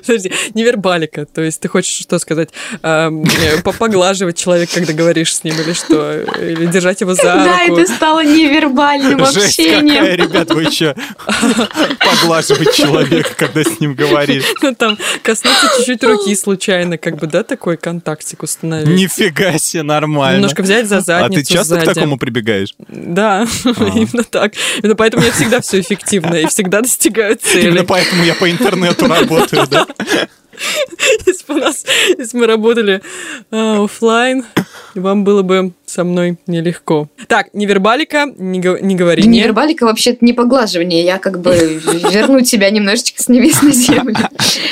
Подожди, 0.06 0.32
невербалика. 0.54 1.26
То 1.26 1.40
есть 1.42 1.60
ты 1.60 1.68
хочешь 1.68 1.94
что 2.00 2.18
сказать? 2.18 2.50
Эм, 2.82 3.22
э, 3.24 3.60
по- 3.62 3.72
Поглаживать 3.72 4.36
человека, 4.38 4.74
когда 4.74 4.92
говоришь 4.92 5.34
с 5.34 5.42
ним, 5.44 5.54
или 5.60 5.72
что? 5.72 6.20
Или 6.40 6.66
держать 6.66 7.00
его 7.00 7.14
за 7.14 7.22
Да, 7.24 7.58
руку? 7.66 7.80
это 7.80 7.92
стало 7.92 8.24
невербальным 8.24 9.24
Жесть 9.26 9.58
общением. 9.58 9.98
какая, 10.04 10.14
ребят, 10.16 10.50
вы 10.54 10.62
еще 10.64 10.94
поглаживать 11.98 12.74
человека, 12.74 13.30
когда 13.36 13.62
с 13.64 13.80
ним 13.80 13.94
говоришь. 13.94 14.44
Ну, 14.62 14.74
там 14.74 14.96
коснуться 15.22 15.68
чуть-чуть 15.78 16.04
руки 16.04 16.34
случайно, 16.36 16.98
как 16.98 17.16
бы, 17.16 17.26
да, 17.26 17.42
такой 17.42 17.76
контактик 17.76 18.42
установить. 18.42 18.88
Нифига 18.88 19.58
себе, 19.58 19.82
нормально. 19.82 20.41
Немножко 20.42 20.62
взять 20.62 20.88
за 20.88 20.98
А 20.98 21.00
задницу 21.00 21.34
ты 21.48 21.52
часто 21.54 21.76
к 21.76 21.84
сзади. 21.84 21.94
такому 21.94 22.18
прибегаешь? 22.18 22.74
Да, 22.88 23.46
именно 23.64 24.24
так. 24.24 24.52
Именно 24.78 24.96
поэтому 24.96 25.24
я 25.24 25.32
всегда 25.32 25.60
все 25.60 25.80
эффективно 25.80 26.34
и 26.34 26.46
всегда 26.46 26.80
достигаю 26.80 27.36
цели. 27.36 27.68
Именно 27.68 27.84
поэтому 27.84 28.24
я 28.24 28.34
по 28.34 28.50
интернету 28.50 29.06
работаю, 29.06 29.66
да? 29.68 29.86
Если 31.26 31.44
бы 31.46 31.54
у 31.54 31.58
нас, 31.58 31.84
если 32.18 32.36
мы 32.36 32.46
работали 32.46 33.00
а, 33.50 33.82
оффлайн, 33.84 34.44
вам 34.94 35.24
было 35.24 35.42
бы 35.42 35.72
со 35.92 36.04
мной 36.04 36.38
нелегко. 36.46 37.08
Так, 37.28 37.52
невербалика, 37.52 38.24
не, 38.38 38.60
го- 38.60 38.78
не 38.78 38.94
говори 38.94 39.22
не. 39.24 39.40
Невербалика 39.40 39.84
вообще-то 39.84 40.24
не 40.24 40.32
поглаживание. 40.32 41.04
Я 41.04 41.18
как 41.18 41.40
бы 41.40 41.54
верну 42.10 42.40
тебя 42.40 42.70
немножечко 42.70 43.22
с 43.22 43.28
небес 43.28 43.60
на 43.60 43.72
землю. 43.72 44.14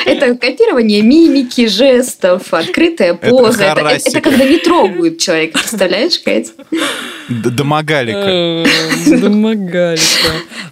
Это 0.07 0.35
копирование 0.35 1.03
мимики, 1.03 1.67
жестов, 1.67 2.55
открытая 2.55 3.15
поза. 3.15 3.65
Это, 3.65 4.21
когда 4.23 4.45
не 4.47 4.57
трогают 4.59 5.19
человека. 5.19 5.59
Представляешь, 5.59 6.19
Кать? 6.21 6.53
Домогалика. 7.29 8.19
Э, 8.19 8.65
Домогалика. 9.19 10.01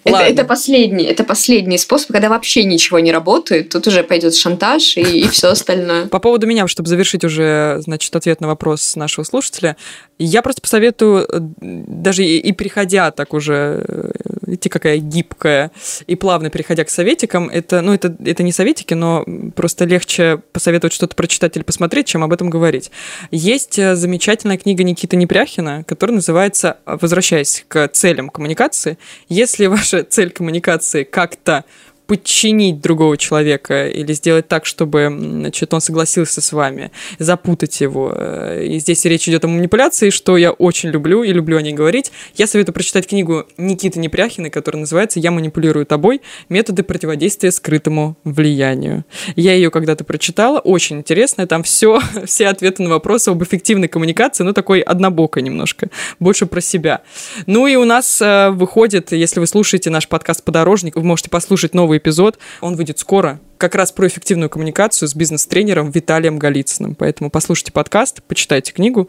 Это, 0.04 0.12
Ладно. 0.14 0.26
это 0.26 0.44
последний, 0.44 1.04
это 1.04 1.24
последний 1.24 1.76
способ, 1.78 2.10
когда 2.12 2.28
вообще 2.30 2.64
ничего 2.64 2.98
не 2.98 3.12
работает. 3.12 3.68
Тут 3.68 3.86
уже 3.86 4.02
пойдет 4.02 4.34
шантаж 4.34 4.96
и, 4.96 5.02
и 5.02 5.28
все 5.28 5.48
остальное. 5.48 6.06
По 6.06 6.18
поводу 6.18 6.46
меня, 6.46 6.66
чтобы 6.68 6.88
завершить 6.88 7.24
уже, 7.24 7.80
значит, 7.80 8.14
ответ 8.16 8.40
на 8.40 8.46
вопрос 8.48 8.96
нашего 8.96 9.24
слушателя, 9.24 9.76
я 10.18 10.42
просто 10.42 10.60
посоветую, 10.60 11.26
э, 11.28 11.38
даже 11.60 12.24
и, 12.24 12.38
и 12.38 12.52
переходя 12.52 13.10
так 13.10 13.34
уже, 13.34 13.84
э, 13.86 14.10
идти 14.54 14.68
какая 14.68 14.98
гибкая, 14.98 15.70
и 16.06 16.16
плавно 16.16 16.50
переходя 16.50 16.84
к 16.84 16.90
советикам, 16.90 17.48
это, 17.48 17.80
ну, 17.82 17.94
это, 17.94 18.16
это 18.24 18.42
не 18.42 18.52
советики, 18.52 18.94
но 18.94 19.24
просто 19.54 19.84
легче 19.84 20.40
посоветовать 20.52 20.92
что-то 20.92 21.14
прочитать 21.14 21.56
или 21.56 21.62
посмотреть, 21.62 22.06
чем 22.06 22.24
об 22.24 22.32
этом 22.32 22.50
говорить. 22.50 22.90
Есть 23.30 23.78
э, 23.78 23.94
замечательная 23.94 24.58
книга 24.58 24.82
Никиты 24.82 25.16
Непряхина, 25.16 25.84
которая 25.84 26.16
называется, 26.16 26.78
возвращаясь 26.84 27.64
к 27.68 27.88
целям 27.88 28.30
коммуникации, 28.30 28.98
если 29.28 29.66
ваша 29.66 30.02
цель 30.02 30.30
коммуникации 30.30 31.04
как-то 31.04 31.64
подчинить 32.08 32.80
другого 32.80 33.18
человека 33.18 33.86
или 33.86 34.14
сделать 34.14 34.48
так, 34.48 34.64
чтобы 34.64 35.14
значит, 35.14 35.74
он 35.74 35.82
согласился 35.82 36.40
с 36.40 36.52
вами, 36.52 36.90
запутать 37.18 37.82
его. 37.82 38.12
Э, 38.16 38.64
И 38.64 38.78
здесь 38.78 39.04
речь 39.04 39.28
идет 39.28 39.44
о 39.44 39.48
манипуляции, 39.48 40.08
что 40.08 40.38
я 40.38 40.50
очень 40.52 40.88
люблю 40.88 41.22
и 41.22 41.30
люблю 41.32 41.58
о 41.58 41.62
ней 41.62 41.74
говорить. 41.74 42.10
Я 42.34 42.46
советую 42.46 42.72
прочитать 42.72 43.06
книгу 43.06 43.46
Никиты 43.58 44.00
Непряхиной, 44.00 44.48
которая 44.48 44.80
называется 44.80 45.20
«Я 45.20 45.30
манипулирую 45.30 45.84
тобой. 45.84 46.22
Методы 46.48 46.82
противодействия 46.82 47.52
скрытому 47.52 48.16
влиянию». 48.24 49.04
Я 49.36 49.52
ее 49.52 49.70
когда-то 49.70 50.04
прочитала, 50.04 50.60
очень 50.60 50.96
интересная, 51.00 51.46
там 51.46 51.62
все, 51.62 52.00
все 52.24 52.48
ответы 52.48 52.82
на 52.82 52.88
вопросы 52.88 53.28
об 53.28 53.42
эффективной 53.44 53.88
коммуникации, 53.88 54.44
ну, 54.44 54.54
такой 54.54 54.80
однобокой 54.80 55.42
немножко, 55.42 55.90
больше 56.20 56.46
про 56.46 56.62
себя. 56.62 57.02
Ну 57.44 57.66
и 57.66 57.76
у 57.76 57.84
нас 57.84 58.22
э, 58.22 58.48
выходит, 58.48 59.12
если 59.12 59.40
вы 59.40 59.46
слушаете 59.46 59.90
наш 59.90 60.08
подкаст 60.08 60.42
«Подорожник», 60.42 60.96
вы 60.96 61.02
можете 61.02 61.28
послушать 61.28 61.74
новый 61.98 62.00
эпизод, 62.00 62.38
он 62.60 62.76
выйдет 62.76 62.98
скоро, 62.98 63.40
как 63.58 63.74
раз 63.74 63.92
про 63.92 64.06
эффективную 64.06 64.48
коммуникацию 64.48 65.08
с 65.08 65.14
бизнес-тренером 65.14 65.90
Виталием 65.90 66.38
Голицыным. 66.38 66.94
Поэтому 66.94 67.30
послушайте 67.30 67.72
подкаст, 67.72 68.22
почитайте 68.22 68.72
книгу, 68.72 69.08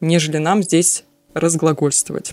нежели 0.00 0.38
нам 0.38 0.62
здесь 0.62 1.04
разглагольствовать. 1.34 2.32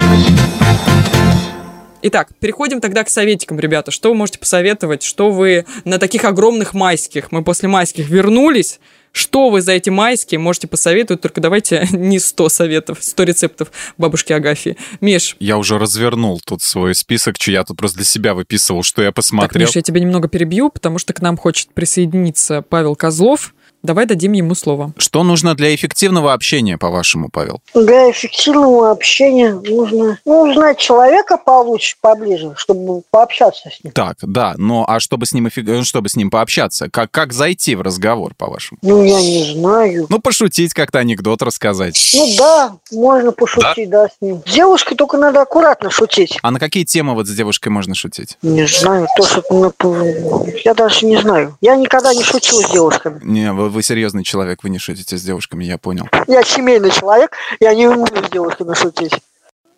Итак, 2.04 2.30
переходим 2.40 2.82
тогда 2.82 3.04
к 3.04 3.10
советикам, 3.10 3.60
ребята. 3.60 3.92
Что 3.92 4.10
вы 4.10 4.16
можете 4.16 4.40
посоветовать? 4.40 5.04
Что 5.04 5.30
вы 5.30 5.66
на 5.84 6.00
таких 6.00 6.26
огромных 6.26 6.74
майских, 6.74 7.32
мы 7.32 7.44
после 7.44 7.70
майских 7.70 8.10
вернулись, 8.10 8.80
Что 9.12 9.50
вы 9.50 9.62
за 9.62 9.74
эти 9.74 9.90
майские 9.90 10.40
можете 10.40 10.68
посоветовать? 10.68 11.22
Только 11.22 11.42
давайте 11.42 11.88
не 11.92 12.20
100 12.20 12.50
советов, 12.50 13.00
100 13.02 13.24
рецептов 13.24 13.72
бабушки 13.98 14.34
Агафьи. 14.34 14.78
Миш, 15.02 15.36
Я 15.40 15.58
уже 15.58 15.78
развернул 15.78 16.42
тут 16.46 16.62
свой 16.62 16.96
список, 16.96 17.36
что 17.40 17.52
я 17.52 17.64
тут 17.64 17.78
просто 17.78 17.98
для 17.98 18.06
себя 18.06 18.34
выписывал, 18.34 18.84
что 18.84 19.02
я 19.02 19.10
так, 19.10 19.16
посмотрел. 19.16 19.68
Миш, 19.68 19.76
я 19.76 19.82
тебя 19.82 20.00
немного 20.00 20.28
перебью, 20.28 20.70
потому 20.70 20.98
что 20.98 21.14
к 21.14 21.22
нам 21.22 21.38
хочет 21.38 21.74
присоединиться 21.74 22.62
Павел 22.62 22.96
Козлов. 22.96 23.54
Давай 23.84 24.06
дадим 24.06 24.34
ему 24.34 24.56
слово. 24.56 24.94
Что 24.98 25.24
нужно 25.24 25.56
для 25.56 25.74
эффективного 25.74 26.34
общения, 26.34 26.78
по-вашему, 26.78 27.30
Павел? 27.30 27.62
Для 27.74 28.12
эффективного 28.12 28.92
общения 28.92 29.54
нужно 29.54 30.20
ну, 30.26 30.42
узнать 30.50 30.78
человека 30.78 31.38
получше, 31.38 31.96
поближе, 32.00 32.54
чтобы 32.58 33.02
пообщаться 33.10 33.70
с 33.70 33.84
ним. 33.84 33.94
Так, 33.94 34.18
да, 34.22 34.54
но 34.58 34.86
а 34.88 35.00
чтобы 35.00 35.26
с 35.26 35.34
ним, 35.34 35.48
э, 35.48 35.84
чтобы 35.84 36.10
с 36.10 36.16
ним 36.16 36.30
пообщаться, 36.30 36.90
как, 36.90 37.10
как 37.12 37.34
зайти 37.34 37.76
в 37.76 37.82
разговор, 37.82 38.34
по-вашему? 38.36 38.78
Ну, 38.84 39.04
я 39.04 39.20
не 39.20 39.52
знаю. 39.54 40.06
Ну, 40.10 40.20
пошутить 40.20 40.74
как-то, 40.74 41.00
анекдот 41.00 41.42
рассказать. 41.42 42.12
Ну 42.14 42.28
да, 42.38 42.76
можно 42.92 43.32
пошутить, 43.32 43.90
да, 43.90 44.08
с 44.08 44.22
ним. 44.22 44.44
С 44.46 44.54
девушкой 44.54 44.96
только 44.96 45.18
надо 45.18 45.42
аккуратно 45.42 45.90
шутить. 45.90 46.38
А 46.44 46.52
на 46.52 46.60
какие 46.60 46.84
темы 46.84 47.16
вот 47.16 47.28
с 47.28 47.36
девушкой 47.36 47.70
можно 47.70 47.96
шутить? 47.96 48.38
Не 48.42 48.68
знаю, 48.68 49.08
то, 49.18 49.26
что... 49.26 50.46
Я 50.64 50.74
даже 50.76 51.06
не 51.06 51.18
знаю. 51.18 51.58
Я 51.62 51.76
никогда 51.76 52.14
не 52.14 52.24
шутил 52.24 52.62
с 52.62 52.70
девушками. 52.70 53.20
Не, 53.24 53.52
вы, 53.52 53.71
вы 53.72 53.84
серьезный 53.84 54.24
человек, 54.24 54.64
вы 54.64 54.70
не 54.70 54.78
шутите 54.78 55.18
с 55.18 55.24
девушками, 55.24 55.64
я 55.64 55.78
понял. 55.78 56.08
Я 56.28 56.44
семейный 56.44 56.92
человек, 56.92 57.36
я 57.60 57.74
не 57.74 57.88
умею 57.88 58.26
с 58.26 58.30
девушками 58.30 58.74
шутить. 58.76 59.14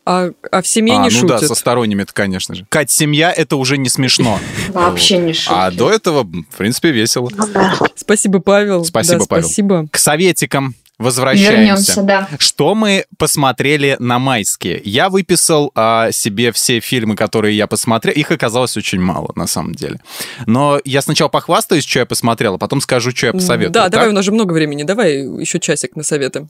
А, 0.05 0.31
а 0.51 0.61
в 0.61 0.67
семье 0.67 0.95
а, 0.95 1.03
не 1.03 1.09
ну 1.09 1.27
да, 1.27 1.35
шутят. 1.35 1.47
со 1.47 1.55
сторонними-то, 1.55 2.13
конечно 2.13 2.55
же. 2.55 2.65
Кать, 2.67 2.91
семья— 2.91 3.31
это 3.35 3.55
уже 3.55 3.77
не 3.77 3.87
смешно. 3.87 4.37
Вообще 4.69 5.17
не 5.17 5.31
шутки. 5.33 5.57
А 5.57 5.71
до 5.71 5.89
этого, 5.89 6.23
в 6.23 6.57
принципе, 6.57 6.91
весело. 6.91 7.29
Ну 7.33 7.47
да. 7.47 7.75
Спасибо, 7.95 8.39
Павел. 8.39 8.83
Спасибо, 8.83 9.19
Да, 9.19 9.25
Павел. 9.29 9.43
Спасибо. 9.45 9.87
К 9.89 9.97
советикам 9.97 10.75
возвращаемся. 11.03 11.51
Вернемся, 11.51 12.03
да. 12.03 12.29
Что 12.39 12.73
мы 12.75 13.05
посмотрели 13.17 13.95
на 13.99 14.19
майские? 14.19 14.81
Я 14.83 15.09
выписал 15.09 15.71
а, 15.75 16.11
себе 16.11 16.51
все 16.51 16.79
фильмы, 16.79 17.15
которые 17.15 17.55
я 17.55 17.67
посмотрел. 17.67 18.15
Их 18.15 18.31
оказалось 18.31 18.75
очень 18.77 18.99
мало, 18.99 19.31
на 19.35 19.45
самом 19.47 19.75
деле. 19.75 19.99
Но 20.47 20.79
я 20.83 21.01
сначала 21.01 21.29
похвастаюсь, 21.29 21.85
что 21.85 21.99
я 21.99 22.05
посмотрел, 22.05 22.55
а 22.55 22.57
потом 22.57 22.81
скажу, 22.81 23.11
что 23.11 23.27
я 23.27 23.33
посоветую. 23.33 23.71
Да, 23.73 23.83
так? 23.83 23.91
давай, 23.91 24.09
у 24.09 24.13
нас 24.13 24.25
же 24.25 24.31
много 24.31 24.53
времени. 24.53 24.83
Давай 24.83 25.17
еще 25.17 25.59
часик 25.59 25.95
на 25.95 26.03
советы. 26.03 26.47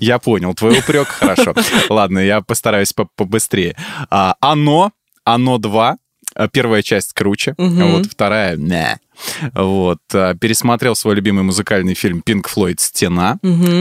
Я 0.00 0.18
понял, 0.18 0.54
твой 0.54 0.78
упрек, 0.78 1.08
хорошо. 1.08 1.54
Ладно, 1.88 2.18
я 2.18 2.40
постараюсь 2.40 2.92
по- 2.92 3.08
побыстрее. 3.16 3.76
А, 4.10 4.36
Оно, 4.40 4.92
Оно 5.24 5.58
2, 5.58 5.88
а, 5.88 5.96
первая 6.48 6.82
часть 6.82 7.12
круче, 7.12 7.54
Мгм. 7.58 7.92
вот 7.92 8.06
вторая 8.06 8.56
не. 8.56 8.98
Вот, 9.54 9.98
а, 10.14 10.34
пересмотрел 10.34 10.96
свой 10.96 11.14
любимый 11.14 11.42
музыкальный 11.42 11.92
фильм 11.94 12.22
Pink 12.24 12.44
Floyd 12.54 12.76
«Стена», 12.78 13.38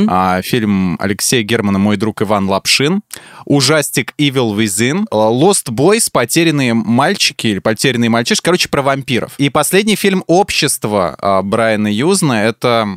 а, 0.08 0.42
фильм 0.42 0.98
Алексея 1.00 1.44
Германа 1.44 1.80
«Мой 1.80 1.96
друг 1.96 2.22
Иван 2.22 2.50
Лапшин», 2.50 3.02
ужастик 3.46 4.14
Evil 4.18 4.56
Within, 4.58 5.06
а, 5.12 5.16
Lost 5.32 5.70
Boys 5.70 6.10
«Потерянные 6.12 6.74
мальчики» 6.74 7.48
или 7.48 7.60
«Потерянные 7.60 8.10
мальчишки», 8.10 8.44
короче, 8.44 8.68
про 8.68 8.82
вампиров. 8.82 9.32
И 9.38 9.50
последний 9.50 9.96
фильм 9.96 10.24
«Общество» 10.28 11.16
а, 11.20 11.42
Брайана 11.42 11.88
Юзна, 11.88 12.44
это... 12.46 12.88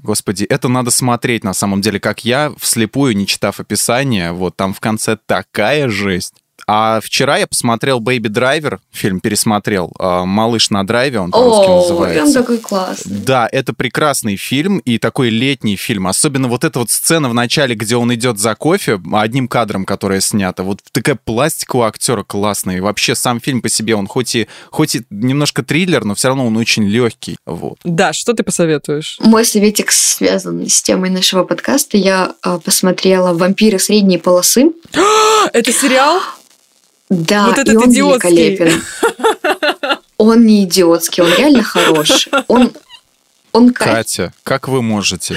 Господи, 0.00 0.44
это 0.44 0.68
надо 0.68 0.90
смотреть 0.90 1.44
на 1.44 1.52
самом 1.52 1.82
деле, 1.82 2.00
как 2.00 2.24
я, 2.24 2.50
вслепую, 2.58 3.14
не 3.14 3.26
читав 3.26 3.60
описание. 3.60 4.32
Вот 4.32 4.56
там 4.56 4.72
в 4.72 4.80
конце 4.80 5.18
такая 5.26 5.90
жесть. 5.90 6.32
А 6.66 7.00
вчера 7.00 7.38
я 7.38 7.46
посмотрел 7.46 8.00
«Бэйби 8.00 8.28
Драйвер», 8.28 8.80
фильм 8.92 9.20
пересмотрел, 9.20 9.92
а, 9.98 10.24
«Малыш 10.24 10.70
на 10.70 10.86
драйве» 10.86 11.20
он 11.20 11.30
по-русски 11.30 11.70
О, 11.70 11.80
называется. 11.82 12.24
он 12.24 12.32
такой 12.32 12.58
классный. 12.58 13.18
Да, 13.18 13.48
это 13.50 13.72
прекрасный 13.72 14.36
фильм 14.36 14.78
и 14.78 14.98
такой 14.98 15.30
летний 15.30 15.76
фильм. 15.76 16.06
Особенно 16.06 16.48
вот 16.48 16.64
эта 16.64 16.78
вот 16.78 16.90
сцена 16.90 17.28
в 17.28 17.34
начале, 17.34 17.74
где 17.74 17.96
он 17.96 18.14
идет 18.14 18.38
за 18.38 18.54
кофе, 18.54 19.00
одним 19.12 19.48
кадром, 19.48 19.84
которая 19.84 20.20
снята. 20.20 20.62
Вот 20.62 20.80
такая 20.92 21.18
пластика 21.22 21.76
у 21.76 21.82
актера 21.82 22.22
классная. 22.22 22.76
И 22.76 22.80
вообще 22.80 23.14
сам 23.14 23.40
фильм 23.40 23.60
по 23.60 23.68
себе, 23.68 23.96
он 23.96 24.06
хоть 24.06 24.34
и, 24.34 24.48
хоть 24.70 24.94
и 24.94 25.02
немножко 25.10 25.62
триллер, 25.62 26.04
но 26.04 26.14
все 26.14 26.28
равно 26.28 26.46
он 26.46 26.56
очень 26.56 26.84
легкий. 26.84 27.36
Вот. 27.46 27.78
Да, 27.84 28.12
что 28.12 28.34
ты 28.34 28.42
посоветуешь? 28.42 29.18
Мой 29.20 29.44
советик 29.44 29.90
связан 29.92 30.68
с 30.68 30.82
темой 30.82 31.10
нашего 31.10 31.44
подкаста. 31.44 31.96
Я 31.96 32.34
э, 32.44 32.58
посмотрела 32.64 33.34
«Вампиры 33.34 33.78
средней 33.78 34.18
полосы». 34.18 34.72
Это 35.52 35.72
сериал? 35.72 36.20
Да, 37.12 37.46
Вот 37.48 37.58
этот 37.58 37.74
и 37.74 37.76
он 37.76 37.90
идиотский. 37.90 38.56
великолепен. 38.56 38.82
Он 40.16 40.46
не 40.46 40.64
идиотский, 40.64 41.22
он 41.22 41.30
реально 41.36 41.62
хорош. 41.62 42.28
Он, 42.48 42.72
он. 43.52 43.72
Катя, 43.72 44.32
как 44.42 44.68
вы 44.68 44.82
можете? 44.82 45.36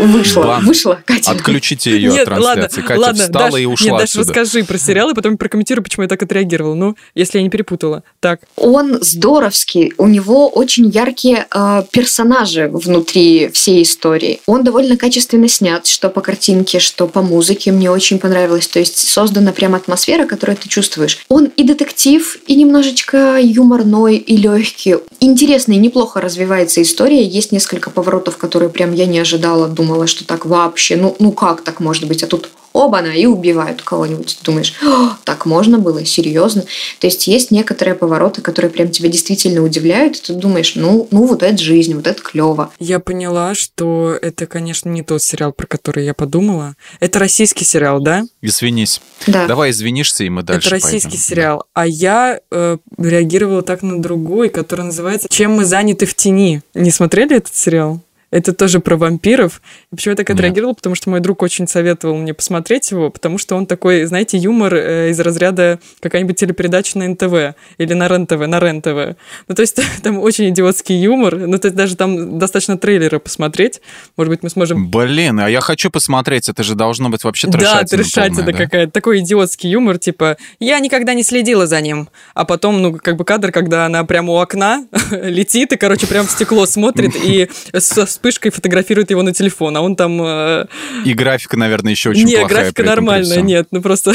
Вышла, 0.00 0.42
Бан. 0.44 0.64
вышла, 0.64 1.02
Катя. 1.04 1.30
Отключите 1.32 1.90
ее 1.90 2.10
Нет, 2.10 2.20
от 2.20 2.24
трансляции. 2.26 2.80
ладно, 2.80 2.88
Катя 2.88 3.00
ладно, 3.00 3.22
встала 3.24 3.50
Даш, 3.50 3.60
и 3.60 3.66
ушла 3.66 3.86
Нет, 3.86 3.96
Даш, 3.98 4.04
отсюда. 4.10 4.32
расскажи 4.32 4.64
про 4.64 4.78
сериал, 4.78 5.10
и 5.10 5.14
потом 5.14 5.36
прокомментируй, 5.36 5.82
почему 5.82 6.02
я 6.04 6.08
так 6.08 6.22
отреагировала. 6.22 6.74
Ну, 6.74 6.96
если 7.14 7.38
я 7.38 7.44
не 7.44 7.50
перепутала. 7.50 8.02
Так, 8.20 8.40
Он 8.56 8.98
здоровский, 9.02 9.92
у 9.98 10.06
него 10.06 10.48
очень 10.48 10.88
яркие 10.88 11.46
э, 11.54 11.82
персонажи 11.90 12.68
внутри 12.72 13.50
всей 13.52 13.82
истории. 13.82 14.40
Он 14.46 14.64
довольно 14.64 14.96
качественно 14.96 15.48
снят, 15.48 15.86
что 15.86 16.08
по 16.08 16.20
картинке, 16.20 16.78
что 16.78 17.06
по 17.06 17.22
музыке. 17.22 17.72
Мне 17.72 17.90
очень 17.90 18.18
понравилось. 18.18 18.68
То 18.68 18.78
есть 18.78 18.98
создана 18.98 19.52
прям 19.52 19.74
атмосфера, 19.74 20.26
которую 20.26 20.56
ты 20.56 20.68
чувствуешь. 20.68 21.18
Он 21.28 21.46
и 21.56 21.62
детектив, 21.62 22.38
и 22.46 22.54
немножечко 22.54 23.38
юморной, 23.40 24.16
и 24.16 24.36
легкий. 24.36 24.96
Интересно 25.20 25.72
и 25.72 25.76
неплохо 25.76 26.20
развивается 26.20 26.80
история. 26.82 27.22
Есть 27.24 27.49
несколько 27.52 27.90
поворотов, 27.90 28.36
которые 28.36 28.68
прям 28.68 28.92
я 28.92 29.06
не 29.06 29.18
ожидала. 29.18 29.68
Думала, 29.68 30.06
что 30.06 30.26
так 30.26 30.46
вообще, 30.46 30.96
ну, 30.96 31.16
ну 31.18 31.32
как 31.32 31.62
так 31.62 31.80
может 31.80 32.06
быть? 32.06 32.22
А 32.22 32.26
тут 32.26 32.50
оба-на, 32.72 33.08
и 33.08 33.26
убивают 33.26 33.82
кого-нибудь. 33.82 34.38
Ты 34.38 34.44
думаешь, 34.44 34.74
«О, 34.82 35.16
так 35.24 35.46
можно 35.46 35.78
было? 35.78 36.04
Серьезно? 36.04 36.64
То 36.98 37.06
есть 37.06 37.26
есть 37.26 37.50
некоторые 37.50 37.94
повороты, 37.94 38.42
которые 38.42 38.70
прям 38.70 38.90
тебя 38.90 39.08
действительно 39.08 39.62
удивляют, 39.62 40.16
и 40.16 40.20
ты 40.20 40.32
думаешь, 40.34 40.74
ну, 40.74 41.08
ну 41.10 41.26
вот 41.26 41.42
это 41.42 41.58
жизнь, 41.58 41.94
вот 41.94 42.06
это 42.06 42.22
клево. 42.22 42.70
я 42.78 43.00
поняла, 43.00 43.54
что 43.54 44.16
это, 44.20 44.46
конечно, 44.46 44.88
не 44.88 45.02
тот 45.02 45.22
сериал, 45.22 45.52
про 45.52 45.66
который 45.66 46.04
я 46.04 46.14
подумала. 46.14 46.74
Это 47.00 47.18
российский 47.18 47.64
сериал, 47.64 48.00
да? 48.00 48.24
Извинись. 48.40 49.00
Да. 49.26 49.46
Давай 49.46 49.70
извинишься, 49.70 50.24
и 50.24 50.28
мы 50.28 50.42
дальше 50.42 50.68
это 50.68 50.76
российский 50.76 51.10
пойдем. 51.10 51.24
сериал. 51.24 51.64
А 51.74 51.86
я 51.86 52.40
э, 52.50 52.76
реагировала 52.98 53.62
так 53.62 53.82
на 53.82 54.00
другой, 54.00 54.48
который 54.48 54.86
называется 54.86 55.28
«Чем 55.28 55.52
мы 55.52 55.64
заняты 55.64 56.06
в 56.06 56.14
тени». 56.14 56.62
Не 56.74 56.90
смотрели 56.90 57.36
этот 57.36 57.54
сериал? 57.54 58.00
Это 58.30 58.52
тоже 58.52 58.80
про 58.80 58.96
вампиров. 58.96 59.60
И 59.92 59.96
почему 59.96 60.12
я 60.12 60.16
так 60.16 60.30
отреагировала? 60.30 60.74
Потому 60.74 60.94
что 60.94 61.10
мой 61.10 61.20
друг 61.20 61.42
очень 61.42 61.66
советовал 61.66 62.16
мне 62.16 62.32
посмотреть 62.32 62.90
его, 62.90 63.10
потому 63.10 63.38
что 63.38 63.56
он 63.56 63.66
такой, 63.66 64.04
знаете, 64.04 64.38
юмор 64.38 64.74
э, 64.74 65.10
из 65.10 65.18
разряда 65.20 65.80
какая-нибудь 66.00 66.36
телепередача 66.36 66.98
на 66.98 67.08
НТВ 67.08 67.56
или 67.78 67.94
на 67.94 68.08
РЕН-ТВ, 68.08 68.46
на 68.46 68.60
РЕН-ТВ. 68.60 69.16
Ну, 69.48 69.54
то 69.54 69.62
есть 69.62 69.80
там 70.02 70.18
очень 70.18 70.50
идиотский 70.50 70.96
юмор. 71.00 71.36
Ну, 71.36 71.58
то 71.58 71.66
есть 71.66 71.76
даже 71.76 71.96
там 71.96 72.38
достаточно 72.38 72.78
трейлера 72.78 73.18
посмотреть. 73.18 73.80
Может 74.16 74.30
быть, 74.30 74.42
мы 74.42 74.50
сможем 74.50 74.90
Блин, 74.90 75.40
а 75.40 75.50
я 75.50 75.60
хочу 75.60 75.90
посмотреть, 75.90 76.48
это 76.48 76.62
же 76.62 76.74
должно 76.74 77.10
быть 77.10 77.24
вообще 77.24 77.48
да, 77.48 77.58
трешатина 77.58 78.02
трешатина 78.02 78.36
полная, 78.36 78.52
да? 78.52 78.64
какая-то. 78.64 78.92
Такой 78.92 79.20
идиотский 79.20 79.70
юмор, 79.70 79.98
типа, 79.98 80.36
я 80.58 80.78
никогда 80.78 81.14
не 81.14 81.22
следила 81.22 81.66
за 81.66 81.80
ним. 81.80 82.08
А 82.34 82.44
потом, 82.44 82.80
ну, 82.80 82.94
как 82.94 83.16
бы 83.16 83.24
кадр, 83.24 83.50
когда 83.50 83.86
она 83.86 84.04
прямо 84.04 84.34
у 84.34 84.36
окна 84.36 84.86
летит 85.10 85.72
и, 85.72 85.76
короче, 85.76 86.06
прям 86.06 86.26
в 86.26 86.30
стекло 86.30 86.66
смотрит 86.66 87.14
и 87.24 87.48
со 87.76 88.06
вспышкой 88.20 88.50
фотографирует 88.50 89.10
его 89.10 89.22
на 89.22 89.32
телефон. 89.32 89.76
А 89.78 89.80
он 89.80 89.96
там... 89.96 90.20
э, 90.22 90.66
И 91.06 91.14
графика, 91.14 91.56
наверное, 91.56 91.92
еще 91.92 92.10
очень 92.10 92.24
не, 92.24 92.36
плохая. 92.36 92.48
графика 92.48 92.82
этом, 92.82 92.84
при 92.84 92.88
нормальная, 92.88 93.40
нет, 93.40 93.68
ну 93.70 93.80
просто 93.80 94.12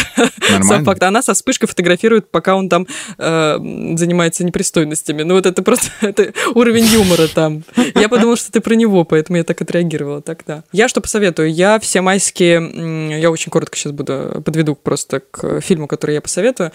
сам 0.62 0.86
факт. 0.86 1.02
Она 1.02 1.24
со 1.24 1.34
вспышкой 1.34 1.68
фотографирует, 1.68 2.30
пока 2.30 2.56
он 2.56 2.70
там 2.70 2.86
э, 3.18 3.58
занимается 3.98 4.44
непристойностями. 4.46 5.24
Ну 5.24 5.34
вот 5.34 5.48
это 5.48 5.64
просто 5.64 5.90
это 6.02 6.34
уровень 6.54 6.86
юмора 6.86 7.28
там. 7.28 7.64
Я 7.96 8.08
подумала, 8.08 8.38
что 8.38 8.52
ты 8.52 8.62
про 8.62 8.76
него, 8.76 9.04
поэтому 9.06 9.38
я 9.38 9.44
так 9.44 9.60
отреагировала 9.62 10.22
тогда. 10.22 10.64
Я 10.72 10.88
что 10.88 11.02
посоветую? 11.02 11.52
Я 11.52 11.80
все 11.80 12.02
майские... 12.02 13.20
Я 13.20 13.32
очень 13.32 13.50
коротко 13.50 13.76
сейчас 13.76 13.92
буду 13.92 14.44
подведу 14.46 14.76
просто 14.76 15.22
к 15.32 15.62
фильму, 15.62 15.88
который 15.88 16.14
я 16.14 16.22
посоветую. 16.22 16.72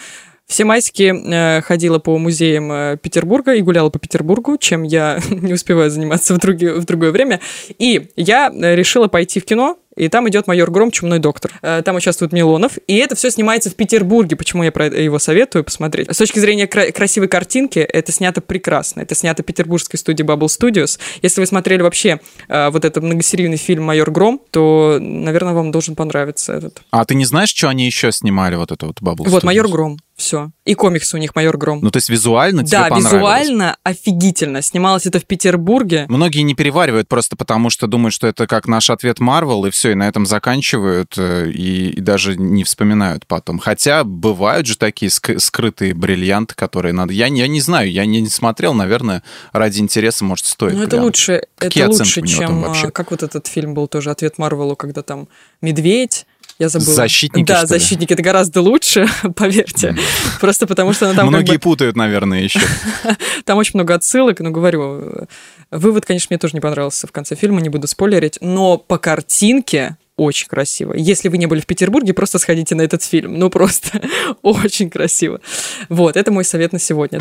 Все 0.50 0.64
майские 0.64 1.14
э, 1.14 1.62
ходила 1.62 2.00
по 2.00 2.18
музеям 2.18 2.72
э, 2.72 2.96
Петербурга 3.00 3.54
и 3.54 3.62
гуляла 3.62 3.88
по 3.88 4.00
Петербургу, 4.00 4.58
чем 4.58 4.82
я 4.82 5.20
не 5.30 5.52
успеваю 5.52 5.90
заниматься 5.92 6.34
в, 6.34 6.38
други- 6.38 6.74
в 6.74 6.84
другое 6.86 7.12
время. 7.12 7.38
И 7.78 8.08
я 8.16 8.50
э, 8.52 8.74
решила 8.74 9.06
пойти 9.06 9.38
в 9.38 9.44
кино, 9.44 9.78
и 9.96 10.08
там 10.08 10.28
идет 10.28 10.48
майор 10.48 10.70
Гром, 10.70 10.90
чумной 10.90 11.18
доктор. 11.18 11.52
Там 11.84 11.96
участвует 11.96 12.32
Милонов, 12.32 12.78
и 12.86 12.96
это 12.96 13.16
все 13.16 13.28
снимается 13.30 13.70
в 13.70 13.74
Петербурге. 13.74 14.34
Почему 14.36 14.62
я 14.62 14.70
про 14.72 14.86
его 14.86 15.18
советую 15.18 15.64
посмотреть? 15.64 16.08
С 16.10 16.16
точки 16.16 16.38
зрения 16.38 16.66
кра- 16.68 16.90
красивой 16.92 17.28
картинки, 17.28 17.80
это 17.80 18.10
снято 18.12 18.40
прекрасно. 18.40 19.00
Это 19.00 19.14
снято 19.16 19.42
петербургской 19.42 19.98
студией 19.98 20.26
Bubble 20.26 20.46
Studios. 20.46 20.98
Если 21.22 21.40
вы 21.40 21.46
смотрели 21.46 21.82
вообще 21.82 22.20
э, 22.48 22.70
вот 22.70 22.84
этот 22.84 23.02
многосерийный 23.02 23.56
фильм 23.56 23.82
«Майор 23.84 24.10
Гром», 24.12 24.40
то, 24.52 24.98
наверное, 25.00 25.52
вам 25.54 25.70
должен 25.72 25.96
понравиться 25.96 26.54
этот. 26.54 26.82
А 26.92 27.04
ты 27.04 27.14
не 27.16 27.24
знаешь, 27.24 27.50
что 27.50 27.68
они 27.68 27.84
еще 27.84 28.10
снимали, 28.12 28.54
вот 28.54 28.70
это 28.72 28.86
вот 28.86 29.00
Bubble 29.02 29.28
Вот, 29.28 29.42
Studios? 29.42 29.46
«Майор 29.46 29.68
Гром». 29.68 29.98
Все. 30.20 30.50
И 30.66 30.74
комиксы 30.74 31.16
у 31.16 31.18
них 31.18 31.34
«Майор 31.34 31.56
Гром». 31.56 31.80
Ну, 31.82 31.90
то 31.90 31.96
есть 31.96 32.10
визуально 32.10 32.62
тебе 32.62 32.78
да, 32.78 32.88
визуально 32.90 33.78
офигительно. 33.82 34.60
Снималось 34.60 35.06
это 35.06 35.18
в 35.18 35.24
Петербурге. 35.24 36.04
Многие 36.10 36.42
не 36.42 36.54
переваривают 36.54 37.08
просто 37.08 37.36
потому, 37.36 37.70
что 37.70 37.86
думают, 37.86 38.12
что 38.12 38.26
это 38.26 38.46
как 38.46 38.68
наш 38.68 38.90
ответ 38.90 39.18
Марвел, 39.18 39.64
и 39.64 39.70
все, 39.70 39.92
и 39.92 39.94
на 39.94 40.06
этом 40.06 40.26
заканчивают, 40.26 41.14
э, 41.16 41.50
и, 41.50 41.88
и 41.92 42.00
даже 42.02 42.36
не 42.36 42.64
вспоминают 42.64 43.26
потом. 43.26 43.58
Хотя 43.58 44.04
бывают 44.04 44.66
же 44.66 44.76
такие 44.76 45.08
ск- 45.08 45.38
скрытые 45.38 45.94
бриллианты, 45.94 46.54
которые 46.54 46.92
надо... 46.92 47.14
Я, 47.14 47.30
не- 47.30 47.40
я 47.40 47.48
не 47.48 47.62
знаю, 47.62 47.90
я 47.90 48.04
не, 48.04 48.20
не 48.20 48.28
смотрел, 48.28 48.74
наверное, 48.74 49.22
ради 49.52 49.80
интереса, 49.80 50.24
может, 50.26 50.44
стоит. 50.44 50.74
Ну, 50.74 50.82
это 50.82 50.90
глянуть. 50.90 51.04
лучше, 51.06 51.42
Какие 51.56 51.84
это 51.84 51.92
лучше, 51.94 52.26
чем... 52.26 52.60
вообще? 52.60 52.88
а, 52.88 52.90
Как 52.90 53.10
вот 53.10 53.22
этот 53.22 53.46
фильм 53.46 53.72
был 53.72 53.88
тоже 53.88 54.10
«Ответ 54.10 54.36
Марвелу», 54.36 54.76
когда 54.76 55.02
там 55.02 55.28
медведь, 55.62 56.26
я 56.60 56.68
забыла. 56.68 56.94
Защитники, 56.94 57.46
Да, 57.46 57.64
что 57.66 57.74
ли? 57.74 57.80
защитники. 57.80 58.12
Это 58.12 58.22
гораздо 58.22 58.60
лучше, 58.62 59.08
поверьте. 59.36 59.96
Просто 60.40 60.66
потому 60.68 60.92
что 60.92 61.08
ну, 61.08 61.14
там 61.14 61.26
Многие 61.26 61.54
бы- 61.54 61.58
путают, 61.58 61.96
наверное, 61.96 62.42
еще. 62.42 62.60
Там 63.44 63.58
очень 63.58 63.72
много 63.74 63.94
отсылок, 63.94 64.38
но 64.40 64.50
говорю, 64.50 65.26
вывод, 65.72 66.04
конечно, 66.06 66.28
мне 66.30 66.38
тоже 66.38 66.54
не 66.54 66.60
понравился 66.60 67.06
в 67.06 67.12
конце 67.12 67.34
фильма, 67.34 67.60
не 67.60 67.68
буду 67.70 67.86
спойлерить, 67.88 68.38
но 68.40 68.76
по 68.78 68.98
картинке 68.98 69.96
очень 70.16 70.48
красиво. 70.48 70.92
Если 70.94 71.28
вы 71.28 71.38
не 71.38 71.46
были 71.46 71.60
в 71.60 71.66
Петербурге, 71.66 72.12
просто 72.12 72.38
сходите 72.38 72.74
на 72.74 72.82
этот 72.82 73.02
фильм. 73.02 73.38
Ну, 73.38 73.48
просто 73.48 74.02
очень 74.42 74.90
красиво. 74.90 75.40
Вот, 75.88 76.16
это 76.16 76.30
мой 76.30 76.44
совет 76.44 76.72
на 76.74 76.78
сегодня. 76.78 77.18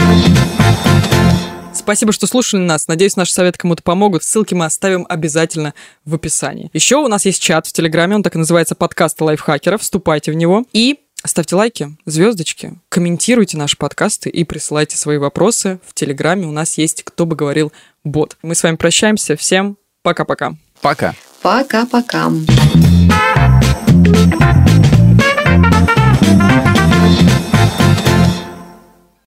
Спасибо, 1.80 2.12
что 2.12 2.28
слушали 2.28 2.62
нас. 2.62 2.88
Надеюсь, 2.88 3.16
наши 3.16 3.32
советы 3.32 3.58
кому-то 3.58 3.82
помогут. 3.82 4.24
Ссылки 4.24 4.54
мы 4.54 4.66
оставим 4.66 5.06
обязательно 5.10 5.74
в 6.06 6.14
описании. 6.14 6.70
Еще 6.74 6.98
у 6.98 7.08
нас 7.08 7.26
есть 7.26 7.42
чат 7.42 7.66
в 7.66 7.74
Телеграме, 7.74 8.16
он 8.16 8.22
так 8.22 8.36
и 8.36 8.38
называется 8.38 8.76
«Подкасты 8.76 9.24
лайфхакеров». 9.24 9.82
Вступайте 9.82 10.32
в 10.32 10.36
него. 10.36 10.66
И 10.74 11.00
ставьте 11.24 11.56
лайки, 11.56 11.96
звездочки, 12.06 12.74
комментируйте 12.90 13.58
наши 13.58 13.78
подкасты 13.78 14.30
и 14.30 14.44
присылайте 14.44 14.98
свои 14.98 15.18
вопросы. 15.18 15.80
В 15.88 15.94
Телеграме 15.94 16.48
у 16.48 16.52
нас 16.52 16.78
есть 16.78 17.04
«Кто 17.04 17.26
бы 17.26 17.38
говорил 17.38 17.72
бот». 18.04 18.38
Мы 18.42 18.56
с 18.56 18.64
вами 18.64 18.76
прощаемся. 18.76 19.38
Всем 19.38 19.78
пока-пока. 20.04 20.56
Пока. 20.82 21.16
Пока-пока. 21.42 22.30